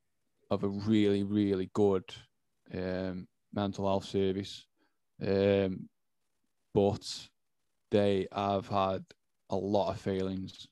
of 0.49 0.63
a 0.63 0.67
really, 0.67 1.23
really 1.23 1.69
good 1.73 2.03
um, 2.73 3.27
mental 3.53 3.85
health 3.87 4.05
service, 4.05 4.65
um, 5.25 5.89
but 6.73 7.29
they 7.91 8.27
have 8.31 8.67
had 8.67 9.03
a 9.49 9.55
lot 9.55 9.91
of 9.91 9.99
failings 9.99 10.67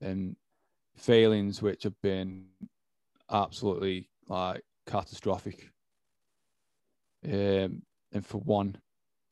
and 0.00 0.36
failings 0.96 1.60
which 1.60 1.82
have 1.82 2.00
been 2.02 2.46
absolutely 3.30 4.08
like 4.28 4.62
catastrophic. 4.86 5.70
Um, 7.24 7.82
and 8.12 8.24
for 8.24 8.38
one, 8.38 8.76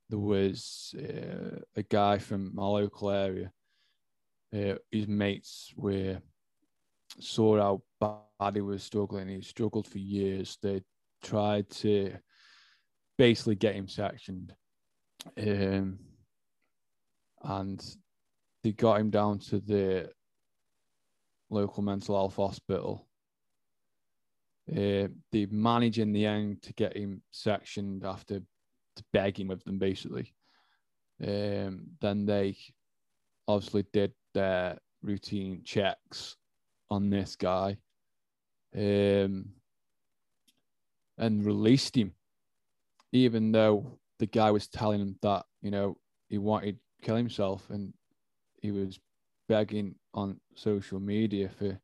there 0.09 0.19
was 0.19 0.95
uh, 0.99 1.59
a 1.77 1.83
guy 1.83 2.19
from 2.19 2.55
my 2.55 2.65
local 2.65 3.11
area. 3.11 3.53
Uh, 4.55 4.75
his 4.91 5.09
mates 5.09 5.73
were 5.77 6.21
saw 7.19 7.57
how 7.57 7.83
bad 8.39 8.55
he 8.55 8.61
was 8.61 8.83
struggling. 8.83 9.29
He 9.29 9.41
struggled 9.41 9.87
for 9.87 9.99
years. 9.99 10.59
They 10.63 10.83
tried 11.23 11.71
to 11.71 12.13
basically 13.19 13.55
get 13.55 13.75
him 13.75 13.89
sectioned, 13.89 14.55
um, 15.39 15.99
and 17.43 17.97
they 18.63 18.73
got 18.73 19.01
him 19.01 19.11
down 19.11 19.39
to 19.39 19.61
the 19.61 20.11
local 21.51 21.83
mental 21.83 22.17
health 22.17 22.37
hospital. 22.37 23.07
Uh, 24.71 25.07
they 25.31 25.47
managed 25.51 25.99
in 25.99 26.13
the 26.13 26.27
end 26.27 26.61
to 26.63 26.73
get 26.73 26.97
him 26.97 27.23
sectioned 27.31 28.05
after 28.05 28.41
begging 29.13 29.47
with 29.49 29.63
them, 29.65 29.79
basically. 29.79 30.35
Um, 31.25 31.87
then 32.01 32.27
they 32.27 32.57
obviously 33.49 33.87
did 33.93 34.13
their 34.35 34.79
routine 35.03 35.63
checks 35.65 36.37
on 36.91 37.11
this 37.11 37.37
guy 37.37 37.77
um, 38.77 39.47
and 41.19 41.47
released 41.47 41.97
him, 41.97 42.13
even 43.13 43.53
though 43.53 43.99
the 44.19 44.27
guy 44.27 44.51
was 44.51 44.69
telling 44.69 45.01
him 45.01 45.17
that, 45.23 45.45
you 45.63 45.71
know, 45.71 45.97
he 46.29 46.39
wanted 46.39 46.77
to 46.77 47.07
kill 47.07 47.17
himself 47.17 47.69
and 47.71 47.93
he 48.61 48.71
was 48.71 48.99
begging 49.49 49.95
on 50.15 50.41
social 50.55 50.99
media 50.99 51.49
for 51.49 51.79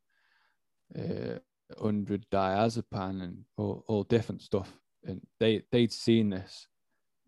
uh, 0.99 1.39
100 1.79 2.27
diazepam 2.31 3.23
and 3.23 3.45
all, 3.57 3.85
all 3.87 4.05
different 4.05 4.43
stuff. 4.43 4.73
And 5.05 5.21
they, 5.39 5.63
they'd 5.71 5.93
seen 5.93 6.31
this, 6.31 6.67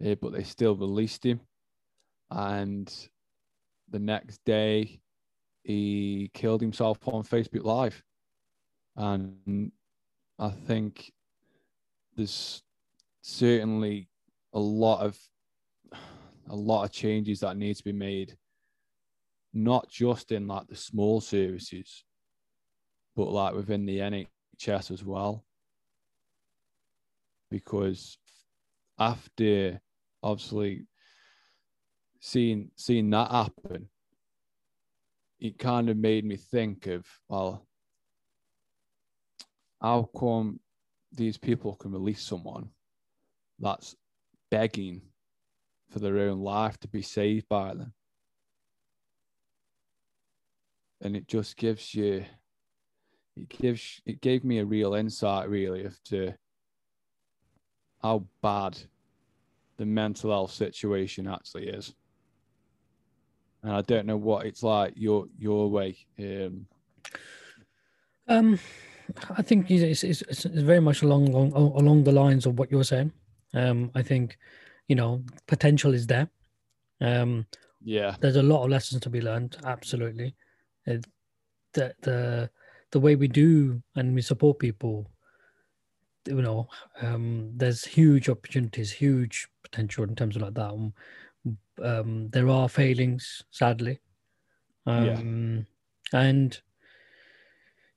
uh, 0.04 0.14
but 0.16 0.32
they 0.32 0.42
still 0.42 0.76
released 0.76 1.24
him. 1.24 1.40
And 2.30 2.92
the 3.90 3.98
next 3.98 4.40
day, 4.44 5.00
he 5.62 6.30
killed 6.34 6.60
himself 6.60 6.98
on 7.06 7.22
Facebook 7.22 7.64
Live. 7.64 8.02
And 8.96 9.72
I 10.38 10.50
think 10.50 11.12
there's 12.16 12.63
certainly 13.26 14.06
a 14.52 14.58
lot 14.58 15.00
of 15.00 15.18
a 16.50 16.54
lot 16.54 16.84
of 16.84 16.92
changes 16.92 17.40
that 17.40 17.56
need 17.56 17.74
to 17.74 17.82
be 17.82 17.92
made, 17.92 18.36
not 19.54 19.88
just 19.88 20.30
in 20.30 20.46
like 20.46 20.66
the 20.66 20.76
small 20.76 21.22
services, 21.22 22.04
but 23.16 23.30
like 23.30 23.54
within 23.54 23.86
the 23.86 23.98
NHS 23.98 24.90
as 24.90 25.02
well. 25.02 25.42
Because 27.50 28.18
after 28.98 29.80
obviously 30.22 30.86
seeing 32.20 32.70
seeing 32.76 33.08
that 33.10 33.30
happen, 33.30 33.88
it 35.40 35.58
kind 35.58 35.88
of 35.88 35.96
made 35.96 36.26
me 36.26 36.36
think 36.36 36.88
of 36.88 37.06
well, 37.30 37.66
how 39.80 40.10
come 40.14 40.60
these 41.10 41.38
people 41.38 41.74
can 41.74 41.90
release 41.90 42.20
someone 42.20 42.68
that's 43.64 43.96
begging 44.50 45.02
for 45.90 45.98
their 45.98 46.18
own 46.18 46.38
life 46.40 46.78
to 46.80 46.88
be 46.88 47.02
saved 47.02 47.48
by 47.48 47.74
them? 47.74 47.92
And 51.00 51.16
it 51.16 51.26
just 51.26 51.56
gives 51.56 51.94
you, 51.94 52.24
it 53.36 53.48
gives, 53.48 54.00
it 54.06 54.20
gave 54.20 54.44
me 54.44 54.58
a 54.58 54.64
real 54.64 54.94
insight 54.94 55.50
really 55.50 55.84
of 55.84 56.02
to 56.04 56.34
how 58.00 58.26
bad 58.42 58.78
the 59.76 59.86
mental 59.86 60.30
health 60.30 60.52
situation 60.52 61.26
actually 61.26 61.68
is 61.68 61.94
and 63.64 63.72
I 63.72 63.80
don't 63.80 64.06
know 64.06 64.16
what 64.16 64.46
it's 64.46 64.62
like 64.62 64.92
your 64.94 65.26
your 65.38 65.70
way. 65.70 65.96
Um, 66.18 66.66
um 68.28 68.58
I 69.36 69.42
think 69.42 69.70
it's, 69.70 70.02
it's, 70.02 70.22
it's 70.22 70.44
very 70.44 70.80
much 70.80 71.02
along, 71.02 71.28
along 71.28 71.52
along 71.54 72.04
the 72.04 72.12
lines 72.12 72.46
of 72.46 72.58
what 72.58 72.70
you're 72.70 72.84
saying. 72.84 73.12
Um, 73.54 73.90
I 73.94 74.02
think, 74.02 74.36
you 74.88 74.96
know, 74.96 75.22
potential 75.46 75.94
is 75.94 76.06
there. 76.06 76.28
Um, 77.00 77.46
yeah, 77.82 78.16
there's 78.20 78.36
a 78.36 78.42
lot 78.42 78.64
of 78.64 78.70
lessons 78.70 79.02
to 79.02 79.10
be 79.10 79.20
learned. 79.20 79.56
Absolutely, 79.64 80.34
it, 80.86 81.06
the 81.72 81.94
the 82.02 82.50
the 82.90 83.00
way 83.00 83.16
we 83.16 83.28
do 83.28 83.82
and 83.96 84.14
we 84.14 84.22
support 84.22 84.58
people, 84.58 85.10
you 86.26 86.42
know, 86.42 86.68
um, 87.02 87.50
there's 87.56 87.84
huge 87.84 88.28
opportunities, 88.28 88.92
huge 88.92 89.48
potential 89.62 90.04
in 90.04 90.14
terms 90.14 90.36
of 90.36 90.42
like 90.42 90.54
that. 90.54 90.70
Um, 90.70 90.94
um, 91.82 92.28
there 92.30 92.48
are 92.48 92.68
failings, 92.68 93.42
sadly. 93.50 94.00
Um, 94.86 95.66
yeah. 96.12 96.20
And 96.20 96.60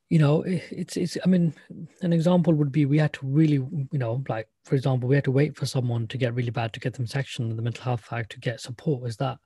you 0.09 0.19
know, 0.19 0.43
it's 0.45 0.95
it's. 0.95 1.17
I 1.23 1.27
mean, 1.27 1.53
an 2.01 2.13
example 2.13 2.53
would 2.53 2.71
be 2.71 2.85
we 2.85 2.97
had 2.97 3.13
to 3.13 3.25
really, 3.25 3.55
you 3.55 3.99
know, 3.99 4.23
like 4.29 4.47
for 4.63 4.75
example, 4.75 5.09
we 5.09 5.15
had 5.15 5.25
to 5.25 5.31
wait 5.31 5.55
for 5.55 5.65
someone 5.65 6.07
to 6.07 6.17
get 6.17 6.33
really 6.33 6.49
bad 6.49 6.73
to 6.73 6.79
get 6.79 6.93
them 6.93 7.07
sectioned 7.07 7.51
in 7.51 7.57
the 7.57 7.63
mental 7.63 7.83
health 7.83 8.07
act 8.11 8.31
to 8.31 8.39
get 8.39 8.61
support. 8.61 9.07
Is 9.07 9.17
that 9.17 9.37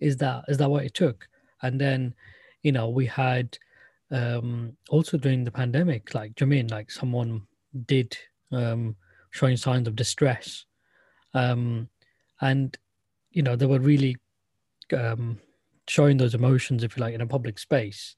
is 0.00 0.16
that 0.18 0.44
is 0.48 0.58
that 0.58 0.70
what 0.70 0.84
it 0.84 0.94
took? 0.94 1.28
And 1.62 1.80
then, 1.80 2.14
you 2.62 2.72
know, 2.72 2.88
we 2.88 3.06
had 3.06 3.58
um 4.10 4.76
also 4.88 5.18
during 5.18 5.44
the 5.44 5.50
pandemic, 5.50 6.14
like 6.14 6.34
do 6.34 6.44
you 6.44 6.48
mean 6.48 6.68
like 6.68 6.90
someone 6.90 7.42
did 7.86 8.16
um 8.52 8.96
showing 9.30 9.56
signs 9.56 9.86
of 9.88 9.96
distress. 9.96 10.64
Um 11.34 11.88
and 12.40 12.76
you 13.30 13.42
know 13.42 13.56
they 13.56 13.66
were 13.66 13.80
really 13.80 14.16
um, 14.92 15.38
showing 15.88 16.16
those 16.16 16.34
emotions, 16.34 16.82
if 16.84 16.96
you 16.96 17.00
like, 17.00 17.14
in 17.14 17.20
a 17.20 17.26
public 17.26 17.58
space, 17.58 18.16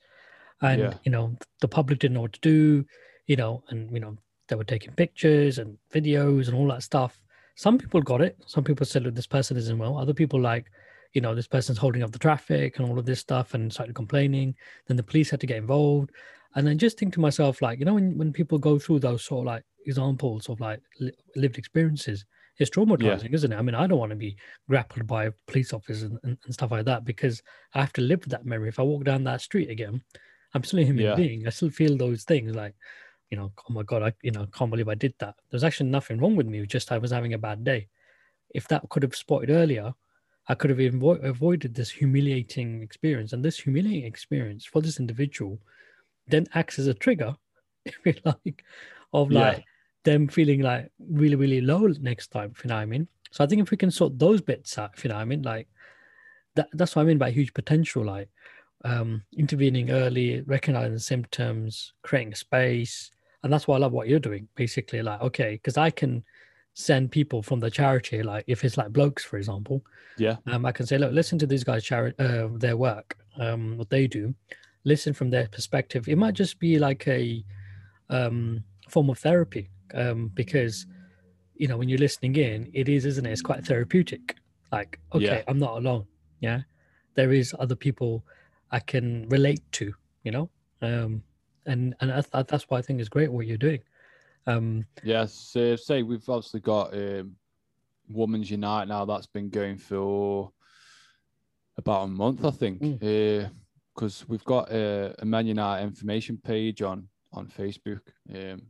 and 0.63 0.81
yeah. 0.81 0.95
you 1.05 1.13
know 1.13 1.37
the 1.61 1.69
public 1.69 1.99
didn't 1.99 2.15
know 2.15 2.23
what 2.23 2.33
to 2.35 2.41
do, 2.41 2.85
you 3.27 3.37
know, 3.37 3.63
and 3.69 3.91
you 3.93 4.01
know 4.01 4.17
they 4.49 4.57
were 4.57 4.65
taking 4.65 4.93
pictures 4.93 5.59
and 5.59 5.77
videos 5.93 6.49
and 6.49 6.57
all 6.57 6.69
that 6.69 6.83
stuff. 6.83 7.21
Some 7.55 7.79
people 7.79 8.01
got 8.01 8.21
it. 8.21 8.37
Some 8.47 8.65
people 8.65 8.87
said, 8.87 9.03
"Look, 9.03 9.15
this 9.15 9.27
person 9.27 9.57
isn't 9.57 9.79
well." 9.79 9.99
Other 9.99 10.15
people 10.15 10.41
like, 10.41 10.67
you 11.13 11.21
know, 11.21 11.35
this 11.35 11.49
person's 11.49 11.79
holding 11.79 12.03
up 12.03 12.13
the 12.13 12.19
traffic 12.19 12.79
and 12.79 12.89
all 12.89 12.99
of 12.99 13.07
this 13.07 13.21
stuff, 13.21 13.55
and 13.55 13.73
started 13.73 13.95
complaining. 13.95 14.55
Then 14.87 14.97
the 14.97 15.03
police 15.03 15.31
had 15.31 15.41
to 15.41 15.47
get 15.47 15.59
involved, 15.59 16.11
and 16.55 16.67
then 16.67 16.79
just 16.79 16.99
think 16.99 17.15
to 17.15 17.21
myself, 17.21 17.63
like, 17.63 17.79
you 17.79 17.85
know, 17.85 17.95
when 17.95 18.17
when 18.17 18.33
people 18.33 18.59
go 18.59 18.79
through 18.79 19.01
those 19.01 19.25
sort 19.25 19.41
of 19.41 19.47
like 19.47 19.65
examples 19.87 20.49
of 20.49 20.61
like 20.61 20.81
lived 21.37 21.59
experiences, 21.59 22.25
it's 22.59 22.71
traumatizing, 22.71 23.31
yeah. 23.31 23.35
isn't 23.35 23.53
it? 23.53 23.57
I 23.57 23.63
mean, 23.63 23.75
I 23.75 23.87
don't 23.87 23.99
want 23.99 24.11
to 24.11 24.17
be 24.17 24.37
grappled 24.69 25.07
by 25.07 25.31
police 25.47 25.73
officers 25.73 26.03
and, 26.03 26.19
and, 26.25 26.37
and, 26.45 26.55
stuff 26.55 26.73
like 26.73 26.85
that 26.87 27.05
because 27.05 27.43
I 27.75 27.81
have 27.81 27.93
to 27.95 28.01
live 28.01 28.21
with 28.21 28.31
that 28.31 28.45
memory. 28.45 28.69
If 28.69 28.81
I 28.81 28.83
walk 28.83 29.05
down 29.05 29.25
that 29.25 29.41
street 29.41 29.71
again, 29.71 30.03
I'm 30.55 30.64
still 30.64 30.80
a 30.80 30.84
human 30.84 31.05
yeah. 31.05 31.14
being. 31.14 31.46
I 31.46 31.51
still 31.51 31.70
feel 31.70 31.96
those 31.96 32.24
things 32.24 32.55
like, 32.55 32.74
you 33.30 33.36
know, 33.36 33.53
oh 33.68 33.72
my 33.72 33.82
God, 33.82 34.03
I, 34.03 34.12
you 34.22 34.30
know, 34.30 34.46
can't 34.46 34.70
believe 34.70 34.88
I 34.88 34.94
did 34.94 35.14
that. 35.18 35.34
There's 35.51 35.64
actually 35.64 35.90
nothing 35.90 36.18
wrong 36.18 36.36
with 36.36 36.46
me. 36.46 36.64
Just 36.66 36.90
I 36.90 36.99
was 36.99 37.11
having 37.11 37.34
a 37.34 37.38
bad 37.38 37.64
day. 37.64 37.88
If 38.55 38.66
that 38.68 38.88
could 38.88 39.03
have 39.03 39.14
spotted 39.14 39.51
earlier, 39.51 39.92
I 40.49 40.55
could 40.55 40.70
have 40.70 40.78
avo- 40.78 41.22
avoided 41.22 41.74
this 41.74 41.90
humiliating 41.90 42.82
experience. 42.82 43.34
And 43.34 43.44
this 43.44 43.59
humiliating 43.59 44.07
experience 44.07 44.64
for 44.64 44.80
this 44.80 44.99
individual 44.99 45.59
then 46.28 46.46
acts 46.55 46.78
as 46.78 46.86
a 46.86 46.94
trigger 46.94 47.34
if 47.84 47.99
you 48.05 48.14
like 48.24 48.64
of 49.12 49.30
like 49.30 49.59
yeah. 49.59 49.62
them 50.05 50.28
feeling 50.28 50.61
like 50.61 50.90
really 50.99 51.36
really 51.36 51.61
low 51.61 51.86
next 52.01 52.28
time. 52.28 52.53
if 52.55 52.64
You 52.64 52.68
know 52.68 52.76
what 52.76 52.82
I 52.82 52.86
mean? 52.86 53.09
So 53.30 53.44
I 53.44 53.46
think 53.46 53.62
if 53.62 53.70
we 53.70 53.76
can 53.76 53.90
sort 53.90 54.18
those 54.18 54.40
bits 54.40 54.78
out, 54.78 54.92
if 54.96 55.05
you 55.05 55.09
know 55.09 55.16
what 55.16 55.22
I 55.22 55.26
mean, 55.26 55.42
like 55.42 55.68
that, 56.57 56.68
that's 56.72 56.96
what 56.96 57.03
I 57.03 57.05
mean 57.07 57.18
by 57.18 57.30
huge 57.30 57.55
potential, 57.55 58.05
like 58.05 58.28
um, 58.85 59.22
intervening 59.37 59.91
early, 59.91 60.43
recognizing 60.43 60.99
symptoms, 60.99 61.93
creating 62.03 62.35
space, 62.35 63.11
and 63.43 63.53
that's 63.53 63.66
why 63.66 63.76
I 63.76 63.79
love 63.79 63.93
what 63.93 64.09
you're 64.09 64.18
doing. 64.18 64.49
Basically, 64.55 65.03
like 65.03 65.20
okay, 65.20 65.53
because 65.53 65.76
I 65.76 65.91
can 65.91 66.24
send 66.74 67.11
people 67.11 67.43
from 67.43 67.59
the 67.59 67.70
charity, 67.70 68.22
like 68.22 68.45
if 68.47 68.64
it's 68.64 68.76
like 68.76 68.93
blokes, 68.93 69.24
for 69.24 69.37
example, 69.37 69.83
yeah, 70.16 70.37
um, 70.47 70.64
I 70.64 70.72
can 70.72 70.87
say, 70.87 70.99
look, 70.99 71.12
listen 71.12 71.39
to 71.41 71.47
these 71.47 71.64
guys' 71.64 71.85
charity, 71.85 72.16
uh, 72.18 72.49
their 72.53 72.76
work, 72.76 73.16
um, 73.39 73.76
what 73.76 73.91
they 73.91 74.07
do, 74.07 74.35
listen 74.85 75.12
from 75.12 75.31
their 75.31 75.49
perspective. 75.49 76.09
It 76.09 76.16
might 76.16 76.35
just 76.35 76.59
be 76.59 76.79
like 76.79 77.07
a 77.09 77.45
um, 78.11 78.62
form 78.89 79.11
of 79.11 79.18
therapy, 79.18 79.70
um, 79.95 80.31
because 80.35 80.87
you 81.55 81.66
know 81.66 81.76
when 81.76 81.89
you're 81.89 81.99
listening 81.99 82.37
in, 82.37 82.70
it 82.72 82.89
is, 82.89 83.05
isn't 83.05 83.26
it? 83.26 83.33
It's 83.33 83.43
quite 83.43 83.64
therapeutic. 83.64 84.37
Like, 84.70 85.01
okay, 85.14 85.24
yeah. 85.24 85.43
I'm 85.49 85.59
not 85.59 85.79
alone. 85.79 86.07
Yeah, 86.41 86.61
there 87.14 87.33
is 87.33 87.55
other 87.59 87.74
people 87.74 88.24
I 88.71 88.81
can 88.81 89.29
relate 89.29 89.62
to. 89.73 89.93
You 90.25 90.33
know, 90.33 90.51
um, 90.83 91.23
and 91.66 91.95
and 92.01 92.25
that's 92.33 92.64
why 92.69 92.79
I 92.79 92.83
think 92.83 93.01
it's 93.01 93.09
great 93.09 93.33
what 93.33 93.47
you're 93.47 93.57
doing. 93.57 93.81
Um, 94.47 94.85
yes, 95.03 95.55
uh, 95.57 95.77
say 95.77 96.03
we've 96.03 96.29
obviously 96.29 96.61
got 96.61 96.95
um, 96.95 97.37
Women's 98.09 98.51
Unite 98.51 98.89
now. 98.89 99.05
That's 99.05 99.27
been 99.27 99.51
going 99.51 99.77
for 99.77 100.53
about 101.77 102.05
a 102.05 102.09
month, 102.09 102.45
I 102.45 102.51
think, 102.51 102.81
because 102.81 103.03
mm. 103.03 104.23
uh, 104.23 104.25
we've 104.29 104.45
got 104.45 104.71
a, 104.73 105.14
a 105.19 105.25
Men 105.25 105.47
Unite 105.47 105.83
information 105.83 106.39
page 106.39 106.83
on 106.83 107.09
on 107.33 107.47
Facebook, 107.47 108.01
um, 108.35 108.62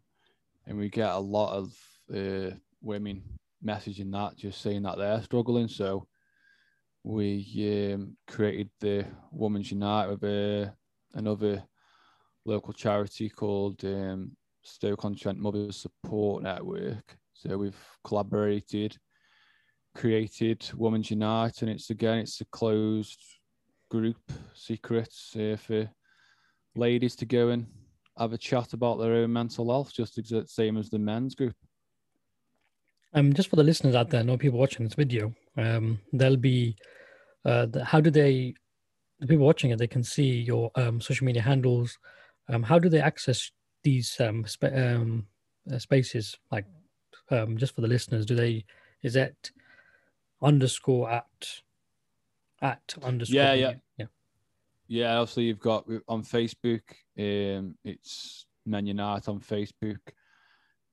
and 0.66 0.76
we 0.78 0.88
get 0.88 1.11
a 1.11 1.18
lot 1.18 1.55
of 1.55 1.76
uh, 2.14 2.55
women 2.82 3.22
messaging 3.64 4.12
that, 4.12 4.36
just 4.36 4.61
saying 4.61 4.82
that 4.82 4.99
they're 4.99 5.22
struggling. 5.22 5.68
So 5.68 6.07
we 7.05 7.92
um, 7.94 8.16
created 8.26 8.70
the 8.80 9.07
Women's 9.30 9.70
Unite 9.70 10.09
with 10.09 10.24
uh, 10.24 10.70
another 11.14 11.62
local 12.44 12.72
charity 12.72 13.28
called 13.28 13.84
um, 13.84 14.32
Stoke-on-Trent 14.62 15.38
Mothers 15.38 15.76
Support 15.76 16.42
Network. 16.42 17.16
So 17.32 17.57
we've 17.57 17.78
collaborated, 18.05 18.96
created 19.94 20.68
Women's 20.74 21.11
Unite, 21.11 21.62
and 21.62 21.70
it's 21.70 21.90
again 21.90 22.18
it's 22.18 22.40
a 22.40 22.44
closed 22.46 23.20
group, 23.90 24.32
secrets 24.55 25.34
uh, 25.36 25.57
for 25.57 25.88
ladies 26.74 27.16
to 27.16 27.26
go 27.26 27.49
and 27.51 27.66
have 28.18 28.32
a 28.32 28.38
chat 28.38 28.72
about 28.72 28.99
their 28.99 29.14
own 29.14 29.32
mental 29.32 29.70
health, 29.70 29.92
just 29.92 30.16
the 30.16 30.44
same 30.46 30.76
as 30.76 30.90
the 30.90 30.99
men's 30.99 31.34
group. 31.34 31.55
Um, 33.14 33.32
just 33.32 33.49
for 33.49 33.57
the 33.57 33.62
listeners 33.62 33.94
out 33.94 34.11
there, 34.11 34.22
no 34.22 34.36
people 34.36 34.59
watching 34.59 34.84
this 34.84 34.94
video, 34.94 35.32
um, 35.57 36.01
there'll 36.12 36.36
be, 36.36 36.76
uh, 37.44 37.66
the, 37.66 37.84
how 37.84 38.01
do 38.01 38.11
they, 38.11 38.55
the 39.20 39.26
people 39.26 39.46
watching 39.46 39.70
it, 39.70 39.78
they 39.78 39.86
can 39.86 40.05
see 40.05 40.30
your 40.30 40.70
um, 40.74 41.01
social 41.01 41.24
media 41.24 41.42
handles. 41.42 41.99
Um, 42.49 42.62
how 42.62 42.78
do 42.78 42.88
they 42.88 43.01
access 43.01 43.51
these 43.82 44.18
um, 44.20 44.44
sp- 44.46 44.74
um, 44.74 45.26
uh, 45.72 45.78
spaces? 45.78 46.36
Like, 46.51 46.66
um, 47.30 47.57
just 47.57 47.74
for 47.74 47.80
the 47.80 47.88
listeners, 47.88 48.26
do 48.26 48.34
they, 48.34 48.64
is 49.03 49.14
that 49.14 49.51
underscore 50.42 51.11
at, 51.11 51.26
at 52.62 52.94
underscore? 53.03 53.34
Yeah, 53.34 53.53
yeah. 53.55 53.72
Yeah. 53.96 54.07
Yeah, 54.86 55.18
obviously 55.18 55.44
you've 55.44 55.59
got 55.59 55.86
on 56.09 56.22
Facebook, 56.22 56.80
um, 57.18 57.76
it's 57.84 58.46
Men 58.64 58.86
Unite 58.86 59.28
on 59.28 59.40
Facebook. 59.40 60.01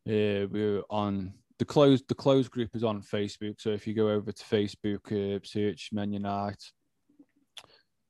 Uh, 0.07 0.47
we're 0.51 0.83
on 0.89 1.33
the 1.59 1.65
closed 1.65 2.07
the 2.07 2.15
closed 2.15 2.51
group 2.51 2.75
is 2.75 2.83
on 2.83 3.01
Facebook. 3.01 3.55
So 3.59 3.69
if 3.69 3.87
you 3.87 3.93
go 3.93 4.09
over 4.09 4.31
to 4.31 4.43
Facebook, 4.43 5.11
uh, 5.11 5.39
search 5.43 5.89
Men 5.91 6.13
Unite, 6.13 6.63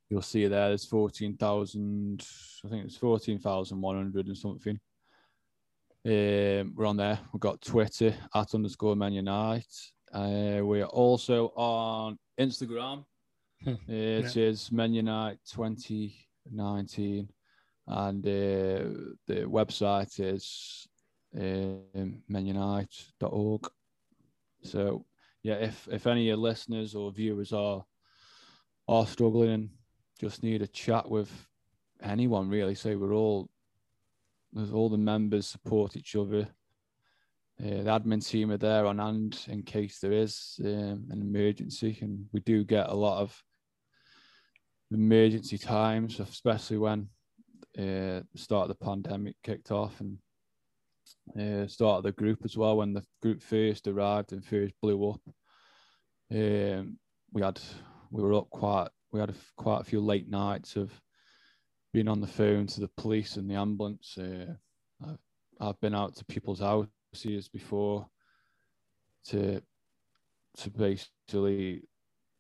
you'll 0.10 0.22
see 0.22 0.48
there. 0.48 0.70
There's 0.70 0.86
fourteen 0.86 1.38
thousand. 1.38 2.26
I 2.66 2.70
think 2.70 2.86
it's 2.86 2.98
fourteen 2.98 3.40
thousand 3.40 3.82
one 3.82 3.98
hundred 3.98 4.28
and 4.28 4.38
something. 4.38 4.80
Um, 6.06 6.74
we're 6.76 6.86
on 6.86 6.98
there. 6.98 7.20
We've 7.34 7.40
got 7.40 7.62
Twitter 7.62 8.14
at 8.34 8.54
underscore 8.54 8.96
Men 8.96 9.14
Unite. 9.14 9.74
Uh, 10.14 10.60
we're 10.62 10.86
also 10.86 11.48
on 11.56 12.18
Instagram. 12.40 13.06
It 13.88 14.36
yeah. 14.36 14.44
is 14.44 14.72
Men 14.72 14.94
Unite 14.94 15.40
2019, 15.52 17.30
and 17.88 18.26
uh, 18.26 18.30
the 19.26 19.46
website 19.48 20.20
is 20.20 20.88
um, 21.38 22.22
menunite.org. 22.32 23.70
So, 24.64 25.06
yeah, 25.44 25.56
if 25.56 25.88
if 25.92 26.08
any 26.08 26.22
of 26.22 26.28
your 26.28 26.38
listeners 26.38 26.96
or 26.96 27.12
viewers 27.12 27.54
are 27.54 27.86
are 28.88 29.08
struggling 29.08 29.52
and 29.52 29.70
just 30.20 30.44
need 30.44 30.62
a 30.62 30.68
chat 30.68 31.10
with 31.10 31.32
anyone, 32.02 32.50
really, 32.50 32.76
say 32.76 32.96
we're 32.96 33.14
all 33.14 33.50
there's 34.54 34.72
all 34.72 34.90
the 34.90 34.98
members 34.98 35.48
support 35.48 35.98
each 35.98 36.16
other. 36.16 36.48
Uh, 37.64 37.84
the 37.84 38.00
admin 38.00 38.26
team 38.26 38.52
are 38.52 38.58
there 38.58 38.86
on 38.86 38.98
hand 38.98 39.46
in 39.48 39.64
case 39.64 40.00
there 40.00 40.12
is 40.12 40.60
um, 40.64 41.08
an 41.10 41.22
emergency, 41.22 41.98
and 42.02 42.26
we 42.32 42.40
do 42.42 42.64
get 42.64 42.90
a 42.90 42.94
lot 42.94 43.22
of 43.22 43.44
emergency 44.92 45.58
times, 45.58 46.20
especially 46.20 46.78
when 46.78 47.08
uh, 47.78 48.24
the 48.32 48.38
start 48.38 48.70
of 48.70 48.78
the 48.78 48.86
pandemic 48.86 49.36
kicked 49.44 49.72
off 49.72 50.00
and 50.00 50.18
uh, 51.40 51.68
start 51.68 51.98
of 51.98 52.04
the 52.04 52.12
group 52.12 52.40
as 52.44 52.58
well. 52.58 52.78
When 52.78 52.94
the 52.94 53.04
group 53.22 53.42
first 53.42 53.88
arrived 53.88 54.32
and 54.32 54.44
first 54.44 54.74
blew 54.82 55.12
up, 55.12 55.22
um, 56.32 56.98
we 57.32 57.42
had 57.42 57.60
we 58.12 58.24
were 58.24 58.34
up 58.34 58.50
quite. 58.50 58.90
We 59.12 59.20
had 59.22 59.30
a, 59.30 59.36
quite 59.56 59.82
a 59.82 59.86
few 59.86 60.02
late 60.02 60.30
nights 60.30 60.76
of 60.76 60.92
being 61.94 62.10
on 62.10 62.20
the 62.20 62.28
phone 62.28 62.68
to 62.68 62.82
the 62.82 62.90
police 62.98 63.38
and 63.38 63.50
the 63.50 63.56
ambulance. 63.56 64.18
Uh, 64.18 64.54
I've, 65.02 65.20
I've 65.62 65.80
been 65.80 65.96
out 65.96 66.16
to 66.18 66.26
people's 66.26 66.60
houses 66.60 67.48
before 67.48 68.08
to 69.28 69.62
to 70.58 70.70
basically 70.70 71.84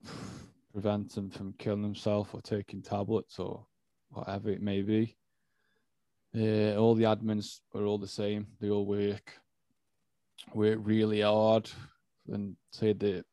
prevent 0.73 1.13
them 1.13 1.29
from 1.29 1.53
killing 1.57 1.81
themselves 1.81 2.29
or 2.33 2.41
taking 2.41 2.81
tablets 2.81 3.39
or 3.39 3.65
whatever 4.09 4.49
it 4.49 4.61
may 4.61 4.81
be. 4.81 5.15
Uh, 6.35 6.75
all 6.75 6.95
the 6.95 7.03
admins 7.05 7.61
are 7.73 7.85
all 7.85 7.97
the 7.97 8.07
same. 8.07 8.47
They 8.59 8.69
all 8.69 8.85
work 8.85 9.39
work 10.53 10.79
really 10.81 11.21
hard 11.21 11.69
and 12.27 12.55
say 12.71 12.93
that, 12.93 13.25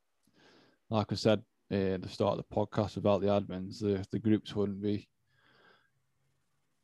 like 0.91 1.13
I 1.13 1.15
said 1.15 1.43
uh, 1.73 1.95
at 1.95 2.03
the 2.03 2.09
start 2.09 2.39
of 2.39 2.45
the 2.49 2.55
podcast 2.55 2.97
about 2.97 3.21
the 3.21 3.29
admins, 3.29 3.81
the, 3.81 4.05
the 4.13 4.19
groups 4.19 4.55
wouldn't 4.55 4.83
be 4.83 5.09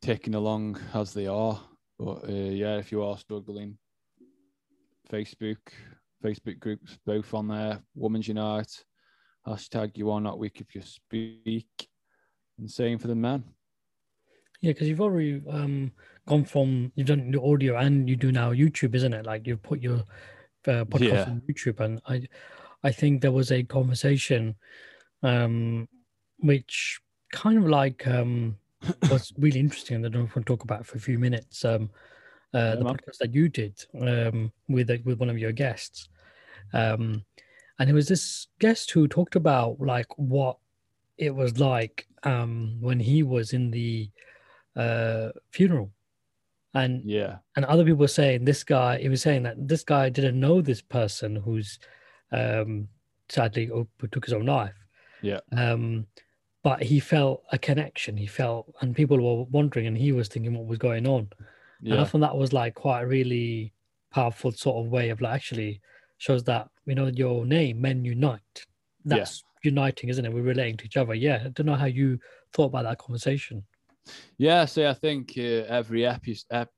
taking 0.03 0.35
along 0.35 0.79
as 0.95 1.13
they 1.13 1.27
are. 1.27 1.61
But 1.99 2.29
uh, 2.29 2.33
yeah, 2.33 2.77
if 2.77 2.93
you 2.93 3.03
are 3.03 3.19
struggling, 3.19 3.79
Facebook, 5.11 5.59
Facebook 6.25 6.59
groups, 6.59 6.99
both 7.05 7.33
on 7.35 7.49
there, 7.49 7.81
Women's 7.95 8.29
Unite, 8.29 8.85
hashtag 9.47 9.97
you 9.97 10.11
are 10.11 10.21
not 10.21 10.39
weak 10.39 10.61
if 10.61 10.75
you 10.75 10.83
speak, 10.83 11.89
and 12.59 12.71
same 12.71 12.99
for 12.99 13.09
the 13.09 13.15
men. 13.15 13.45
Yeah, 14.61 14.73
because 14.73 14.89
you've 14.89 15.01
already 15.01 15.41
um, 15.49 15.93
gone 16.27 16.45
from 16.45 16.93
you've 16.95 17.07
done 17.07 17.31
the 17.31 17.41
audio 17.41 17.77
and 17.77 18.09
you 18.09 18.17
do 18.17 18.33
now 18.33 18.53
YouTube, 18.53 18.95
isn't 18.95 19.15
it? 19.15 19.25
Like 19.25 19.47
you've 19.47 19.63
put 19.63 19.81
your 19.81 20.05
uh, 20.67 20.85
podcast 20.85 21.01
yeah. 21.01 21.23
on 21.23 21.43
YouTube, 21.49 21.81
and 21.81 22.01
I, 22.07 22.23
I 22.83 22.91
think 22.91 23.23
there 23.23 23.33
was 23.33 23.53
a 23.53 23.63
conversation, 23.63 24.57
um, 25.23 25.89
which 26.39 27.01
kind 27.33 27.59
of 27.59 27.69
like 27.69 28.07
um, 28.07 28.57
was 29.11 29.33
really 29.39 29.61
interesting. 29.61 29.99
I 29.99 30.09
don't 30.09 30.13
know 30.13 30.21
if 30.25 30.31
we 30.31 30.35
can 30.35 30.45
talk 30.45 30.65
about 30.65 30.87
for 30.87 30.97
a 30.97 31.01
few 31.01 31.19
minutes. 31.19 31.65
Um, 31.65 31.91
uh, 32.55 32.77
the 32.77 32.85
podcast 32.85 33.19
that 33.21 33.35
you 33.35 33.49
did 33.49 33.85
um, 34.01 34.51
with 34.69 34.91
with 35.05 35.21
one 35.21 35.29
of 35.29 35.39
your 35.39 35.53
guests, 35.53 36.09
um, 36.73 37.25
and 37.79 37.91
it 37.91 37.93
was 37.93 38.09
this 38.09 38.49
guest 38.59 38.91
who 38.91 39.07
talked 39.07 39.37
about 39.37 39.79
like 39.81 40.07
what 40.17 40.57
it 41.19 41.35
was 41.35 41.61
like 41.61 42.07
um, 42.23 42.79
when 42.81 42.99
he 42.99 43.23
was 43.23 43.53
in 43.53 43.71
the 43.71 44.11
uh, 44.79 45.31
funeral. 45.51 45.91
And 46.75 47.03
yeah, 47.05 47.39
and 47.57 47.65
other 47.65 47.83
people 47.83 47.99
were 48.01 48.09
saying 48.09 48.45
this 48.45 48.63
guy. 48.63 48.99
He 48.99 49.09
was 49.09 49.23
saying 49.23 49.43
that 49.45 49.69
this 49.69 49.83
guy 49.83 50.09
didn't 50.11 50.39
know 50.39 50.61
this 50.61 50.83
person 50.83 51.37
who's 51.37 51.79
um, 52.31 52.89
sadly 53.29 53.71
took 54.11 54.25
his 54.25 54.35
own 54.35 54.47
life. 54.47 54.75
Yeah. 55.23 55.41
Um, 55.53 56.07
but 56.63 56.83
he 56.83 57.01
felt 57.01 57.45
a 57.53 57.59
connection. 57.59 58.17
He 58.17 58.27
felt, 58.27 58.75
and 58.81 58.95
people 58.95 59.19
were 59.19 59.45
wondering, 59.45 59.87
and 59.87 59.97
he 59.97 60.13
was 60.13 60.29
thinking 60.29 60.55
what 60.55 60.67
was 60.67 60.79
going 60.79 61.07
on. 61.07 61.29
Yeah. 61.81 61.95
And 61.95 62.03
I 62.03 62.05
thought 62.05 62.21
that 62.21 62.37
was 62.37 62.53
like 62.53 62.75
quite 62.75 63.03
a 63.03 63.07
really 63.07 63.73
powerful 64.11 64.53
sort 64.53 64.85
of 64.85 64.91
way 64.91 65.11
of 65.11 65.21
like 65.21 65.35
actually 65.35 65.81
shows 66.19 66.45
that 66.45 66.69
you 66.87 66.95
know 66.95 67.07
your 67.07 67.47
name, 67.47 67.81
men 67.81 68.05
unite. 68.05 68.67
That's 69.05 69.43
yeah. 69.63 69.71
uniting, 69.71 70.11
isn't 70.11 70.25
it? 70.25 70.33
We're 70.33 70.43
relating 70.43 70.77
to 70.79 70.85
each 70.85 70.97
other. 70.97 71.15
Yeah. 71.15 71.43
I 71.45 71.49
don't 71.49 71.67
know 71.67 71.75
how 71.75 71.87
you 71.87 72.19
thought 72.53 72.67
about 72.67 72.85
that 72.85 72.99
conversation. 72.99 73.65
Yeah, 74.39 74.65
so 74.65 74.89
I 74.89 74.95
think 74.95 75.35
uh, 75.37 75.67
every 75.69 76.07
episode, 76.07 76.69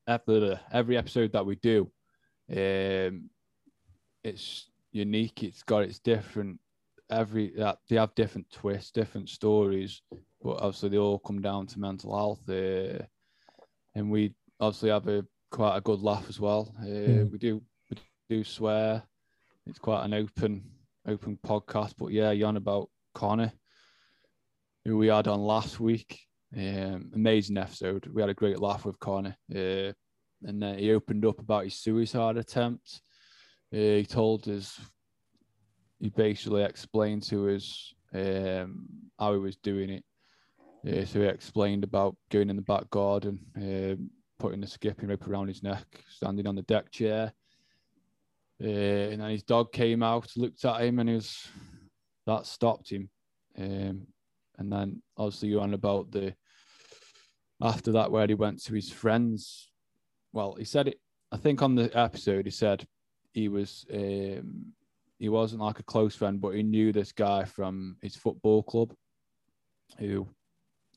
every 0.73 0.97
episode 0.97 1.33
that 1.33 1.47
we 1.47 1.57
do, 1.57 1.91
um, 2.51 3.31
it's 4.25 4.71
unique. 4.93 5.43
It's 5.43 5.63
got 5.63 5.83
its 5.85 5.99
different. 5.99 6.59
Every 7.11 7.61
uh, 7.61 7.75
they 7.89 7.97
have 7.97 8.15
different 8.15 8.51
twists, 8.51 8.93
different 8.93 9.29
stories, 9.29 10.03
but 10.43 10.61
obviously 10.61 10.91
they 10.91 10.99
all 10.99 11.19
come 11.19 11.41
down 11.41 11.67
to 11.69 11.81
mental 11.81 12.17
health. 12.17 12.49
Uh, 12.49 13.05
and 13.95 14.11
we 14.11 14.35
obviously 14.61 14.91
have 14.91 15.09
a 15.09 15.25
quite 15.51 15.77
a 15.77 15.81
good 15.81 16.01
laugh 16.01 16.27
as 16.29 16.39
well. 16.39 16.75
Uh, 16.81 16.85
mm. 16.87 17.33
We 17.33 17.39
do 17.39 17.63
we 17.91 17.97
do 18.29 18.45
swear. 18.45 19.03
It's 19.67 19.79
quite 19.79 20.05
an 20.05 20.15
open 20.15 20.63
open 21.07 21.39
podcast. 21.45 21.95
But 21.99 22.13
yeah, 22.13 22.31
you're 22.31 22.49
on 22.49 22.57
about 22.57 22.91
Connor, 23.15 23.53
who 24.85 24.97
we 24.97 25.09
had 25.09 25.29
on 25.29 25.41
last 25.41 25.81
week. 25.81 26.21
Um, 26.57 27.11
amazing 27.15 27.59
episode. 27.59 28.07
We 28.13 28.23
had 28.23 28.31
a 28.31 28.35
great 28.35 28.61
laugh 28.61 28.85
with 28.85 28.99
Connor. 28.99 29.37
Uh, 29.55 29.93
and 30.43 30.63
then 30.63 30.79
he 30.79 30.93
opened 30.93 31.25
up 31.25 31.39
about 31.39 31.65
his 31.65 31.77
suicide 31.77 32.37
attempt. 32.37 33.03
Uh, 33.73 33.77
he 33.99 34.07
told 34.07 34.49
us, 34.49 34.81
he 36.01 36.09
basically 36.09 36.63
explained 36.63 37.23
to 37.25 37.51
us 37.51 37.95
um, 38.15 38.89
how 39.19 39.33
he 39.35 39.39
was 39.39 39.57
doing 39.57 39.91
it. 39.91 40.05
Uh, 40.87 41.05
so 41.05 41.21
he 41.21 41.27
explained 41.27 41.85
about 41.85 42.17
going 42.31 42.51
in 42.51 42.57
the 42.57 42.63
back 42.63 42.89
garden, 42.91 43.39
uh, 43.57 43.95
putting 44.39 44.61
the 44.61 44.67
skipping 44.67 45.09
rope 45.09 45.29
around 45.29 45.49
his 45.49 45.63
neck, 45.63 45.87
standing 46.09 46.47
on 46.47 46.57
the 46.57 46.63
deck 46.63 46.91
chair. 46.91 47.33
Uh, 48.63 48.67
and 48.67 49.21
then 49.21 49.31
his 49.31 49.43
dog 49.43 49.73
came 49.73 50.03
out, 50.03 50.31
looked 50.37 50.65
at 50.65 50.83
him, 50.83 50.99
and 50.99 51.09
he 51.09 51.15
was 51.15 51.49
that 52.27 52.47
stopped 52.47 52.91
him. 52.91 53.09
Um, 53.59 54.07
and 54.59 54.73
then 54.73 55.03
obviously 55.17 55.51
you're 55.51 55.63
on 55.63 55.75
about 55.75 56.11
the 56.11 56.35
after 57.63 57.93
that 57.93 58.11
where 58.11 58.27
he 58.27 58.35
went 58.35 58.63
to 58.65 58.75
his 58.75 58.91
friends. 58.91 59.71
Well, 60.33 60.55
he 60.59 60.65
said 60.65 60.89
it. 60.89 61.01
I 61.33 61.37
think 61.37 61.63
on 61.63 61.75
the 61.75 61.97
episode 61.97 62.45
he 62.45 62.51
said 62.51 62.87
he 63.33 63.49
was 63.49 63.87
um, 63.93 64.73
he 65.19 65.29
wasn't 65.29 65.63
like 65.63 65.79
a 65.79 65.85
close 65.85 66.17
friend, 66.17 66.41
but 66.41 66.55
he 66.55 66.63
knew 66.63 66.93
this 66.93 67.13
guy 67.13 67.45
from 67.45 67.97
his 68.03 68.17
football 68.17 68.63
club 68.63 68.95
who 69.99 70.27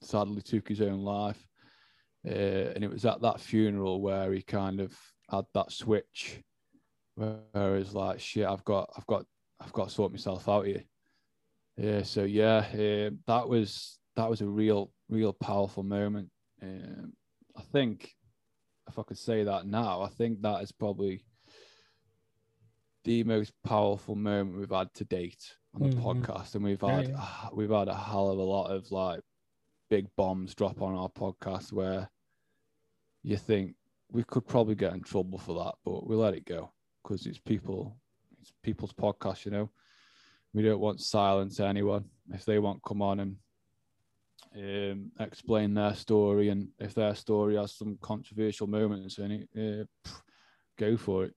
sadly 0.01 0.41
took 0.41 0.67
his 0.67 0.81
own 0.81 0.99
life. 0.99 1.45
Uh, 2.25 2.71
and 2.73 2.83
it 2.83 2.89
was 2.89 3.05
at 3.05 3.21
that 3.21 3.41
funeral 3.41 4.01
where 4.01 4.31
he 4.31 4.41
kind 4.41 4.79
of 4.79 4.97
had 5.29 5.43
that 5.53 5.71
switch 5.71 6.41
where 7.15 7.75
it's 7.75 7.93
like, 7.93 8.19
shit, 8.19 8.47
I've 8.47 8.63
got, 8.63 8.89
I've 8.97 9.05
got, 9.07 9.25
I've 9.59 9.73
got 9.73 9.89
to 9.89 9.93
sort 9.93 10.11
myself 10.11 10.47
out 10.47 10.65
here. 10.65 10.83
Yeah. 11.77 12.03
So 12.03 12.23
yeah, 12.23 12.65
uh, 12.73 13.09
that 13.27 13.47
was 13.47 13.99
that 14.15 14.29
was 14.29 14.41
a 14.41 14.47
real, 14.47 14.91
real 15.09 15.33
powerful 15.33 15.83
moment. 15.83 16.29
Um, 16.63 17.13
I 17.57 17.61
think, 17.61 18.15
if 18.87 18.97
I 18.97 19.03
could 19.03 19.17
say 19.17 19.43
that 19.43 19.67
now, 19.67 20.01
I 20.01 20.07
think 20.07 20.41
that 20.41 20.63
is 20.63 20.71
probably 20.71 21.25
the 23.03 23.23
most 23.25 23.51
powerful 23.63 24.15
moment 24.15 24.57
we've 24.57 24.69
had 24.69 24.93
to 24.95 25.03
date 25.03 25.55
on 25.75 25.89
the 25.89 25.95
mm-hmm. 25.95 26.23
podcast, 26.23 26.55
and 26.55 26.63
we've 26.63 26.81
had 26.81 27.09
yeah, 27.09 27.15
yeah. 27.17 27.49
we've 27.53 27.69
had 27.69 27.89
a 27.89 27.95
hell 27.95 28.29
of 28.29 28.37
a 28.37 28.43
lot 28.43 28.67
of 28.67 28.89
like 28.91 29.21
big 29.89 30.07
bombs 30.15 30.55
drop 30.55 30.81
on 30.81 30.95
our 30.95 31.09
podcast 31.09 31.73
where 31.73 32.09
you 33.23 33.37
think 33.37 33.75
we 34.11 34.23
could 34.23 34.47
probably 34.47 34.75
get 34.75 34.93
in 34.93 35.01
trouble 35.01 35.37
for 35.37 35.63
that, 35.63 35.75
but 35.83 36.07
we 36.07 36.15
let 36.15 36.33
it 36.33 36.45
go 36.45 36.71
because 37.01 37.25
it's 37.25 37.39
people, 37.39 37.97
it's 38.41 38.53
people's 38.63 38.93
podcast, 38.93 39.45
you 39.45 39.51
know. 39.51 39.69
We 40.53 40.61
don't 40.61 40.79
want 40.79 40.99
to 40.99 41.03
silence 41.03 41.59
anyone. 41.59 42.05
If 42.31 42.45
they 42.45 42.59
want 42.59 42.83
come 42.83 43.01
on 43.01 43.19
and 43.19 43.37
um, 44.55 45.11
explain 45.19 45.73
their 45.73 45.95
story, 45.95 46.49
and 46.49 46.69
if 46.79 46.93
their 46.93 47.15
story 47.15 47.55
has 47.55 47.75
some 47.75 47.97
controversial 48.01 48.67
moments 48.67 49.17
in 49.17 49.31
it, 49.31 49.49
uh, 49.57 50.09
go 50.77 50.97
for 50.97 51.25
it. 51.25 51.33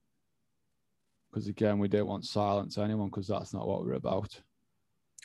Because 1.31 1.49
again, 1.49 1.79
we 1.79 1.89
don't 1.89 2.07
want 2.07 2.25
silence 2.25 2.79
anyone 2.79 3.09
because 3.09 3.29
that's 3.29 3.53
not 3.53 3.67
what 3.67 3.85
we're 3.85 3.95
about. 3.95 4.41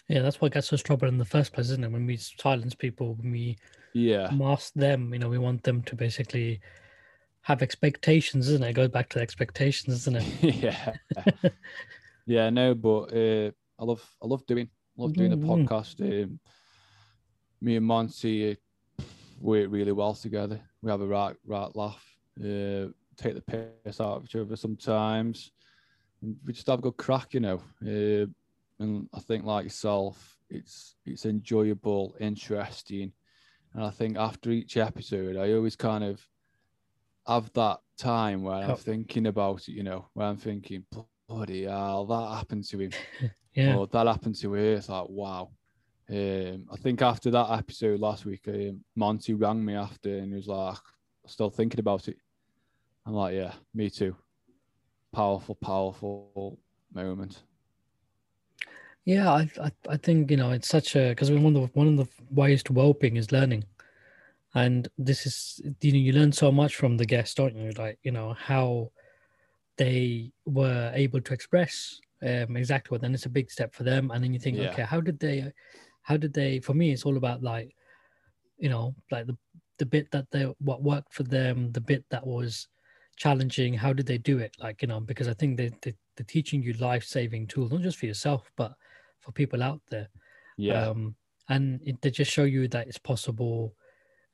Yeah, 0.07 0.21
that's 0.21 0.41
what 0.41 0.51
gets 0.51 0.73
us 0.73 0.81
trouble 0.81 1.07
in 1.07 1.17
the 1.17 1.25
first 1.25 1.53
place, 1.53 1.67
isn't 1.67 1.83
it? 1.83 1.91
When 1.91 2.05
we 2.05 2.17
silence 2.17 2.75
people, 2.75 3.15
when 3.15 3.31
we 3.31 3.57
yeah 3.93 4.29
mask 4.31 4.73
them, 4.73 5.13
you 5.13 5.19
know, 5.19 5.29
we 5.29 5.37
want 5.37 5.63
them 5.63 5.81
to 5.83 5.95
basically 5.95 6.59
have 7.41 7.61
expectations, 7.61 8.47
isn't 8.49 8.63
it? 8.63 8.69
it 8.69 8.73
goes 8.73 8.89
back 8.89 9.09
to 9.09 9.19
expectations, 9.19 10.07
isn't 10.07 10.17
it? 10.17 10.55
yeah. 10.55 10.93
yeah, 12.25 12.49
no, 12.49 12.75
but 12.75 13.13
uh, 13.13 13.51
I 13.79 13.85
love 13.85 14.15
I 14.21 14.27
love 14.27 14.45
doing 14.45 14.69
love 14.97 15.13
doing 15.13 15.31
mm-hmm. 15.31 15.47
the 15.47 15.55
podcast. 15.67 16.23
Um, 16.23 16.39
me 17.61 17.75
and 17.75 17.85
Monty 17.85 18.51
uh, 18.51 19.03
work 19.39 19.67
really 19.69 19.91
well 19.91 20.13
together. 20.13 20.59
We 20.81 20.91
have 20.91 21.01
a 21.01 21.07
right 21.07 21.35
right 21.45 21.75
laugh. 21.75 22.03
Uh, 22.39 22.89
take 23.17 23.35
the 23.35 23.71
piss 23.85 24.01
out 24.01 24.17
of 24.17 24.25
each 24.25 24.35
other 24.35 24.55
sometimes. 24.55 25.51
And 26.21 26.35
we 26.45 26.53
just 26.53 26.67
have 26.67 26.79
a 26.79 26.81
good 26.81 26.97
crack, 26.97 27.33
you 27.33 27.39
know. 27.39 27.61
Uh, 27.85 28.25
and 28.79 29.07
I 29.13 29.19
think 29.19 29.45
like 29.45 29.65
yourself, 29.65 30.37
it's 30.49 30.95
it's 31.05 31.25
enjoyable, 31.25 32.15
interesting, 32.19 33.11
and 33.73 33.83
I 33.83 33.89
think 33.89 34.17
after 34.17 34.51
each 34.51 34.77
episode, 34.77 35.37
I 35.37 35.53
always 35.53 35.75
kind 35.75 36.03
of 36.03 36.25
have 37.27 37.51
that 37.53 37.79
time 37.97 38.43
where 38.43 38.55
I'm 38.55 38.75
thinking 38.75 39.27
about 39.27 39.67
it, 39.69 39.73
you 39.73 39.83
know, 39.83 40.07
where 40.13 40.27
I'm 40.27 40.37
thinking, 40.37 40.83
bloody 41.27 41.65
hell, 41.65 42.05
that 42.05 42.37
happened 42.37 42.65
to 42.65 42.79
him. 42.79 42.91
yeah. 43.53 43.75
Or 43.75 43.87
that 43.87 44.07
happened 44.07 44.35
to 44.37 44.53
her. 44.53 44.73
It's 44.73 44.89
like, 44.89 45.07
wow. 45.09 45.51
Um, 46.11 46.65
I 46.71 46.75
think 46.75 47.01
after 47.01 47.31
that 47.31 47.51
episode 47.51 48.01
last 48.01 48.25
week, 48.25 48.41
um, 48.47 48.83
Monty 48.95 49.33
rang 49.33 49.63
me 49.63 49.75
after 49.75 50.17
and 50.17 50.31
he 50.31 50.35
was 50.35 50.47
like, 50.47 50.77
still 51.25 51.49
thinking 51.49 51.79
about 51.79 52.07
it. 52.07 52.17
I'm 53.05 53.13
like, 53.13 53.35
yeah, 53.35 53.53
me 53.73 53.89
too. 53.89 54.15
Powerful, 55.13 55.55
powerful 55.55 56.59
moment. 56.93 57.43
Yeah, 59.05 59.31
I, 59.31 59.49
I, 59.61 59.71
I 59.89 59.97
think 59.97 60.29
you 60.29 60.37
know 60.37 60.51
it's 60.51 60.67
such 60.67 60.95
a 60.95 61.09
because 61.09 61.31
one 61.31 61.55
of 61.55 61.61
the 61.61 61.69
one 61.73 61.87
of 61.87 61.97
the 61.97 62.07
ways 62.29 62.61
to 62.63 62.73
well-being 62.73 63.17
is 63.17 63.31
learning 63.31 63.63
and 64.53 64.87
this 64.97 65.25
is 65.25 65.61
you 65.81 65.91
know 65.91 65.97
you 65.97 66.13
learn 66.13 66.31
so 66.31 66.51
much 66.51 66.75
from 66.75 66.97
the 66.97 67.05
guests 67.05 67.35
don't 67.35 67.55
you 67.55 67.71
like 67.77 67.97
you 68.03 68.11
know 68.11 68.35
how 68.37 68.91
they 69.77 70.31
were 70.45 70.91
able 70.93 71.21
to 71.21 71.33
express 71.33 71.99
um, 72.23 72.55
exactly 72.55 72.93
what 72.93 73.01
then 73.01 73.13
it's 73.13 73.25
a 73.25 73.29
big 73.29 73.49
step 73.49 73.73
for 73.73 73.83
them 73.83 74.11
and 74.11 74.23
then 74.23 74.33
you 74.33 74.39
think 74.39 74.57
yeah. 74.57 74.69
okay 74.69 74.83
how 74.83 75.01
did 75.01 75.19
they 75.19 75.51
how 76.03 76.17
did 76.17 76.33
they 76.33 76.59
for 76.59 76.73
me 76.73 76.91
it's 76.91 77.05
all 77.05 77.17
about 77.17 77.43
like 77.43 77.75
you 78.57 78.69
know 78.69 78.95
like 79.11 79.27
the 79.27 79.37
the 79.77 79.85
bit 79.85 80.09
that 80.11 80.29
they 80.31 80.43
what 80.59 80.83
worked 80.83 81.13
for 81.13 81.23
them 81.23 81.71
the 81.71 81.81
bit 81.81 82.05
that 82.09 82.25
was 82.25 82.67
challenging 83.17 83.73
how 83.73 83.93
did 83.93 84.05
they 84.05 84.17
do 84.17 84.39
it? 84.39 84.55
Like 84.59 84.81
you 84.81 84.87
know 84.87 84.99
because 84.99 85.27
i 85.27 85.33
think 85.33 85.57
they, 85.57 85.69
they 85.81 85.93
they're 86.15 86.25
teaching 86.27 86.61
you 86.61 86.73
life-saving 86.73 87.47
tools 87.47 87.71
not 87.71 87.81
just 87.81 87.97
for 87.97 88.05
yourself 88.05 88.51
but 88.55 88.73
for 89.19 89.31
people 89.31 89.63
out 89.63 89.81
there. 89.89 90.09
Yeah. 90.57 90.87
Um 90.87 91.15
and 91.49 91.81
it, 91.83 92.01
they 92.01 92.11
just 92.11 92.31
show 92.31 92.43
you 92.43 92.67
that 92.69 92.87
it's 92.87 92.97
possible. 92.97 93.75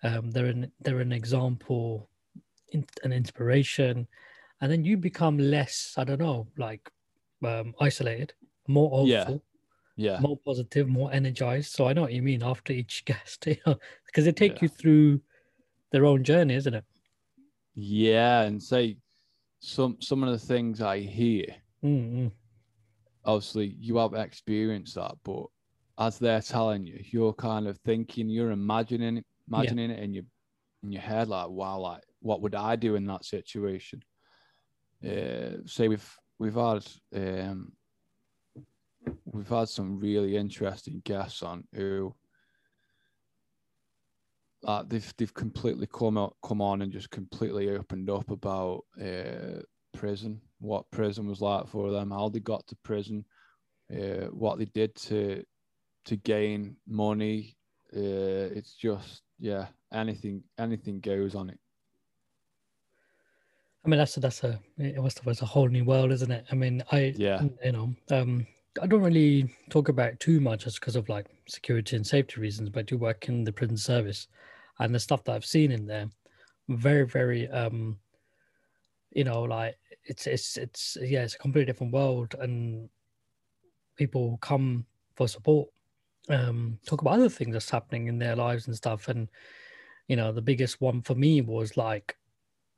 Um, 0.03 0.29
they're 0.31 0.45
an 0.45 0.71
they're 0.81 0.99
an 0.99 1.11
example, 1.11 2.09
in, 2.71 2.85
an 3.03 3.11
inspiration, 3.11 4.07
and 4.61 4.71
then 4.71 4.83
you 4.83 4.97
become 4.97 5.37
less. 5.37 5.95
I 5.97 6.03
don't 6.03 6.19
know, 6.19 6.47
like 6.57 6.89
um, 7.43 7.73
isolated, 7.81 8.33
more 8.67 8.89
hopeful, 8.89 9.43
yeah. 9.97 10.19
more 10.19 10.37
positive, 10.45 10.87
more 10.87 11.11
energized. 11.11 11.73
So 11.73 11.87
I 11.87 11.93
know 11.93 12.03
what 12.03 12.13
you 12.13 12.21
mean 12.21 12.43
after 12.43 12.71
each 12.71 13.03
guest, 13.05 13.45
you 13.47 13.57
know, 13.65 13.77
because 14.05 14.23
they 14.23 14.31
take 14.31 14.53
yeah. 14.53 14.59
you 14.63 14.67
through 14.69 15.21
their 15.91 16.05
own 16.05 16.23
journey, 16.23 16.53
isn't 16.53 16.73
it? 16.73 16.85
Yeah, 17.75 18.43
and 18.43 18.61
say 18.61 18.97
some 19.59 19.97
some 19.99 20.23
of 20.23 20.31
the 20.31 20.45
things 20.45 20.81
I 20.81 20.99
hear. 20.99 21.45
Mm-hmm. 21.83 22.27
Obviously, 23.25 23.75
you 23.79 23.97
have 23.97 24.13
experienced 24.13 24.95
that, 24.95 25.15
but 25.23 25.45
as 25.99 26.17
they're 26.17 26.41
telling 26.41 26.85
you, 26.85 26.99
you're 27.11 27.33
kind 27.33 27.67
of 27.67 27.77
thinking, 27.79 28.29
you're 28.29 28.51
imagining 28.51 29.23
imagining 29.47 29.89
yeah. 29.89 29.97
it 29.97 30.03
in 30.03 30.13
your 30.13 30.23
in 30.83 30.91
your 30.91 31.01
head, 31.01 31.27
like, 31.27 31.49
wow, 31.49 31.79
like 31.79 32.01
what 32.21 32.41
would 32.41 32.55
I 32.55 32.75
do 32.75 32.95
in 32.95 33.05
that 33.07 33.25
situation? 33.25 34.03
Uh, 35.05 35.61
say 35.65 35.87
we've 35.87 36.17
we've 36.39 36.55
had 36.55 36.85
um, 37.15 37.71
we've 39.33 39.49
had 39.49 39.69
some 39.69 39.99
really 39.99 40.37
interesting 40.37 41.01
guests 41.03 41.43
on 41.43 41.63
who 41.73 42.13
uh, 44.65 44.83
they've 44.87 45.13
they've 45.17 45.33
completely 45.33 45.87
come 45.87 46.17
out, 46.17 46.35
come 46.43 46.61
on 46.61 46.81
and 46.81 46.91
just 46.91 47.11
completely 47.11 47.69
opened 47.69 48.09
up 48.09 48.29
about 48.31 48.83
uh, 49.01 49.61
prison, 49.93 50.41
what 50.59 50.89
prison 50.91 51.27
was 51.27 51.41
like 51.41 51.67
for 51.67 51.91
them, 51.91 52.11
how 52.11 52.29
they 52.29 52.39
got 52.39 52.65
to 52.67 52.75
prison, 52.77 53.23
uh, 53.93 54.25
what 54.31 54.57
they 54.57 54.65
did 54.65 54.95
to 54.95 55.43
to 56.05 56.15
gain 56.17 56.75
money. 56.87 57.55
Uh, 57.95 58.49
it's 58.55 58.73
just 58.73 59.23
yeah, 59.39 59.67
anything 59.93 60.43
anything 60.57 60.99
goes 60.99 61.35
on 61.35 61.49
it. 61.49 61.59
I 63.85 63.89
mean, 63.89 63.99
that's 63.99 64.17
a, 64.17 64.19
that's 64.19 64.43
a 64.43 64.59
it 64.77 64.99
was 64.99 65.41
a 65.41 65.45
whole 65.45 65.69
new 65.69 65.85
world, 65.85 66.11
isn't 66.11 66.31
it? 66.31 66.45
I 66.51 66.55
mean, 66.55 66.83
I 66.91 67.13
yeah, 67.15 67.43
you 67.63 67.71
know, 67.71 67.95
um, 68.11 68.45
I 68.81 68.87
don't 68.87 69.03
really 69.03 69.53
talk 69.69 69.89
about 69.89 70.13
it 70.13 70.19
too 70.19 70.39
much 70.39 70.63
just 70.63 70.79
because 70.79 70.95
of 70.95 71.09
like 71.09 71.27
security 71.47 71.95
and 71.95 72.05
safety 72.05 72.39
reasons, 72.39 72.69
but 72.69 72.81
I 72.81 72.83
do 72.83 72.97
work 72.97 73.27
in 73.29 73.43
the 73.43 73.51
prison 73.51 73.77
service, 73.77 74.27
and 74.79 74.93
the 74.93 74.99
stuff 74.99 75.23
that 75.25 75.33
I've 75.33 75.45
seen 75.45 75.71
in 75.71 75.85
there, 75.85 76.09
very 76.69 77.05
very 77.05 77.47
um, 77.49 77.97
you 79.11 79.23
know, 79.23 79.41
like 79.43 79.77
it's 80.05 80.27
it's 80.27 80.57
it's 80.57 80.97
yeah, 81.01 81.23
it's 81.23 81.35
a 81.35 81.39
completely 81.39 81.71
different 81.71 81.93
world, 81.93 82.35
and 82.39 82.89
people 83.95 84.37
come 84.41 84.85
for 85.15 85.27
support, 85.27 85.69
um, 86.29 86.79
talk 86.85 87.01
about 87.01 87.15
other 87.15 87.29
things 87.29 87.53
that's 87.53 87.69
happening 87.69 88.07
in 88.07 88.19
their 88.19 88.35
lives 88.35 88.67
and 88.67 88.75
stuff, 88.75 89.07
and 89.07 89.27
you 90.07 90.15
know, 90.15 90.31
the 90.31 90.41
biggest 90.41 90.79
one 90.81 91.01
for 91.01 91.15
me 91.15 91.41
was 91.41 91.75
like, 91.77 92.15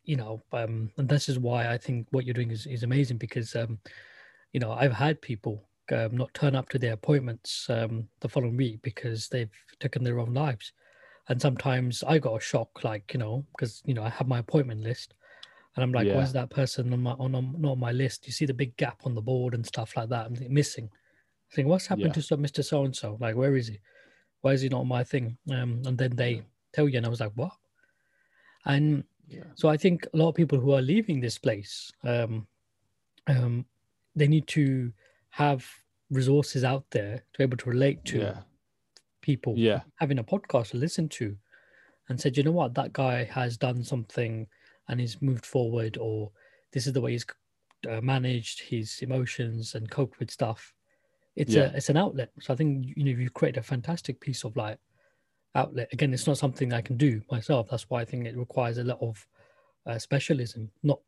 you 0.04 0.16
know, 0.16 0.42
um, 0.54 0.92
and 0.98 1.08
this 1.08 1.30
is 1.30 1.38
why 1.38 1.68
I 1.68 1.78
think 1.78 2.08
what 2.12 2.26
you're 2.26 2.34
doing 2.34 2.52
is 2.52 2.66
is 2.66 2.84
amazing 2.84 3.18
because 3.18 3.56
um, 3.56 3.80
you 4.54 4.60
know, 4.60 4.72
I've 4.72 4.94
had 4.94 5.22
people 5.22 5.69
um, 5.92 6.18
not 6.18 6.34
turn 6.34 6.56
up 6.56 6.70
to 6.70 6.80
their 6.80 6.94
appointments 6.94 7.70
um, 7.70 8.08
the 8.20 8.30
following 8.30 8.58
week 8.58 8.82
because 8.82 9.28
they've 9.28 9.52
taken 9.80 10.04
their 10.04 10.20
own 10.20 10.34
lives. 10.34 10.74
And 11.28 11.42
sometimes 11.42 12.04
I 12.04 12.18
got 12.18 12.38
a 12.38 12.40
shock, 12.40 12.84
like, 12.84 13.14
you 13.14 13.20
know, 13.20 13.46
because, 13.52 13.82
you 13.86 13.94
know, 13.94 14.04
I 14.04 14.10
have 14.10 14.28
my 14.28 14.40
appointment 14.40 14.82
list 14.82 15.14
and 15.76 15.84
I'm 15.84 15.94
like, 15.94 16.08
yeah. 16.08 16.18
where's 16.18 16.34
that 16.34 16.50
person 16.50 16.92
on 16.92 17.04
my, 17.04 17.12
on, 17.12 17.36
on, 17.36 17.56
not 17.58 17.74
on 17.74 17.80
my 17.80 17.92
list? 17.92 18.26
You 18.26 18.34
see 18.34 18.46
the 18.46 18.54
big 18.54 18.76
gap 18.78 19.02
on 19.06 19.14
the 19.14 19.22
board 19.22 19.54
and 19.54 19.66
stuff 19.66 19.96
like 19.96 20.10
that. 20.10 20.26
I'm 20.26 20.54
missing. 20.54 20.90
I 21.52 21.56
think, 21.56 21.68
what's 21.68 21.88
happened 21.88 22.16
yeah. 22.16 22.22
to 22.22 22.38
Mr. 22.38 22.64
So 22.64 22.84
and 22.84 22.96
so? 22.96 23.18
Like, 23.20 23.36
where 23.36 23.56
is 23.56 23.68
he? 23.68 23.80
Why 24.42 24.54
is 24.54 24.62
he 24.62 24.70
not 24.70 24.82
on 24.82 24.88
my 24.88 25.04
thing? 25.04 25.38
Um, 25.52 25.82
and 25.86 25.98
then 25.98 26.16
they 26.16 26.44
tell 26.74 26.90
you, 26.90 26.98
and 26.98 27.06
I 27.06 27.10
was 27.10 27.20
like, 27.20 27.34
what? 27.36 27.52
And 28.66 29.04
yeah. 29.28 29.44
so 29.56 29.70
I 29.70 29.78
think 29.78 30.08
a 30.14 30.18
lot 30.18 30.30
of 30.30 30.36
people 30.36 30.60
who 30.60 30.74
are 30.74 30.82
leaving 30.82 31.20
this 31.20 31.38
place, 31.38 31.92
um, 32.04 32.48
um, 33.28 33.66
they 34.16 34.28
need 34.28 34.48
to 34.48 34.92
have 35.30 35.66
resources 36.10 36.64
out 36.64 36.86
there 36.92 37.18
to 37.34 37.38
be 37.38 37.44
able 37.44 37.58
to 37.58 37.70
relate 37.70 38.04
to 38.06 38.20
yeah. 38.20 38.38
people. 39.22 39.54
Yeah. 39.58 39.82
Having 39.96 40.20
a 40.20 40.24
podcast 40.24 40.72
to 40.72 40.78
listen 40.78 41.10
to 41.10 41.36
and 42.10 42.20
said, 42.20 42.36
you 42.36 42.44
know 42.44 42.52
what, 42.52 42.74
that 42.76 42.94
guy 42.94 43.24
has 43.26 43.58
done 43.58 43.84
something 43.84 44.48
and 44.88 45.00
he's 45.00 45.22
moved 45.22 45.46
forward, 45.46 45.98
or 45.98 46.32
this 46.74 46.88
is 46.88 46.94
the 46.94 47.02
way 47.02 47.12
he's 47.12 47.26
uh, 47.88 48.02
managed 48.02 48.62
his 48.62 49.00
emotions 49.02 49.76
and 49.76 49.90
coped 49.90 50.20
with 50.20 50.32
stuff. 50.32 50.74
It's 51.36 51.54
yeah. 51.54 51.72
a 51.72 51.78
it's 51.78 51.90
an 51.90 51.98
outlet. 51.98 52.32
So 52.42 52.54
I 52.54 52.58
think 52.58 52.88
you 52.96 53.04
know 53.04 53.12
you 53.12 53.30
create 53.30 53.58
a 53.58 53.64
fantastic 53.64 54.20
piece 54.20 54.44
of 54.44 54.58
like 54.58 54.80
outlet. 55.56 55.90
Again, 55.94 56.14
it's 56.14 56.28
not 56.28 56.38
something 56.38 56.74
I 56.74 56.82
can 56.82 56.98
do 56.98 57.22
myself. 57.32 57.68
That's 57.70 57.90
why 57.90 58.02
I 58.02 58.06
think 58.06 58.26
it 58.26 58.36
requires 58.36 58.80
a 58.80 58.84
lot 58.84 58.98
of 59.02 59.26
uh, 59.86 60.00
specialism, 60.00 60.72
not 60.84 61.00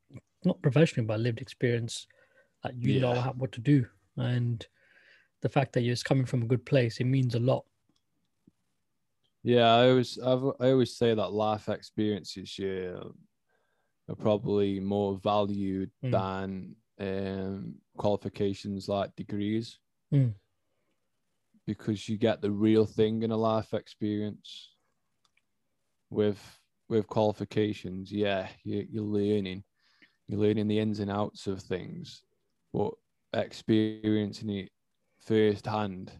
not 0.45 0.61
professionally, 0.61 1.07
but 1.07 1.19
lived 1.19 1.41
experience. 1.41 2.07
That 2.63 2.75
you 2.75 2.93
yeah. 2.93 3.01
know 3.01 3.19
how, 3.19 3.31
what 3.31 3.51
to 3.53 3.61
do, 3.61 3.87
and 4.17 4.65
the 5.41 5.49
fact 5.49 5.73
that 5.73 5.81
you're 5.81 5.93
just 5.93 6.05
coming 6.05 6.25
from 6.25 6.43
a 6.43 6.47
good 6.47 6.65
place, 6.65 6.99
it 6.99 7.05
means 7.05 7.35
a 7.35 7.39
lot. 7.39 7.65
Yeah, 9.43 9.73
I 9.73 9.89
always 9.89 10.19
I've, 10.19 10.43
i 10.59 10.69
always 10.69 10.95
say 10.95 11.15
that 11.15 11.33
life 11.33 11.67
experiences 11.67 12.57
yeah, 12.59 12.99
are 14.07 14.15
probably 14.15 14.79
more 14.79 15.17
valued 15.17 15.89
mm. 16.03 16.11
than 16.11 16.75
um, 16.99 17.75
qualifications 17.97 18.87
like 18.87 19.15
degrees 19.15 19.79
mm. 20.13 20.31
because 21.65 22.07
you 22.07 22.17
get 22.17 22.41
the 22.41 22.51
real 22.51 22.85
thing 22.85 23.23
in 23.23 23.31
a 23.31 23.37
life 23.37 23.73
experience. 23.73 24.69
With 26.11 26.41
with 26.89 27.07
qualifications, 27.07 28.11
yeah, 28.11 28.49
you, 28.65 28.85
you're 28.91 29.03
learning, 29.03 29.63
you're 30.27 30.41
learning 30.41 30.67
the 30.67 30.77
ins 30.77 30.99
and 30.99 31.09
outs 31.09 31.47
of 31.47 31.61
things, 31.61 32.21
but 32.73 32.91
experiencing 33.33 34.49
it 34.49 34.69
firsthand 35.19 36.11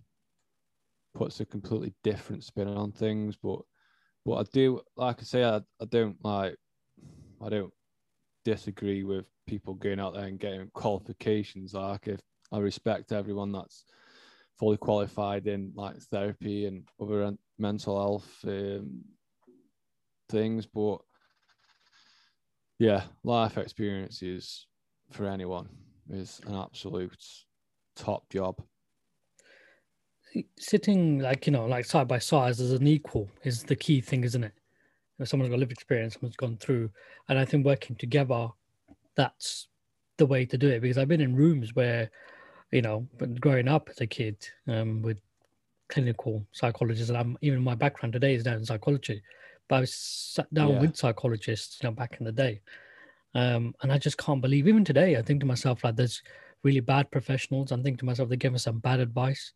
puts 1.13 1.39
a 1.39 1.45
completely 1.45 1.93
different 2.03 2.43
spin 2.43 2.67
on 2.67 2.91
things. 2.91 3.35
But 3.35 3.59
but 4.25 4.35
I 4.35 4.43
do 4.53 4.81
like 4.95 5.17
I 5.19 5.23
say 5.23 5.43
I, 5.43 5.57
I 5.57 5.85
don't 5.89 6.17
like 6.23 6.55
I 7.41 7.49
don't 7.49 7.73
disagree 8.45 9.03
with 9.03 9.25
people 9.47 9.73
going 9.73 9.99
out 9.99 10.13
there 10.13 10.25
and 10.25 10.39
getting 10.39 10.69
qualifications. 10.73 11.73
Like 11.73 12.07
if 12.07 12.19
I 12.51 12.59
respect 12.59 13.11
everyone 13.11 13.51
that's 13.51 13.85
fully 14.57 14.77
qualified 14.77 15.47
in 15.47 15.71
like 15.75 15.97
therapy 15.97 16.65
and 16.65 16.87
other 17.01 17.35
mental 17.57 17.99
health 17.99 18.29
um, 18.45 19.01
things, 20.29 20.65
but 20.65 20.99
yeah, 22.79 23.03
life 23.23 23.57
experiences 23.57 24.67
for 25.11 25.27
anyone 25.27 25.69
is 26.09 26.41
an 26.47 26.55
absolute 26.55 27.23
top 27.95 28.29
job. 28.29 28.61
Sitting 30.57 31.19
like 31.19 31.45
you 31.45 31.51
know 31.51 31.65
like 31.65 31.85
side 31.85 32.07
by 32.07 32.19
side 32.19 32.51
as 32.51 32.71
an 32.71 32.87
equal 32.87 33.29
is 33.43 33.63
the 33.63 33.75
key 33.75 33.99
thing 33.99 34.23
isn't 34.23 34.43
it? 34.43 34.53
If 35.19 35.27
someone's 35.27 35.51
got 35.51 35.59
lived 35.59 35.71
experience 35.71 36.13
someone's 36.13 36.37
gone 36.37 36.57
through 36.57 36.89
and 37.29 37.37
i 37.37 37.45
think 37.45 37.65
working 37.65 37.95
together 37.95 38.47
that's 39.15 39.67
the 40.17 40.25
way 40.25 40.45
to 40.45 40.57
do 40.57 40.69
it. 40.69 40.79
Because 40.79 40.97
i've 40.97 41.07
been 41.09 41.21
in 41.21 41.35
rooms 41.35 41.75
where 41.75 42.09
you 42.71 42.81
know 42.81 43.05
growing 43.39 43.67
up 43.67 43.89
as 43.89 44.01
a 44.01 44.07
kid 44.07 44.37
um, 44.67 45.01
with 45.01 45.19
clinical 45.89 46.45
psychologists 46.53 47.09
and 47.09 47.17
i'm 47.17 47.37
even 47.41 47.61
my 47.61 47.75
background 47.75 48.13
today 48.13 48.33
is 48.33 48.43
down 48.43 48.55
in 48.55 48.65
psychology 48.65 49.21
but 49.67 49.75
i 49.75 49.79
was 49.81 49.93
sat 49.93 50.51
down 50.53 50.69
yeah. 50.69 50.79
with 50.79 50.95
psychologists 50.95 51.79
you 51.81 51.89
know 51.89 51.93
back 51.93 52.15
in 52.19 52.25
the 52.25 52.31
day 52.31 52.61
um, 53.33 53.73
and 53.81 53.91
i 53.91 53.97
just 53.97 54.17
can't 54.17 54.41
believe 54.41 54.67
even 54.67 54.83
today 54.83 55.15
i 55.15 55.21
think 55.21 55.39
to 55.39 55.45
myself 55.45 55.83
like 55.83 55.95
there's 55.95 56.21
really 56.63 56.79
bad 56.79 57.09
professionals 57.11 57.71
and 57.71 57.83
think 57.83 57.97
to 57.97 58.05
myself 58.05 58.29
they 58.29 58.35
give 58.35 58.53
us 58.53 58.63
some 58.63 58.79
bad 58.79 58.99
advice 58.99 59.53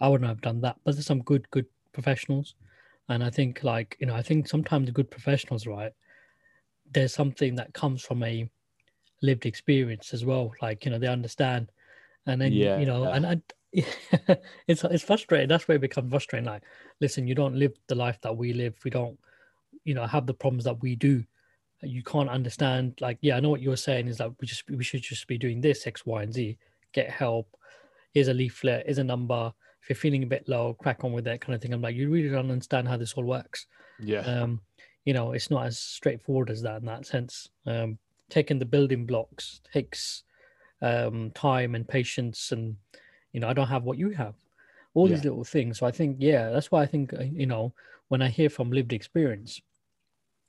I 0.00 0.08
wouldn't 0.08 0.28
have 0.28 0.40
done 0.40 0.60
that. 0.62 0.76
But 0.84 0.94
there's 0.94 1.06
some 1.06 1.22
good, 1.22 1.50
good 1.50 1.66
professionals. 1.92 2.54
And 3.08 3.24
I 3.24 3.30
think 3.30 3.64
like, 3.64 3.96
you 4.00 4.06
know, 4.06 4.14
I 4.14 4.22
think 4.22 4.48
sometimes 4.48 4.86
the 4.86 4.92
good 4.92 5.10
professionals, 5.10 5.66
right, 5.66 5.92
there's 6.92 7.14
something 7.14 7.54
that 7.56 7.74
comes 7.74 8.02
from 8.02 8.22
a 8.22 8.48
lived 9.22 9.46
experience 9.46 10.12
as 10.12 10.24
well. 10.24 10.52
Like, 10.62 10.84
you 10.84 10.90
know, 10.90 10.98
they 10.98 11.08
understand. 11.08 11.70
And 12.26 12.40
then 12.40 12.52
yeah, 12.52 12.78
you 12.78 12.86
know, 12.86 13.04
and 13.04 13.26
I 13.26 13.40
it's 14.66 14.84
it's 14.84 15.04
frustrating. 15.04 15.48
That's 15.48 15.66
where 15.66 15.76
it 15.76 15.80
becomes 15.80 16.10
frustrating. 16.10 16.46
Like, 16.46 16.62
listen, 17.00 17.26
you 17.26 17.34
don't 17.34 17.56
live 17.56 17.72
the 17.86 17.94
life 17.94 18.18
that 18.22 18.36
we 18.36 18.52
live. 18.52 18.74
We 18.84 18.90
don't, 18.90 19.18
you 19.84 19.94
know, 19.94 20.06
have 20.06 20.26
the 20.26 20.34
problems 20.34 20.64
that 20.64 20.80
we 20.80 20.96
do. 20.96 21.24
You 21.82 22.02
can't 22.02 22.28
understand. 22.28 22.98
Like, 23.00 23.18
yeah, 23.20 23.36
I 23.36 23.40
know 23.40 23.50
what 23.50 23.62
you're 23.62 23.76
saying 23.76 24.08
is 24.08 24.18
that 24.18 24.30
we 24.40 24.46
just 24.46 24.68
we 24.70 24.84
should 24.84 25.02
just 25.02 25.26
be 25.26 25.38
doing 25.38 25.60
this 25.60 25.86
X, 25.86 26.04
Y, 26.04 26.22
and 26.22 26.32
Z. 26.32 26.58
Get 26.92 27.10
help. 27.10 27.56
Here's 28.12 28.28
a 28.28 28.34
leaflet. 28.34 28.84
Here's 28.86 28.98
a 28.98 29.04
number 29.04 29.52
if 29.88 29.88
you're 29.88 29.96
feeling 29.96 30.22
a 30.22 30.26
bit 30.26 30.48
low, 30.48 30.74
crack 30.74 31.04
on 31.04 31.12
with 31.12 31.24
that 31.24 31.40
kind 31.40 31.54
of 31.54 31.62
thing. 31.62 31.72
I'm 31.72 31.80
like, 31.80 31.96
you 31.96 32.10
really 32.10 32.28
don't 32.28 32.50
understand 32.50 32.88
how 32.88 32.96
this 32.96 33.14
all 33.14 33.24
works. 33.24 33.66
Yeah. 33.98 34.20
Um, 34.20 34.60
you 35.04 35.14
know, 35.14 35.32
it's 35.32 35.50
not 35.50 35.66
as 35.66 35.78
straightforward 35.78 36.50
as 36.50 36.60
that 36.62 36.80
in 36.80 36.86
that 36.86 37.06
sense. 37.06 37.48
Um, 37.66 37.98
taking 38.28 38.58
the 38.58 38.66
building 38.66 39.06
blocks 39.06 39.62
takes 39.72 40.24
um, 40.82 41.30
time 41.34 41.74
and 41.74 41.88
patience, 41.88 42.52
and 42.52 42.76
you 43.32 43.40
know, 43.40 43.48
I 43.48 43.54
don't 43.54 43.68
have 43.68 43.84
what 43.84 43.98
you 43.98 44.10
have. 44.10 44.34
All 44.94 45.08
yeah. 45.08 45.16
these 45.16 45.24
little 45.24 45.44
things. 45.44 45.78
So 45.78 45.86
I 45.86 45.90
think, 45.90 46.16
yeah, 46.20 46.50
that's 46.50 46.70
why 46.70 46.82
I 46.82 46.86
think 46.86 47.14
uh, 47.14 47.22
you 47.22 47.46
know 47.46 47.72
when 48.08 48.20
I 48.20 48.28
hear 48.28 48.50
from 48.50 48.70
lived 48.70 48.92
experience, 48.92 49.60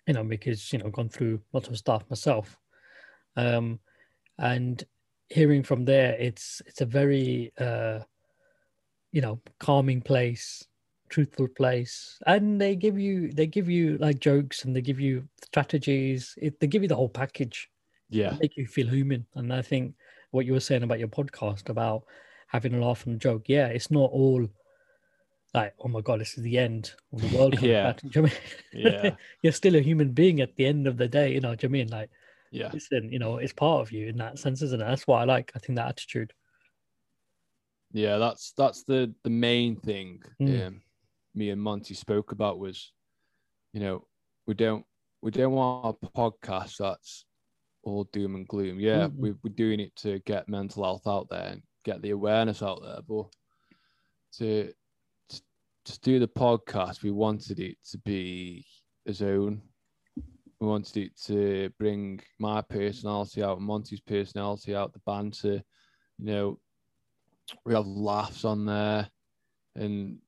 you 0.10 0.16
know, 0.16 0.24
because 0.24 0.74
you 0.74 0.80
know, 0.80 0.90
gone 0.90 1.08
through 1.08 1.40
lots 1.54 1.68
of 1.68 1.78
stuff 1.78 2.04
myself, 2.10 2.58
um, 3.36 3.80
and 4.40 4.84
hearing 5.30 5.62
from 5.62 5.86
there, 5.86 6.16
it's 6.20 6.64
it's 6.66 6.82
a 6.82 6.86
very 6.86 7.54
uh, 7.60 8.00
you 9.12 9.22
know 9.22 9.40
calming 9.60 10.02
place 10.02 10.66
truthful 11.10 11.48
place. 11.48 12.20
And 12.26 12.60
they 12.60 12.76
give 12.76 12.98
you 12.98 13.32
they 13.32 13.46
give 13.46 13.70
you 13.70 14.00
like 14.00 14.20
jokes 14.20 14.66
and 14.66 14.76
they 14.76 14.82
give 14.82 15.00
you 15.00 15.28
strategies. 15.44 16.34
It, 16.42 16.60
they 16.60 16.66
give 16.66 16.82
you 16.82 16.88
the 16.88 16.96
whole 16.96 17.10
package. 17.10 17.70
Yeah. 18.10 18.36
make 18.42 18.58
you 18.58 18.66
feel 18.66 18.88
human. 18.88 19.28
And 19.36 19.54
i 19.54 19.62
think 19.62 19.94
what 20.32 20.48
you 20.48 20.54
were 20.54 20.60
saying 20.60 20.82
about 20.82 20.98
your 20.98 21.08
podcast 21.08 21.70
about 21.70 22.06
having 22.48 22.74
a 22.74 22.84
laugh 22.84 23.06
and 23.06 23.16
a 23.16 23.20
joke 23.20 23.44
yeah 23.48 23.68
it's 23.68 23.92
not 23.92 24.10
all 24.12 24.48
like 25.54 25.74
oh 25.80 25.88
my 25.88 26.02
god 26.02 26.20
this 26.20 26.38
is 26.38 26.44
the 26.44 26.58
end 26.58 26.92
of 27.14 27.22
the 27.22 27.38
world 27.38 27.62
yeah 27.62 27.94
you 28.04 28.22
know 28.22 28.22
I 28.22 28.22
mean? 28.22 28.34
yeah 28.74 29.16
you're 29.42 29.54
still 29.54 29.76
a 29.76 29.82
human 29.82 30.12
being 30.12 30.42
at 30.42 30.56
the 30.56 30.66
end 30.66 30.88
of 30.88 30.98
the 30.98 31.08
day 31.08 31.34
you 31.34 31.42
know 31.42 31.50
what 31.50 31.64
i 31.64 31.68
mean 31.68 31.88
like 31.88 32.10
yeah 32.52 32.70
listen 32.72 33.12
you 33.12 33.20
know 33.20 33.38
it's 33.38 33.54
part 33.54 33.82
of 33.82 33.92
you 33.92 34.08
in 34.08 34.18
that 34.18 34.40
sense 34.40 34.62
isn't 34.62 34.82
it 34.82 34.86
that's 34.86 35.08
why 35.08 35.22
i 35.22 35.24
like 35.24 35.52
i 35.56 35.60
think 35.60 35.78
that 35.78 35.88
attitude 35.88 36.34
yeah, 37.92 38.18
that's 38.18 38.54
that's 38.56 38.84
the 38.84 39.14
the 39.24 39.30
main 39.30 39.76
thing 39.76 40.22
mm. 40.40 40.68
um, 40.68 40.82
me 41.34 41.50
and 41.50 41.62
Monty 41.62 41.94
spoke 41.94 42.32
about 42.32 42.60
was, 42.60 42.92
you 43.74 43.80
know, 43.80 44.06
we 44.46 44.54
don't 44.54 44.86
we 45.22 45.32
don't 45.32 45.54
want 45.54 45.98
a 46.02 46.08
podcast 46.08 46.78
that's 46.78 47.26
all 47.84 48.04
doom 48.06 48.36
and 48.36 48.48
gloom. 48.48 48.80
Yeah, 48.80 49.08
mm-hmm. 49.08 49.22
we, 49.22 49.32
we're 49.44 49.56
doing 49.56 49.80
it 49.80 49.96
to 49.98 50.20
get 50.20 50.50
mental 50.50 50.84
health 50.84 51.08
out 51.08 51.30
there 51.30 51.48
and 51.48 51.64
get 51.84 52.02
the 52.02 52.12
awareness 52.12 52.62
out 52.62 52.82
there, 52.84 53.00
but 53.08 53.26
to 54.38 54.72
to, 55.94 56.00
do 56.02 56.20
the 56.20 56.28
podcast, 56.28 57.04
we 57.04 57.12
wanted 57.12 57.60
it 57.60 57.78
to 57.92 57.98
be 58.00 58.66
a 59.08 59.26
own. 59.26 59.62
We 60.60 60.68
wanted 60.68 60.98
it 60.98 61.18
to 61.26 61.70
bring 61.80 62.20
my 62.38 62.62
personality 62.62 63.44
out, 63.44 63.62
Monty's 63.62 64.02
personality 64.02 64.76
out, 64.76 64.94
the 64.94 65.00
banter, 65.06 65.64
you 66.18 66.26
know, 66.26 66.60
we 67.66 67.74
have 67.74 67.88
laughs 67.88 68.46
on 68.46 68.66
there 68.66 69.10
and 69.76 70.20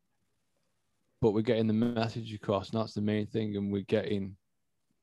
but 1.21 1.31
we're 1.31 1.41
getting 1.41 1.67
the 1.67 1.73
message 1.73 2.33
across, 2.33 2.71
and 2.71 2.81
that's 2.81 2.93
the 2.93 3.01
main 3.01 3.27
thing. 3.27 3.55
And 3.55 3.71
we're 3.71 3.83
getting 3.83 4.35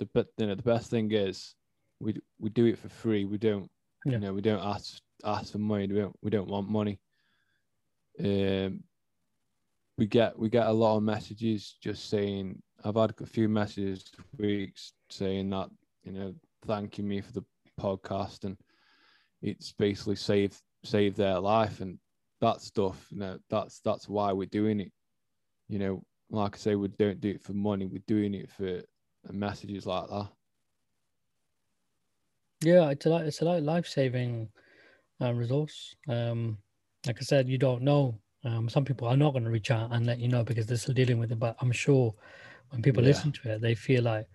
the 0.00 0.08
but 0.12 0.26
you 0.36 0.46
know 0.46 0.54
the 0.54 0.62
best 0.62 0.90
thing 0.90 1.12
is 1.12 1.54
we 2.00 2.16
we 2.38 2.50
do 2.50 2.66
it 2.66 2.78
for 2.78 2.88
free. 2.88 3.24
We 3.24 3.38
don't 3.38 3.70
yeah. 4.04 4.12
you 4.12 4.18
know 4.18 4.32
we 4.32 4.42
don't 4.42 4.62
ask 4.62 5.00
ask 5.24 5.52
for 5.52 5.58
money. 5.58 5.86
We 5.86 6.00
don't 6.00 6.16
we 6.20 6.30
don't 6.30 6.48
want 6.48 6.68
money. 6.68 6.98
Um, 8.18 8.82
we 9.98 10.06
get 10.06 10.38
we 10.38 10.48
get 10.48 10.68
a 10.68 10.72
lot 10.72 10.96
of 10.96 11.02
messages 11.02 11.76
just 11.82 12.08
saying 12.08 12.62
I've 12.84 12.94
had 12.94 13.12
a 13.20 13.26
few 13.26 13.48
messages 13.48 14.04
weeks 14.38 14.92
saying 15.10 15.50
that 15.50 15.68
you 16.04 16.12
know 16.12 16.34
thanking 16.64 17.06
me 17.06 17.20
for 17.20 17.32
the 17.32 17.44
podcast 17.78 18.44
and 18.44 18.56
it's 19.42 19.72
basically 19.72 20.16
saved 20.16 20.56
saved 20.84 21.16
their 21.16 21.38
life 21.40 21.80
and 21.80 21.98
that 22.40 22.60
stuff 22.60 23.08
you 23.10 23.18
know 23.18 23.38
that's 23.50 23.80
that's 23.80 24.08
why 24.08 24.32
we're 24.32 24.46
doing 24.46 24.80
it. 24.80 24.92
You 25.68 25.80
know 25.80 26.04
like 26.30 26.54
I 26.54 26.58
say 26.58 26.74
we 26.76 26.88
don't 26.88 27.20
do 27.20 27.30
it 27.30 27.42
for 27.42 27.52
money 27.52 27.86
we're 27.86 28.02
doing 28.06 28.34
it 28.34 28.50
for 28.50 28.80
messages 29.32 29.84
like 29.84 30.08
that. 30.08 30.28
Yeah 32.62 32.90
it's 32.90 33.04
a 33.04 33.16
it's 33.16 33.42
a 33.42 33.44
life 33.44 33.88
saving 33.88 34.48
uh, 35.20 35.32
resource. 35.32 35.96
Um 36.08 36.58
like 37.04 37.16
I 37.18 37.24
said 37.24 37.48
you 37.48 37.58
don't 37.58 37.82
know 37.82 38.14
um, 38.48 38.68
some 38.68 38.84
people 38.84 39.06
are 39.08 39.16
not 39.16 39.32
going 39.32 39.44
to 39.44 39.50
reach 39.50 39.70
out 39.70 39.92
and 39.92 40.06
let 40.06 40.18
you 40.18 40.28
know 40.28 40.42
because 40.42 40.66
they're 40.66 40.76
still 40.76 40.94
dealing 40.94 41.18
with 41.18 41.30
it. 41.32 41.38
But 41.38 41.56
I'm 41.60 41.72
sure 41.72 42.14
when 42.70 42.82
people 42.82 43.02
yeah. 43.02 43.08
listen 43.08 43.32
to 43.32 43.52
it, 43.52 43.60
they 43.60 43.74
feel 43.74 44.02
like, 44.02 44.26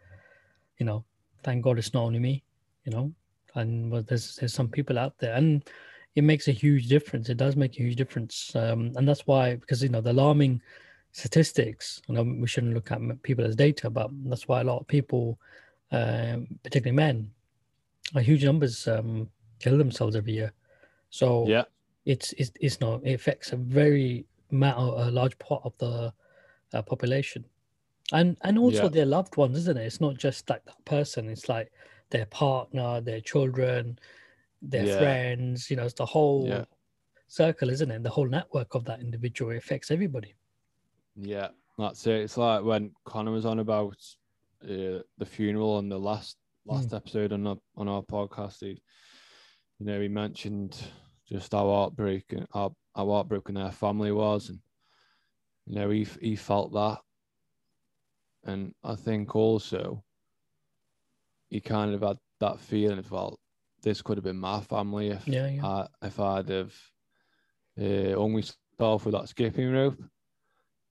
you 0.77 0.85
know, 0.85 1.03
thank 1.43 1.63
God 1.63 1.77
it's 1.77 1.93
not 1.93 2.03
only 2.03 2.19
me, 2.19 2.43
you 2.85 2.91
know, 2.91 3.11
and 3.55 3.91
well, 3.91 4.03
there's 4.03 4.37
there's 4.37 4.53
some 4.53 4.67
people 4.67 4.97
out 4.97 5.17
there, 5.19 5.33
and 5.35 5.63
it 6.15 6.23
makes 6.23 6.47
a 6.47 6.51
huge 6.51 6.87
difference. 6.87 7.29
It 7.29 7.37
does 7.37 7.55
make 7.55 7.73
a 7.73 7.83
huge 7.83 7.95
difference, 7.95 8.55
um, 8.55 8.91
and 8.95 9.07
that's 9.07 9.27
why 9.27 9.55
because 9.55 9.83
you 9.83 9.89
know 9.89 10.01
the 10.01 10.11
alarming 10.11 10.61
statistics. 11.11 12.01
I 12.09 12.13
know 12.13 12.23
we 12.23 12.47
shouldn't 12.47 12.73
look 12.73 12.91
at 12.91 12.99
people 13.23 13.45
as 13.45 13.55
data, 13.55 13.89
but 13.89 14.09
that's 14.25 14.47
why 14.47 14.61
a 14.61 14.63
lot 14.63 14.79
of 14.79 14.87
people, 14.87 15.39
um, 15.91 16.47
particularly 16.63 16.95
men, 16.95 17.31
a 18.15 18.21
huge 18.21 18.43
numbers 18.43 18.87
um, 18.87 19.29
kill 19.59 19.77
themselves 19.77 20.15
every 20.15 20.33
year. 20.33 20.51
So 21.09 21.45
yeah, 21.47 21.65
it's 22.05 22.33
it's, 22.33 22.51
it's 22.59 22.81
not 22.81 23.01
it 23.05 23.13
affects 23.13 23.51
a 23.51 23.55
very 23.55 24.25
matter 24.51 24.79
a 24.79 25.11
large 25.11 25.37
part 25.39 25.61
of 25.63 25.77
the 25.77 26.13
uh, 26.73 26.81
population 26.81 27.43
and 28.11 28.37
and 28.41 28.57
also 28.57 28.83
yeah. 28.83 28.89
their 28.89 29.05
loved 29.05 29.37
ones 29.37 29.57
isn't 29.57 29.77
it 29.77 29.85
it's 29.85 30.01
not 30.01 30.17
just 30.17 30.49
like 30.49 30.63
that 30.65 30.83
person 30.85 31.29
it's 31.29 31.47
like 31.47 31.71
their 32.09 32.25
partner 32.27 33.01
their 33.01 33.21
children 33.21 33.97
their 34.61 34.85
yeah. 34.85 34.97
friends 34.97 35.69
you 35.69 35.75
know 35.75 35.83
it's 35.83 35.93
the 35.93 36.05
whole 36.05 36.45
yeah. 36.47 36.65
circle 37.27 37.69
isn't 37.69 37.91
it 37.91 38.03
the 38.03 38.09
whole 38.09 38.27
network 38.27 38.75
of 38.75 38.83
that 38.85 38.99
individual 38.99 39.55
affects 39.55 39.91
everybody 39.91 40.33
yeah 41.15 41.47
that's 41.77 42.05
it 42.07 42.21
it's 42.21 42.37
like 42.37 42.63
when 42.63 42.91
connor 43.05 43.31
was 43.31 43.45
on 43.45 43.59
about 43.59 43.97
uh, 44.63 44.99
the 45.17 45.25
funeral 45.25 45.71
on 45.71 45.89
the 45.89 45.99
last 45.99 46.37
last 46.65 46.89
mm. 46.89 46.97
episode 46.97 47.33
on 47.33 47.47
our, 47.47 47.57
on 47.75 47.87
our 47.87 48.01
podcast 48.03 48.59
he, 48.59 48.81
you 49.79 49.85
know 49.85 49.99
he 49.99 50.07
mentioned 50.07 50.77
just 51.27 51.51
how 51.51 51.67
heartbreaking 51.67 52.45
how, 52.53 52.75
how 52.95 53.07
heartbroken 53.07 53.55
their 53.55 53.71
family 53.71 54.11
was, 54.11 54.49
and 54.49 54.59
you 55.65 55.75
know 55.75 55.89
he 55.89 56.07
he 56.21 56.35
felt 56.35 56.73
that, 56.73 56.99
and 58.45 58.73
I 58.83 58.95
think 58.95 59.35
also 59.35 60.03
he 61.49 61.59
kind 61.61 61.93
of 61.93 62.01
had 62.01 62.17
that 62.39 62.59
feeling 62.59 62.99
of 62.99 63.11
well, 63.11 63.39
this 63.81 64.01
could 64.01 64.17
have 64.17 64.23
been 64.23 64.39
my 64.39 64.59
family 64.61 65.09
if 65.09 65.27
yeah, 65.27 65.47
yeah. 65.47 65.65
I 65.65 65.87
if 66.07 66.19
I'd 66.19 66.49
have 66.49 66.73
uh, 67.79 68.13
only 68.15 68.41
started 68.41 69.05
with 69.05 69.13
that 69.13 69.29
skipping 69.29 69.71
rope. 69.71 70.01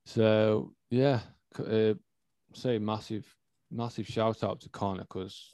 So 0.07 0.73
yeah, 0.91 1.21
uh, 1.59 1.95
say 2.55 2.79
massive 2.79 3.27
massive 3.71 4.07
shout 4.07 4.45
out 4.45 4.61
to 4.61 4.69
Connor 4.69 5.03
because 5.03 5.53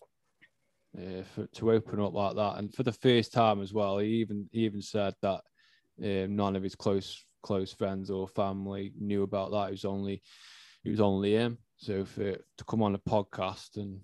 uh, 0.97 1.23
for, 1.35 1.47
to 1.47 1.73
open 1.73 2.01
up 2.01 2.15
like 2.15 2.37
that. 2.37 2.57
And 2.57 2.73
for 2.73 2.83
the 2.83 2.93
first 2.93 3.33
time 3.33 3.61
as 3.61 3.73
well, 3.73 3.99
he 3.99 4.09
even 4.09 4.49
he 4.53 4.61
even 4.61 4.83
said 4.83 5.15
that 5.23 5.41
um, 6.03 6.37
none 6.37 6.57
of 6.57 6.63
his 6.63 6.75
close 6.75 7.25
close 7.43 7.73
friends 7.73 8.11
or 8.11 8.29
family 8.29 8.93
knew 8.99 9.23
about 9.23 9.51
that. 9.51 9.69
It 9.69 9.73
was 9.73 9.85
only 9.85 10.23
it 10.85 10.91
was 10.91 11.01
only 11.01 11.33
him. 11.33 11.59
So 11.77 12.05
for 12.05 12.33
to 12.33 12.65
come 12.67 12.83
on 12.83 12.95
a 12.95 12.99
podcast 12.99 13.77
and 13.77 14.01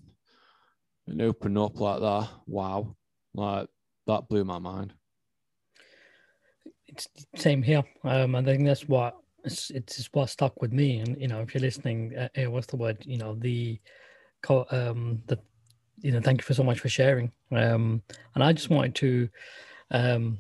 and 1.07 1.20
open 1.20 1.59
up 1.59 1.80
like 1.80 2.01
that, 2.01 2.28
wow, 2.47 2.97
like 3.35 3.68
that 4.07 4.28
blew 4.28 4.45
my 4.45 4.59
mind. 4.59 4.95
It's 6.87 7.09
same 7.37 7.62
here. 7.62 7.82
Um, 8.05 8.35
I 8.35 8.43
think 8.43 8.64
that's 8.64 8.89
what 8.89 9.16
it's 9.45 9.70
it's 9.70 10.09
what 10.12 10.30
stuck 10.30 10.61
with 10.62 10.72
me. 10.72 10.99
And 10.99 11.20
you 11.20 11.28
know, 11.28 11.41
if 11.41 11.55
you're 11.55 11.61
listening, 11.61 12.16
uh, 12.16 12.51
what's 12.51 12.66
the 12.66 12.76
word? 12.76 12.99
You 13.05 13.18
know, 13.18 13.35
the 13.35 13.80
um 14.70 15.22
the 15.26 15.39
you 16.01 16.12
know, 16.12 16.20
thank 16.20 16.40
you 16.40 16.45
for 16.45 16.55
so 16.55 16.62
much 16.62 16.80
for 16.80 16.88
sharing. 16.88 17.32
Um, 17.51 18.03
and 18.34 18.45
I 18.45 18.53
just 18.53 18.70
wanted 18.70 18.95
to, 18.97 19.28
um, 19.90 20.38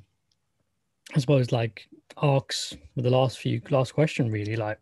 I 1.14 1.20
suppose, 1.20 1.52
like 1.52 1.88
ask 2.22 2.74
with 2.94 3.04
the 3.04 3.10
last 3.10 3.38
few 3.38 3.60
last 3.70 3.94
question, 3.94 4.30
really, 4.30 4.56
like, 4.56 4.78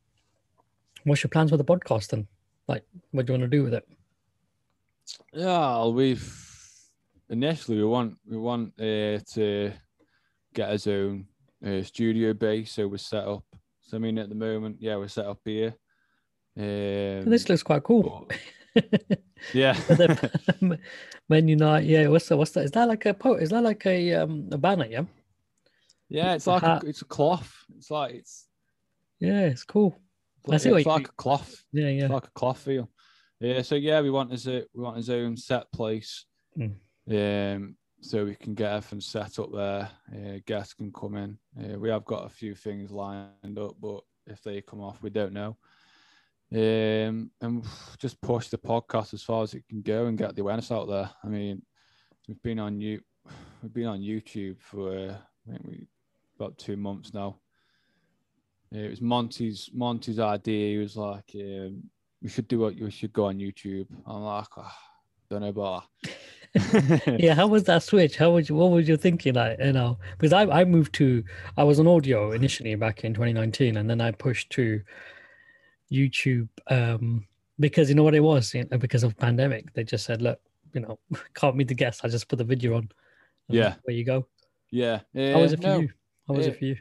what's 1.05 1.23
your 1.23 1.31
plans 1.31 1.51
for 1.51 1.57
the 1.57 1.65
podcast 1.65 2.13
and 2.13 2.27
like, 2.69 2.85
what 3.11 3.27
do 3.27 3.33
you 3.33 3.39
want 3.39 3.51
to 3.51 3.57
do 3.57 3.65
with 3.65 3.75
it? 3.75 3.89
Yeah, 5.33 5.87
we've 5.87 6.39
initially 7.29 7.79
we 7.79 7.85
want 7.85 8.17
we 8.27 8.37
want 8.37 8.73
uh, 8.79 9.19
to 9.35 9.73
get 10.55 10.71
his 10.71 10.87
own 10.87 11.27
uh, 11.67 11.83
studio 11.83 12.33
base, 12.33 12.73
so 12.73 12.89
we're 12.89 12.99
set 12.99 13.27
up. 13.27 13.45
So 13.81 13.97
I 13.97 14.01
mean, 14.01 14.19
at 14.19 14.29
the 14.29 14.35
moment, 14.35 14.77
yeah, 14.81 14.97
we're 14.97 15.09
set 15.09 15.27
up 15.27 15.41
here. 15.45 15.75
Um, 16.57 17.25
this 17.25 17.49
looks 17.49 17.63
quite 17.63 17.83
cool. 17.83 18.27
But, 18.29 18.39
yeah. 19.53 19.79
Man 21.29 21.49
United. 21.49 21.87
Yeah. 21.89 22.09
What's 22.09 22.29
that? 22.29 22.37
What's 22.37 22.53
that? 22.53 22.65
Is 22.65 22.71
that 22.73 22.89
like 22.89 23.07
a 23.07 23.15
po? 23.15 23.35
Is 23.35 23.51
that 23.51 23.63
like 23.63 23.85
a 23.87 24.15
um 24.15 24.49
a 24.53 24.59
banner? 24.59 24.87
Yeah. 24.87 25.05
Yeah, 26.09 26.35
it's, 26.35 26.47
like 26.47 26.63
a, 26.63 26.83
it's 26.85 27.01
a 27.01 27.07
cloth. 27.07 27.65
It's 27.75 27.91
like 27.91 28.15
it's. 28.15 28.47
Yeah, 29.19 29.47
it's 29.47 29.65
cool. 29.65 29.99
I 30.51 30.59
see 30.59 30.69
it's 30.69 30.87
like 30.87 31.09
a 31.09 31.13
cloth. 31.13 31.65
Yeah, 31.73 31.89
yeah. 31.89 32.05
It's 32.05 32.13
like 32.13 32.27
a 32.27 32.31
cloth 32.33 32.59
feel. 32.59 32.91
Yeah. 33.41 33.63
So 33.63 33.77
yeah, 33.77 34.01
we 34.03 34.11
want 34.11 34.31
his 34.31 34.47
we 34.47 34.67
want 34.75 34.99
his 34.99 35.09
own 35.09 35.37
set 35.37 35.73
place. 35.73 36.27
Mm. 36.59 36.75
Um, 37.09 37.77
so 38.03 38.25
we 38.25 38.35
can 38.35 38.55
get 38.55 38.73
everything 38.73 39.01
set 39.01 39.39
up 39.39 39.53
there. 39.55 39.89
Uh, 40.13 40.39
guests 40.45 40.75
can 40.75 40.93
come 40.93 41.17
in. 41.17 41.39
Uh, 41.59 41.79
we 41.79 41.89
have 41.89 42.05
got 42.05 42.27
a 42.27 42.29
few 42.29 42.55
things 42.55 42.91
lined 42.91 43.59
up, 43.59 43.77
but 43.81 44.01
if 44.27 44.43
they 44.43 44.61
come 44.61 44.81
off, 44.81 45.03
we 45.03 45.11
don't 45.11 45.33
know 45.33 45.57
um, 46.55 47.31
and 47.41 47.65
just 47.99 48.21
push 48.21 48.49
the 48.49 48.59
podcast 48.59 49.15
as 49.15 49.23
far 49.23 49.43
as 49.43 49.55
it 49.55 49.65
can 49.69 49.83
go 49.83 50.07
and 50.07 50.19
get 50.19 50.35
the 50.35 50.43
awareness 50.43 50.71
out 50.71 50.89
there. 50.89 51.11
I 51.25 51.29
mean, 51.29 51.63
we've 52.29 52.43
been 52.43 52.59
on 52.59 52.81
you, 52.81 53.01
we've 53.63 53.73
been 53.73 53.87
on 53.87 54.01
YouTube 54.01 54.61
for 54.61 54.97
uh, 54.97 55.17
I 55.49 55.53
think 55.53 55.65
we 55.67 55.87
about 56.39 56.59
two 56.59 56.77
months 56.77 57.15
now. 57.15 57.39
It 58.73 58.91
was 58.91 59.01
Monty's 59.01 59.71
Monty's 59.73 60.19
idea. 60.19 60.73
He 60.73 60.79
was 60.79 60.97
like, 60.97 61.31
um, 61.35 61.85
"We 62.23 62.29
should 62.29 62.49
do 62.49 62.59
what 62.59 62.75
we 62.75 62.91
should 62.91 63.13
go 63.13 63.27
on 63.27 63.39
YouTube." 63.39 63.87
I'm 64.07 64.23
like, 64.23 64.47
oh, 64.57 64.73
"Don't 65.31 65.43
know 65.43 65.49
about 65.49 65.85
that." 66.03 66.13
yeah, 67.19 67.35
how 67.35 67.47
was 67.47 67.65
that 67.65 67.83
switch? 67.83 68.17
How 68.17 68.33
was 68.33 68.49
you, 68.49 68.55
what 68.55 68.71
was 68.71 68.89
you 68.89 68.97
thinking? 68.97 69.35
Like, 69.35 69.59
you 69.59 69.73
know, 69.73 69.99
because 70.19 70.33
I 70.33 70.43
I 70.61 70.65
moved 70.65 70.95
to 70.95 71.23
I 71.57 71.65
was 71.65 71.79
on 71.81 71.87
audio 71.87 72.33
initially 72.33 72.75
back 72.75 73.05
in 73.05 73.15
2019, 73.15 73.77
and 73.77 73.89
then 73.89 74.01
I 74.01 74.11
pushed 74.11 74.51
to 74.51 74.83
YouTube 75.93 76.49
um, 76.69 77.27
because 77.61 77.89
you 77.89 77.95
know 77.95 78.03
what 78.03 78.15
it 78.15 78.21
was 78.21 78.55
you 78.55 78.67
know, 78.71 78.79
because 78.79 79.03
of 79.03 79.17
pandemic. 79.17 79.73
They 79.75 79.85
just 79.85 80.05
said, 80.05 80.23
look, 80.23 80.41
you 80.73 80.81
know, 80.81 80.99
can't 81.35 81.57
meet 81.57 81.69
the 81.69 81.75
guests. 81.75 82.03
I 82.05 82.09
just 82.09 82.29
put 82.29 82.39
the 82.39 82.45
video 82.45 82.77
on. 82.77 82.89
Yeah, 83.49 83.75
where 83.85 83.95
you 83.95 84.05
go. 84.05 84.27
Yeah. 84.71 85.01
Uh, 85.15 85.33
How 85.33 85.41
was 85.41 85.53
it 85.53 85.61
for 85.61 85.67
no, 85.67 85.81
you? 85.81 85.91
How 86.27 86.35
was 86.35 86.47
it, 86.47 86.55
it, 86.55 86.59
for 86.59 86.65
you? 86.65 86.77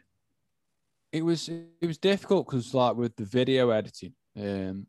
It 1.11 1.25
was 1.25 1.49
it 1.49 1.85
was 1.85 1.97
difficult 1.97 2.47
because 2.47 2.73
like 2.73 2.95
with 2.95 3.15
the 3.17 3.25
video 3.25 3.71
editing, 3.71 4.13
um, 4.39 4.87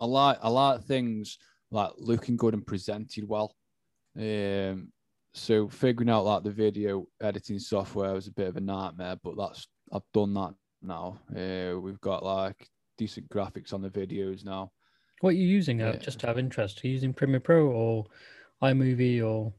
lot 0.00 0.38
a 0.42 0.50
lot 0.50 0.76
of 0.76 0.84
things 0.84 1.38
like 1.70 1.90
looking 1.98 2.36
good 2.36 2.54
and 2.54 2.66
presented 2.66 3.28
well. 3.28 3.54
Um, 4.16 4.92
so 5.34 5.68
figuring 5.68 6.08
out 6.08 6.24
like 6.24 6.44
the 6.44 6.50
video 6.50 7.06
editing 7.20 7.58
software 7.58 8.12
was 8.12 8.28
a 8.28 8.32
bit 8.32 8.48
of 8.48 8.56
a 8.56 8.60
nightmare, 8.60 9.16
but 9.22 9.36
that's 9.36 9.66
I've 9.92 10.02
done 10.12 10.32
that 10.34 10.54
now. 10.80 11.18
Uh, 11.30 11.78
we've 11.80 12.00
got 12.00 12.24
like 12.24 12.68
decent 12.96 13.28
graphics 13.28 13.72
on 13.72 13.82
the 13.82 13.90
videos 13.90 14.44
now. 14.44 14.72
What 15.20 15.30
are 15.30 15.32
you 15.32 15.46
using? 15.46 15.80
Uh, 15.82 15.96
just 15.96 16.20
to 16.20 16.26
have 16.26 16.38
interest, 16.38 16.84
are 16.84 16.86
you 16.86 16.92
using 16.94 17.12
Premiere 17.14 17.40
Pro 17.40 17.66
or 17.66 18.06
iMovie 18.62 19.22
or? 19.22 19.52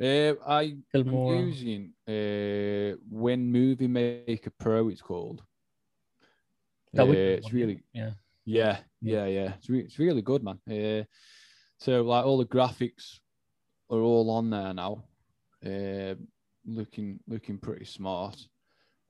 Uh, 0.00 0.34
I'm 0.46 0.84
using 0.94 1.92
uh, 2.06 2.96
Win 3.10 3.50
Movie 3.50 3.88
Maker 3.88 4.50
Pro. 4.58 4.88
It's 4.88 5.02
called. 5.02 5.42
Uh, 6.96 7.04
it's 7.12 7.52
really 7.52 7.82
yeah 7.92 8.12
yeah 8.44 8.78
yeah 9.02 9.26
yeah. 9.26 9.52
It's, 9.58 9.68
re- 9.68 9.80
it's 9.80 9.98
really 9.98 10.22
good, 10.22 10.42
man. 10.42 10.58
Uh, 10.70 11.04
so 11.78 12.02
like 12.02 12.24
all 12.24 12.38
the 12.38 12.46
graphics 12.46 13.18
are 13.90 13.98
all 14.00 14.30
on 14.30 14.50
there 14.50 14.72
now, 14.72 15.04
uh, 15.66 16.14
looking 16.64 17.20
looking 17.26 17.58
pretty 17.58 17.84
smart. 17.84 18.38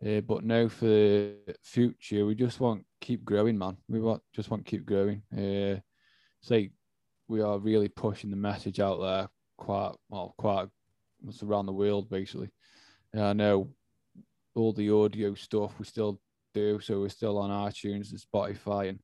Uh, 0.05 0.21
but 0.21 0.45
now 0.45 0.69
for 0.69 0.87
the 0.87 1.35
future, 1.63 2.25
we 2.25 2.35
just 2.35 2.61
want 2.61 2.85
keep 3.01 3.25
growing, 3.25 3.59
man. 3.59 3.77
We 3.89 4.01
want 4.01 4.23
just 4.33 4.51
want 4.51 4.65
keep 4.65 4.87
growing. 4.87 5.23
Uh, 5.37 5.81
say 6.41 6.71
we 7.27 7.41
are 7.41 7.59
really 7.59 7.89
pushing 7.89 8.31
the 8.31 8.37
message 8.37 8.81
out 8.81 9.01
there 9.01 9.29
quite 9.57 9.93
well, 10.09 10.35
quite 10.39 10.69
it's 11.27 11.43
around 11.43 11.67
the 11.67 11.73
world 11.73 12.09
basically. 12.09 12.51
And 13.13 13.23
I 13.23 13.33
know 13.33 13.71
all 14.55 14.73
the 14.73 14.91
audio 14.91 15.35
stuff 15.35 15.79
we 15.79 15.85
still 15.85 16.21
do, 16.55 16.81
so 16.81 17.01
we're 17.01 17.09
still 17.09 17.39
on 17.39 17.51
iTunes 17.51 18.11
and 18.11 18.21
Spotify 18.21 18.91
and 18.91 19.01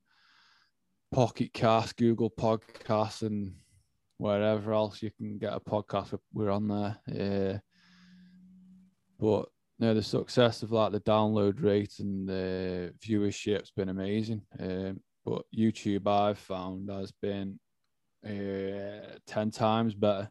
Pocket 1.12 1.52
Cast, 1.52 1.96
Google 1.96 2.30
Podcasts, 2.30 3.22
and 3.22 3.54
wherever 4.18 4.72
else 4.72 5.02
you 5.02 5.10
can 5.10 5.38
get 5.38 5.52
a 5.52 5.60
podcast. 5.60 6.18
We're 6.32 6.50
on 6.50 6.68
there. 6.68 6.98
Uh, 7.08 7.58
but 9.18 9.48
no, 9.78 9.92
the 9.94 10.02
success 10.02 10.62
of 10.62 10.72
like 10.72 10.92
the 10.92 11.00
download 11.00 11.62
rate 11.62 11.98
and 11.98 12.28
the 12.28 12.94
viewership's 13.04 13.70
been 13.70 13.88
amazing. 13.88 14.42
Um, 14.58 15.00
but 15.24 15.42
YouTube 15.56 16.06
I've 16.06 16.38
found 16.38 16.90
has 16.90 17.12
been 17.12 17.58
uh, 18.24 19.16
ten 19.26 19.50
times 19.50 19.94
better. 19.94 20.30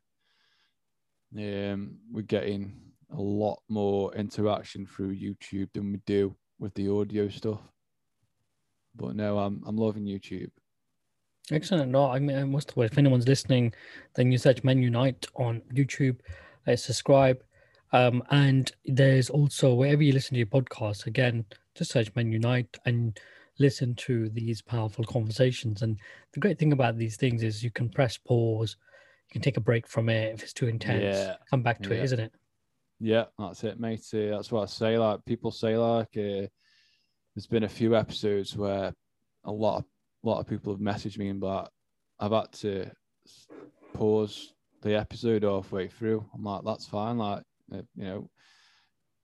Um, 1.36 1.98
we're 2.12 2.22
getting 2.22 2.74
a 3.12 3.22
lot 3.22 3.60
more 3.70 4.14
interaction 4.16 4.86
through 4.86 5.16
YouTube 5.16 5.70
than 5.74 5.92
we 5.92 6.00
do 6.06 6.36
with 6.60 6.74
the 6.76 6.90
audio 6.90 7.28
stuff. 7.28 7.60
But 8.96 9.16
no, 9.16 9.40
I'm 9.40 9.64
I'm 9.66 9.78
loving 9.78 10.06
YouTube. 10.06 10.52
Excellent. 11.52 11.92
No, 11.92 12.10
I 12.10 12.20
mean, 12.20 12.52
most 12.52 12.72
of 12.72 12.84
if 12.84 12.98
anyone's 12.98 13.28
listening, 13.28 13.74
then 14.16 14.32
you 14.32 14.38
search 14.38 14.64
Men 14.64 14.82
Unite 14.82 15.26
on 15.36 15.62
YouTube, 15.74 16.18
uh, 16.68 16.76
subscribe, 16.76 17.44
um, 17.94 18.24
and 18.32 18.72
there's 18.86 19.30
also 19.30 19.74
wherever 19.74 20.04
you 20.04 20.14
listen 20.14 20.34
to 20.34 20.40
your 20.40 20.48
podcast, 20.48 21.06
again, 21.06 21.46
just 21.76 21.92
search 21.92 22.14
Men 22.16 22.32
Unite 22.32 22.78
and 22.86 23.18
listen 23.60 23.94
to 23.96 24.30
these 24.30 24.62
powerful 24.62 25.06
conversations. 25.06 25.84
And 25.84 25.98
the 26.34 26.40
great 26.40 26.58
thing 26.58 26.74
about 26.74 26.98
these 26.98 27.18
things 27.18 27.44
is 27.44 27.64
you 27.64 27.72
can 27.72 27.90
press 27.90 28.18
pause, 28.18 28.76
you 29.30 29.34
can 29.34 29.42
take 29.42 29.58
a 29.58 29.62
break 29.62 29.88
from 29.88 30.10
it 30.10 30.34
if 30.34 30.44
it's 30.44 30.54
too 30.54 30.68
intense, 30.68 31.04
yeah. 31.04 31.36
come 31.50 31.62
back 31.62 31.82
to 31.84 31.90
yeah. 31.90 32.02
it, 32.02 32.04
isn't 32.04 32.20
it? 32.20 32.34
Yeah, 33.00 33.26
that's 33.38 33.64
it, 33.64 33.80
mate. 33.80 34.06
Uh, 34.14 34.36
that's 34.36 34.52
what 34.52 34.64
I 34.64 34.66
say. 34.66 34.98
Like 34.98 35.24
people 35.26 35.52
say, 35.52 35.78
like 35.78 36.10
uh, 36.18 36.48
there's 37.36 37.48
been 37.50 37.64
a 37.64 37.70
few 37.70 37.96
episodes 37.96 38.58
where 38.58 38.94
a 39.44 39.52
lot 39.52 39.78
of 39.78 39.86
a 40.24 40.30
lot 40.30 40.40
of 40.40 40.48
people 40.48 40.74
have 40.74 40.82
messaged 40.82 41.18
me, 41.18 41.32
but 41.34 41.70
I've 42.20 42.32
had 42.32 42.52
to 42.54 42.90
pause 43.94 44.54
the 44.82 44.96
episode 44.96 45.44
halfway 45.44 45.88
through. 45.88 46.26
I'm 46.34 46.44
like, 46.44 46.62
that's 46.64 46.86
fine. 46.86 47.18
Like, 47.18 47.44
Uh, 47.72 47.82
you 47.96 48.04
know, 48.04 48.30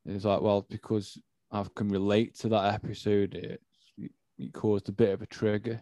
it's 0.05 0.25
like, 0.25 0.41
well, 0.41 0.65
because 0.69 1.17
I 1.51 1.65
can 1.75 1.89
relate 1.89 2.37
to 2.39 2.49
that 2.49 2.73
episode, 2.73 3.35
it, 3.35 3.61
it 4.37 4.53
caused 4.53 4.89
a 4.89 4.93
bit 4.93 5.11
of 5.11 5.21
a 5.21 5.27
trigger. 5.27 5.81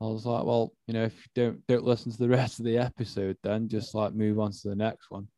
I 0.00 0.04
was 0.04 0.26
like, 0.26 0.44
well, 0.44 0.72
you 0.86 0.94
know, 0.94 1.04
if 1.04 1.14
you 1.14 1.30
don't 1.34 1.66
don't 1.66 1.84
listen 1.84 2.10
to 2.12 2.18
the 2.18 2.28
rest 2.40 2.58
of 2.58 2.64
the 2.64 2.78
episode, 2.78 3.36
then 3.42 3.68
just 3.68 3.94
like 3.94 4.14
move 4.14 4.38
on 4.38 4.52
to 4.52 4.68
the 4.68 4.76
next 4.76 5.10
one. 5.10 5.28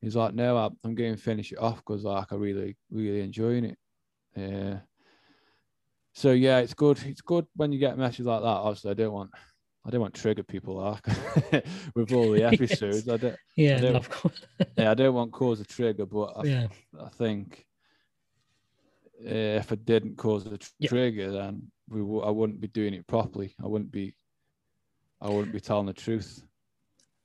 He's 0.00 0.16
like, 0.16 0.34
no, 0.34 0.56
I'm 0.84 0.94
going 0.94 1.16
to 1.16 1.20
finish 1.20 1.52
it 1.52 1.58
off 1.58 1.76
because 1.76 2.04
like 2.04 2.32
I 2.32 2.36
really 2.36 2.76
really 2.90 3.20
enjoying 3.20 3.64
it. 3.64 3.78
Yeah, 4.36 4.78
so 6.14 6.32
yeah, 6.32 6.58
it's 6.58 6.74
good. 6.74 7.00
It's 7.04 7.20
good 7.20 7.46
when 7.54 7.72
you 7.72 7.78
get 7.78 7.98
messages 7.98 8.26
like 8.26 8.40
that. 8.40 8.46
Obviously, 8.46 8.90
I 8.90 8.94
don't 8.94 9.12
want 9.12 9.30
I 9.86 9.90
don't 9.90 10.00
want 10.00 10.14
to 10.14 10.20
trigger 10.20 10.42
people 10.42 10.74
like 10.74 11.06
with 11.94 12.12
all 12.12 12.30
the 12.30 12.42
episodes. 12.52 13.06
yes. 13.06 13.08
I 13.08 13.16
don't. 13.16 13.36
Yeah, 13.56 13.76
I 13.76 13.80
don't, 13.80 13.96
of 13.96 14.10
course. 14.10 14.40
yeah, 14.76 14.90
I 14.90 14.94
don't 14.94 15.14
want 15.14 15.32
to 15.32 15.38
cause 15.38 15.60
a 15.60 15.64
trigger, 15.64 16.06
but 16.06 16.32
I, 16.36 16.42
yeah. 16.44 16.66
I 17.00 17.08
think 17.08 17.64
eh, 19.24 19.56
if 19.56 19.72
I 19.72 19.76
didn't 19.76 20.16
cause 20.16 20.46
a 20.46 20.58
tr- 20.58 20.68
yeah. 20.78 20.88
trigger, 20.88 21.30
then 21.30 21.70
we 21.88 22.00
w- 22.00 22.22
I 22.22 22.30
wouldn't 22.30 22.60
be 22.60 22.68
doing 22.68 22.94
it 22.94 23.06
properly. 23.06 23.54
I 23.62 23.66
wouldn't 23.66 23.90
be. 23.90 24.14
I 25.20 25.28
wouldn't 25.28 25.52
be 25.52 25.60
telling 25.60 25.86
the 25.86 25.92
truth. 25.92 26.44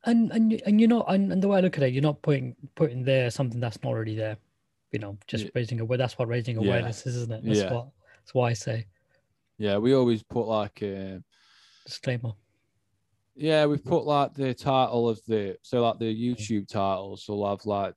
And 0.06 0.32
and 0.32 0.62
and 0.66 0.80
you're 0.80 0.90
not 0.90 1.06
and, 1.10 1.32
and 1.32 1.42
the 1.42 1.48
way 1.48 1.58
I 1.58 1.62
look 1.62 1.78
at 1.78 1.84
it, 1.84 1.94
you're 1.94 2.02
not 2.02 2.22
putting 2.22 2.56
putting 2.76 3.04
there 3.04 3.30
something 3.30 3.60
that's 3.60 3.82
not 3.84 3.90
already 3.90 4.16
there. 4.16 4.38
You 4.92 5.00
know, 5.00 5.18
just 5.28 5.46
yeah. 5.46 5.52
raising 5.56 5.80
aware. 5.80 5.98
That's 5.98 6.18
what 6.18 6.28
raising 6.28 6.58
awareness 6.58 7.04
yeah. 7.06 7.10
is, 7.10 7.16
isn't 7.18 7.32
it? 7.34 7.46
That's 7.46 7.60
yeah. 7.60 7.74
what 7.74 7.88
that's 8.20 8.34
why 8.34 8.50
I 8.50 8.54
say. 8.54 8.86
Yeah, 9.58 9.78
we 9.78 9.94
always 9.94 10.24
put 10.24 10.48
like 10.48 10.82
a 10.82 11.22
disclaimer. 11.86 12.34
Yeah, 13.36 13.66
we've 13.66 13.84
put 13.84 14.06
like 14.06 14.34
the 14.34 14.54
title 14.54 15.10
of 15.10 15.20
the 15.28 15.58
so 15.62 15.82
like 15.82 16.00
the 16.00 16.06
YouTube 16.06 16.68
titles 16.68 17.26
will 17.28 17.50
have 17.50 17.66
like 17.66 17.96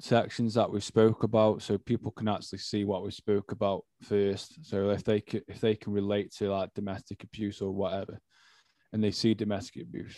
sections 0.00 0.54
that 0.54 0.70
we 0.70 0.80
spoke 0.80 1.22
about, 1.22 1.62
so 1.62 1.78
people 1.78 2.12
can 2.12 2.28
actually 2.28 2.58
see 2.58 2.84
what 2.84 3.04
we 3.04 3.10
spoke 3.10 3.52
about 3.52 3.84
first. 4.02 4.64
So 4.64 4.90
if 4.90 5.02
they 5.04 5.20
can, 5.20 5.42
if 5.48 5.60
they 5.60 5.74
can 5.74 5.92
relate 5.92 6.32
to 6.34 6.50
like 6.50 6.74
domestic 6.74 7.24
abuse 7.24 7.60
or 7.60 7.72
whatever, 7.72 8.20
and 8.92 9.02
they 9.02 9.10
see 9.10 9.34
domestic 9.34 9.82
abuse, 9.82 10.16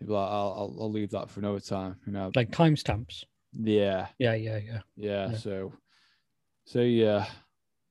they'll 0.00 0.08
be 0.08 0.14
like, 0.14 0.28
I'll, 0.28 0.54
I'll, 0.56 0.76
I'll 0.80 0.92
leave 0.92 1.10
that 1.10 1.30
for 1.30 1.40
another 1.40 1.60
time. 1.60 1.96
You 2.06 2.12
know, 2.12 2.30
like 2.34 2.50
timestamps. 2.50 3.24
Yeah. 3.52 4.08
Yeah, 4.18 4.34
yeah, 4.34 4.58
yeah. 4.58 4.80
Yeah. 4.96 5.30
yeah. 5.30 5.36
So, 5.36 5.72
so 6.66 6.80
yeah, 6.80 7.26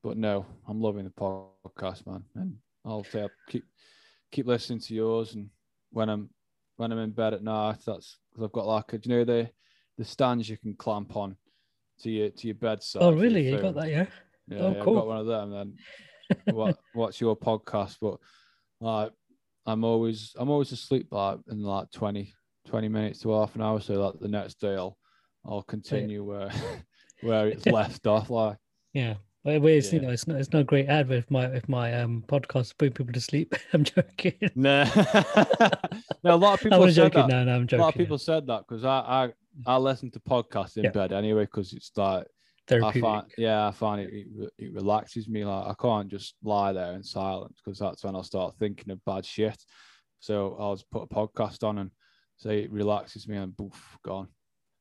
but 0.04 0.18
no, 0.18 0.46
I'm 0.68 0.82
loving 0.82 1.06
the 1.06 1.12
podcast, 1.12 2.06
man, 2.06 2.24
and 2.36 2.56
I'll 2.86 3.04
say 3.04 3.22
I'll 3.22 3.32
keep 3.50 3.64
keep 4.32 4.46
listening 4.46 4.80
to 4.80 4.94
yours. 4.94 5.36
And 5.36 5.50
when 5.94 6.10
I'm 6.10 6.30
when 6.78 6.92
I'm 6.92 7.00
in 7.00 7.12
bed 7.12 7.34
at 7.34 7.44
night, 7.44 7.78
that's 7.86 8.18
because 8.32 8.46
I've 8.46 8.52
got 8.52 8.68
like 8.68 8.94
a, 8.94 9.00
you 9.04 9.16
know 9.16 9.24
the 9.24 9.50
the 9.98 10.06
stands 10.06 10.50
you 10.50 10.58
can 10.58 10.76
clamp 10.76 11.16
on 11.16 11.38
to 12.02 12.10
your 12.10 12.30
to 12.30 12.48
your 12.48 12.56
bedside. 12.56 13.02
Oh, 13.02 13.14
really? 13.14 13.50
You 13.50 13.60
got 13.60 13.76
that, 13.76 13.90
yeah? 13.90 14.08
Yeah, 14.48 14.60
oh, 14.60 14.74
yeah 14.74 14.84
cool. 14.84 14.98
I've 14.98 15.02
got 15.02 15.08
one 15.08 15.18
of 15.18 15.28
them. 15.28 15.52
Then 15.52 15.76
what, 16.56 16.78
what's 16.94 17.22
your 17.22 17.38
podcast? 17.38 17.98
But 18.02 18.18
like, 18.82 19.12
I'm 19.66 19.84
always 19.84 20.34
I'm 20.38 20.50
always 20.50 20.72
asleep 20.72 21.08
like 21.12 21.40
in 21.50 21.64
like 21.64 21.92
20, 21.92 22.34
20 22.68 22.88
minutes 22.90 23.20
to 23.20 23.34
half 23.34 23.56
an 23.56 23.62
hour. 23.62 23.80
So 23.80 23.94
like 23.94 24.20
the 24.20 24.28
next 24.28 24.60
day 24.60 24.76
I'll 24.76 24.98
I'll 25.46 25.64
continue 25.64 26.24
where 26.24 26.52
where 27.22 27.48
it's 27.48 27.66
left 27.66 28.08
off. 28.08 28.30
Like, 28.30 28.58
yeah. 28.94 29.16
Well, 29.46 29.66
it's, 29.68 29.92
yeah. 29.92 30.00
you 30.00 30.06
know, 30.06 30.14
it's 30.14 30.26
not, 30.26 30.40
it's 30.40 30.54
not 30.54 30.62
a 30.62 30.64
great 30.64 30.88
advert 30.88 31.18
if 31.18 31.32
my 31.32 31.46
if 31.48 31.68
my 31.68 31.94
um 31.94 32.24
podcast 32.28 32.78
put 32.78 32.96
people 32.96 33.12
to 33.12 33.20
sleep. 33.20 33.54
I'm 33.74 33.84
joking. 33.84 34.36
Nah. 34.56 34.86
no, 36.24 36.36
a 36.36 36.38
lot 36.38 36.54
of 36.54 36.60
people 36.62 36.86
said 36.86 36.94
joking. 36.94 37.28
that. 37.28 37.30
No, 37.30 37.44
no, 37.44 37.56
I'm 37.56 37.68
joking. 37.68 37.82
A 37.82 37.84
lot 37.84 37.94
of 37.94 37.98
people 37.98 38.18
yeah. 38.18 38.24
said 38.24 38.48
that 38.48 38.64
because 38.68 38.86
I, 38.86 39.00
I 39.00 39.34
I 39.66 39.78
listen 39.78 40.12
to 40.12 40.20
podcasts 40.22 40.78
in 40.78 40.86
yeah. 40.86 40.92
bed 40.92 41.12
anyway 41.12 41.44
because 41.44 41.74
it's 41.74 41.92
like. 41.96 42.28
I 42.72 42.94
find, 42.94 43.26
yeah, 43.38 43.68
I 43.68 43.72
find 43.72 44.00
it, 44.00 44.10
it, 44.14 44.50
it 44.58 44.74
relaxes 44.74 45.28
me. 45.28 45.44
Like 45.44 45.68
I 45.68 45.74
can't 45.74 46.08
just 46.08 46.36
lie 46.42 46.72
there 46.72 46.94
in 46.94 47.04
silence 47.04 47.60
because 47.62 47.78
that's 47.78 48.06
when 48.06 48.16
I'll 48.16 48.24
start 48.24 48.56
thinking 48.58 48.90
of 48.90 49.04
bad 49.04 49.26
shit. 49.26 49.62
So 50.22 50.56
I'll 50.58 50.76
just 50.76 50.90
put 50.90 51.04
a 51.04 51.08
podcast 51.08 51.68
on 51.68 51.80
and 51.80 51.92
say 52.38 52.64
it 52.64 52.72
relaxes 52.72 53.28
me 53.28 53.36
and 53.36 53.56
boof, 53.56 53.98
gone. 54.06 54.30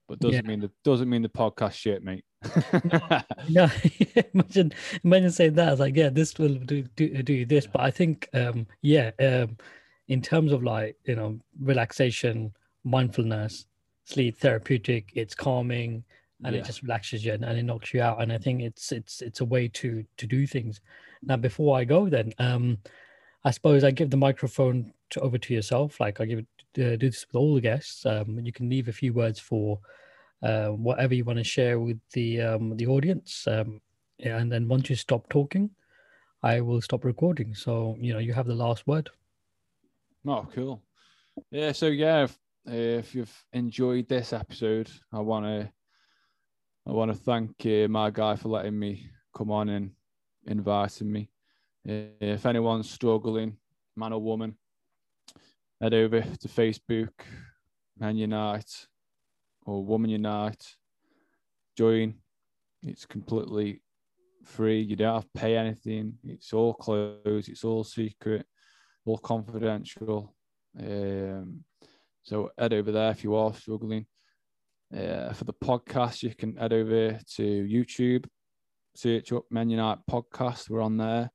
But 0.09 0.21
doesn't 0.21 0.47
mean 0.47 0.61
the 0.61 0.71
doesn't 0.85 1.11
mean 1.11 1.23
the 1.23 1.29
podcast 1.29 1.73
shit, 1.73 2.05
mate. 2.05 2.25
no, 3.49 3.69
imagine 4.35 4.73
imagine 5.05 5.31
saying 5.31 5.55
that. 5.55 5.79
Like, 5.79 5.97
yeah, 5.97 6.11
this 6.11 6.39
will 6.39 6.55
do 6.55 6.83
do, 6.97 7.23
do 7.23 7.47
this. 7.47 7.67
But 7.67 7.83
I 7.83 7.91
think, 7.91 8.29
um, 8.35 8.67
yeah, 8.83 9.11
um, 9.19 9.57
in 10.09 10.23
terms 10.23 10.53
of 10.53 10.63
like 10.63 10.97
you 11.05 11.17
know 11.17 11.39
relaxation, 11.61 12.53
mindfulness, 12.85 13.67
sleep, 14.05 14.39
therapeutic, 14.39 15.13
it's 15.15 15.35
calming, 15.35 16.05
and 16.45 16.55
yeah. 16.55 16.61
it 16.61 16.67
just 16.67 16.83
relaxes 16.83 17.25
you 17.25 17.33
and, 17.33 17.45
and, 17.45 17.59
it 17.59 17.63
knocks 17.63 17.95
you 17.95 18.03
out. 18.03 18.21
And 18.23 18.33
I 18.33 18.39
think 18.39 18.63
it's 18.63 18.93
it's 18.93 19.23
it's 19.23 19.41
a 19.41 19.45
way 19.45 19.69
to 19.69 20.05
to 20.17 20.27
do 20.27 20.47
things. 20.47 20.81
Now, 21.23 21.37
before 21.37 21.79
I 21.79 21.85
go, 21.85 22.09
then 22.09 22.33
um, 22.39 22.79
I 23.45 23.51
suppose 23.51 23.85
I 23.85 23.91
give 23.91 24.11
the 24.11 24.17
microphone 24.17 24.93
to, 25.11 25.21
over 25.21 25.39
to 25.39 25.55
yourself. 25.55 26.01
Like 26.01 26.21
I 26.21 26.25
give 26.25 26.41
it 26.41 26.47
uh, 26.79 26.97
do 26.97 27.11
this 27.11 27.27
with 27.27 27.37
all 27.37 27.55
the 27.55 27.61
guests. 27.61 28.07
Um, 28.07 28.39
you 28.41 28.53
can 28.53 28.69
leave 28.69 28.89
a 28.89 28.93
few 28.93 29.13
words 29.13 29.39
for 29.39 29.79
uh, 30.43 30.69
whatever 30.69 31.15
you 31.15 31.25
want 31.25 31.39
to 31.39 31.45
share 31.45 31.79
with 31.79 32.01
the 32.13 32.41
um, 32.41 32.77
the 32.77 32.87
audience. 32.87 33.47
Um, 33.47 33.81
and 34.21 34.51
then 34.51 34.69
once 34.69 34.89
you 34.91 34.97
stop 34.97 35.29
talking, 35.29 35.71
I 36.43 36.61
will 36.61 36.81
stop 36.81 37.05
recording. 37.05 37.55
So 37.55 37.97
you 38.01 38.13
know 38.13 38.19
you 38.19 38.33
have 38.33 38.47
the 38.47 38.55
last 38.55 38.87
word. 38.87 39.11
Oh, 40.27 40.47
cool. 40.55 40.83
Yeah. 41.51 41.73
So 41.73 41.87
yeah, 41.87 42.25
if, 42.25 42.39
if 42.67 43.15
you've 43.15 43.45
enjoyed 43.53 44.09
this 44.09 44.33
episode, 44.33 44.91
I 45.13 45.21
want 45.21 45.47
to 45.47 45.73
I 46.87 46.91
want 46.91 47.13
to 47.13 47.17
thank 47.17 47.51
uh, 47.67 47.89
my 47.89 48.11
guy 48.11 48.37
for 48.37 48.49
letting 48.49 48.79
me 48.79 49.09
come 49.37 49.51
on 49.51 49.69
and 49.69 49.91
inviting 50.47 51.13
me. 51.13 51.31
Uh, 51.89 52.15
if 52.21 52.47
anyone's 52.47 52.91
struggling, 52.91 53.57
man 53.97 54.13
or 54.13 54.21
woman, 54.21 54.57
head 55.81 55.95
over 55.95 56.21
to 56.21 56.49
Facebook, 56.49 57.11
Men 57.99 58.17
Unite, 58.17 58.87
or 59.65 59.85
Woman 59.85 60.11
Unite. 60.11 60.65
Join. 61.77 62.15
It's 62.83 63.07
completely 63.07 63.83
free. 64.45 64.81
You 64.81 64.97
don't 64.97 65.15
have 65.15 65.25
to 65.25 65.41
pay 65.41 65.57
anything. 65.57 66.15
It's 66.25 66.53
all 66.53 66.75
closed. 66.75 67.49
It's 67.49 67.65
all 67.65 67.85
secret, 67.85 68.47
all 69.05 69.19
confidential. 69.19 70.35
Um, 70.79 71.65
so 72.23 72.51
head 72.59 72.73
over 72.73 72.93
there 72.93 73.11
if 73.11 73.25
you 73.25 73.35
are 73.35 73.55
struggling. 73.55 74.07
Uh, 74.95 75.33
for 75.33 75.45
the 75.45 75.55
podcast, 75.55 76.23
you 76.23 76.35
can 76.35 76.57
head 76.57 76.73
over 76.73 77.19
to 77.37 77.43
YouTube, 77.43 78.27
search 78.95 79.33
up 79.33 79.45
Men 79.51 79.71
Unite 79.71 79.99
podcast. 80.11 80.69
We're 80.69 80.83
on 80.83 80.99
there. 80.99 81.31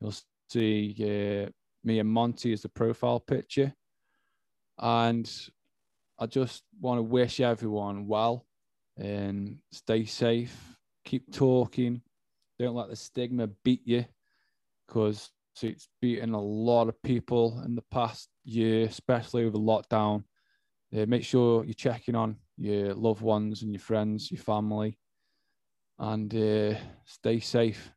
You'll 0.00 0.14
see 0.50 0.94
uh, 1.00 1.50
me 1.84 2.00
and 2.00 2.08
Monty 2.08 2.52
as 2.52 2.62
the 2.62 2.68
profile 2.68 3.20
picture. 3.20 3.72
And 4.78 5.30
I 6.18 6.26
just 6.26 6.64
want 6.80 6.98
to 6.98 7.02
wish 7.02 7.40
everyone 7.40 8.06
well 8.06 8.46
and 8.96 9.58
stay 9.70 10.04
safe. 10.04 10.76
Keep 11.04 11.32
talking. 11.32 12.02
Don't 12.58 12.74
let 12.74 12.88
the 12.88 12.96
stigma 12.96 13.46
beat 13.64 13.82
you 13.84 14.04
because 14.86 15.30
it's 15.62 15.88
beaten 16.00 16.34
a 16.34 16.40
lot 16.40 16.88
of 16.88 17.00
people 17.02 17.62
in 17.64 17.74
the 17.74 17.84
past 17.90 18.28
year, 18.44 18.86
especially 18.86 19.44
with 19.44 19.54
the 19.54 19.60
lockdown. 19.60 20.24
Uh, 20.96 21.06
make 21.06 21.24
sure 21.24 21.64
you're 21.64 21.74
checking 21.74 22.14
on 22.14 22.36
your 22.56 22.94
loved 22.94 23.20
ones 23.20 23.62
and 23.62 23.72
your 23.72 23.80
friends, 23.80 24.30
your 24.30 24.40
family, 24.40 24.98
and 25.98 26.34
uh, 26.34 26.78
stay 27.04 27.40
safe. 27.40 27.92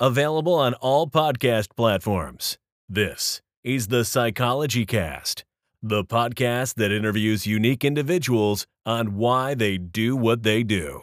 Available 0.00 0.54
on 0.54 0.74
all 0.74 1.08
podcast 1.08 1.74
platforms. 1.76 2.58
This 2.88 3.42
is 3.64 3.88
the 3.88 4.04
Psychology 4.04 4.86
Cast, 4.86 5.44
the 5.82 6.04
podcast 6.04 6.74
that 6.74 6.90
interviews 6.90 7.46
unique 7.46 7.84
individuals 7.84 8.66
on 8.84 9.14
why 9.14 9.54
they 9.54 9.78
do 9.78 10.16
what 10.16 10.42
they 10.42 10.64
do. 10.64 11.02